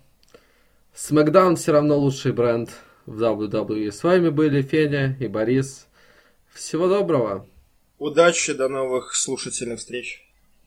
Смакдаун 0.94 1.56
все 1.56 1.72
равно 1.72 1.96
лучший 1.96 2.32
бренд 2.32 2.70
в 3.06 3.22
WWE. 3.22 3.92
С 3.92 4.02
вами 4.02 4.28
были 4.28 4.62
Феня 4.62 5.16
и 5.20 5.28
Борис. 5.28 5.86
Всего 6.52 6.88
доброго. 6.88 7.48
Удачи, 7.98 8.52
до 8.52 8.68
новых 8.68 9.14
слушательных 9.14 9.78
встреч. 9.78 10.31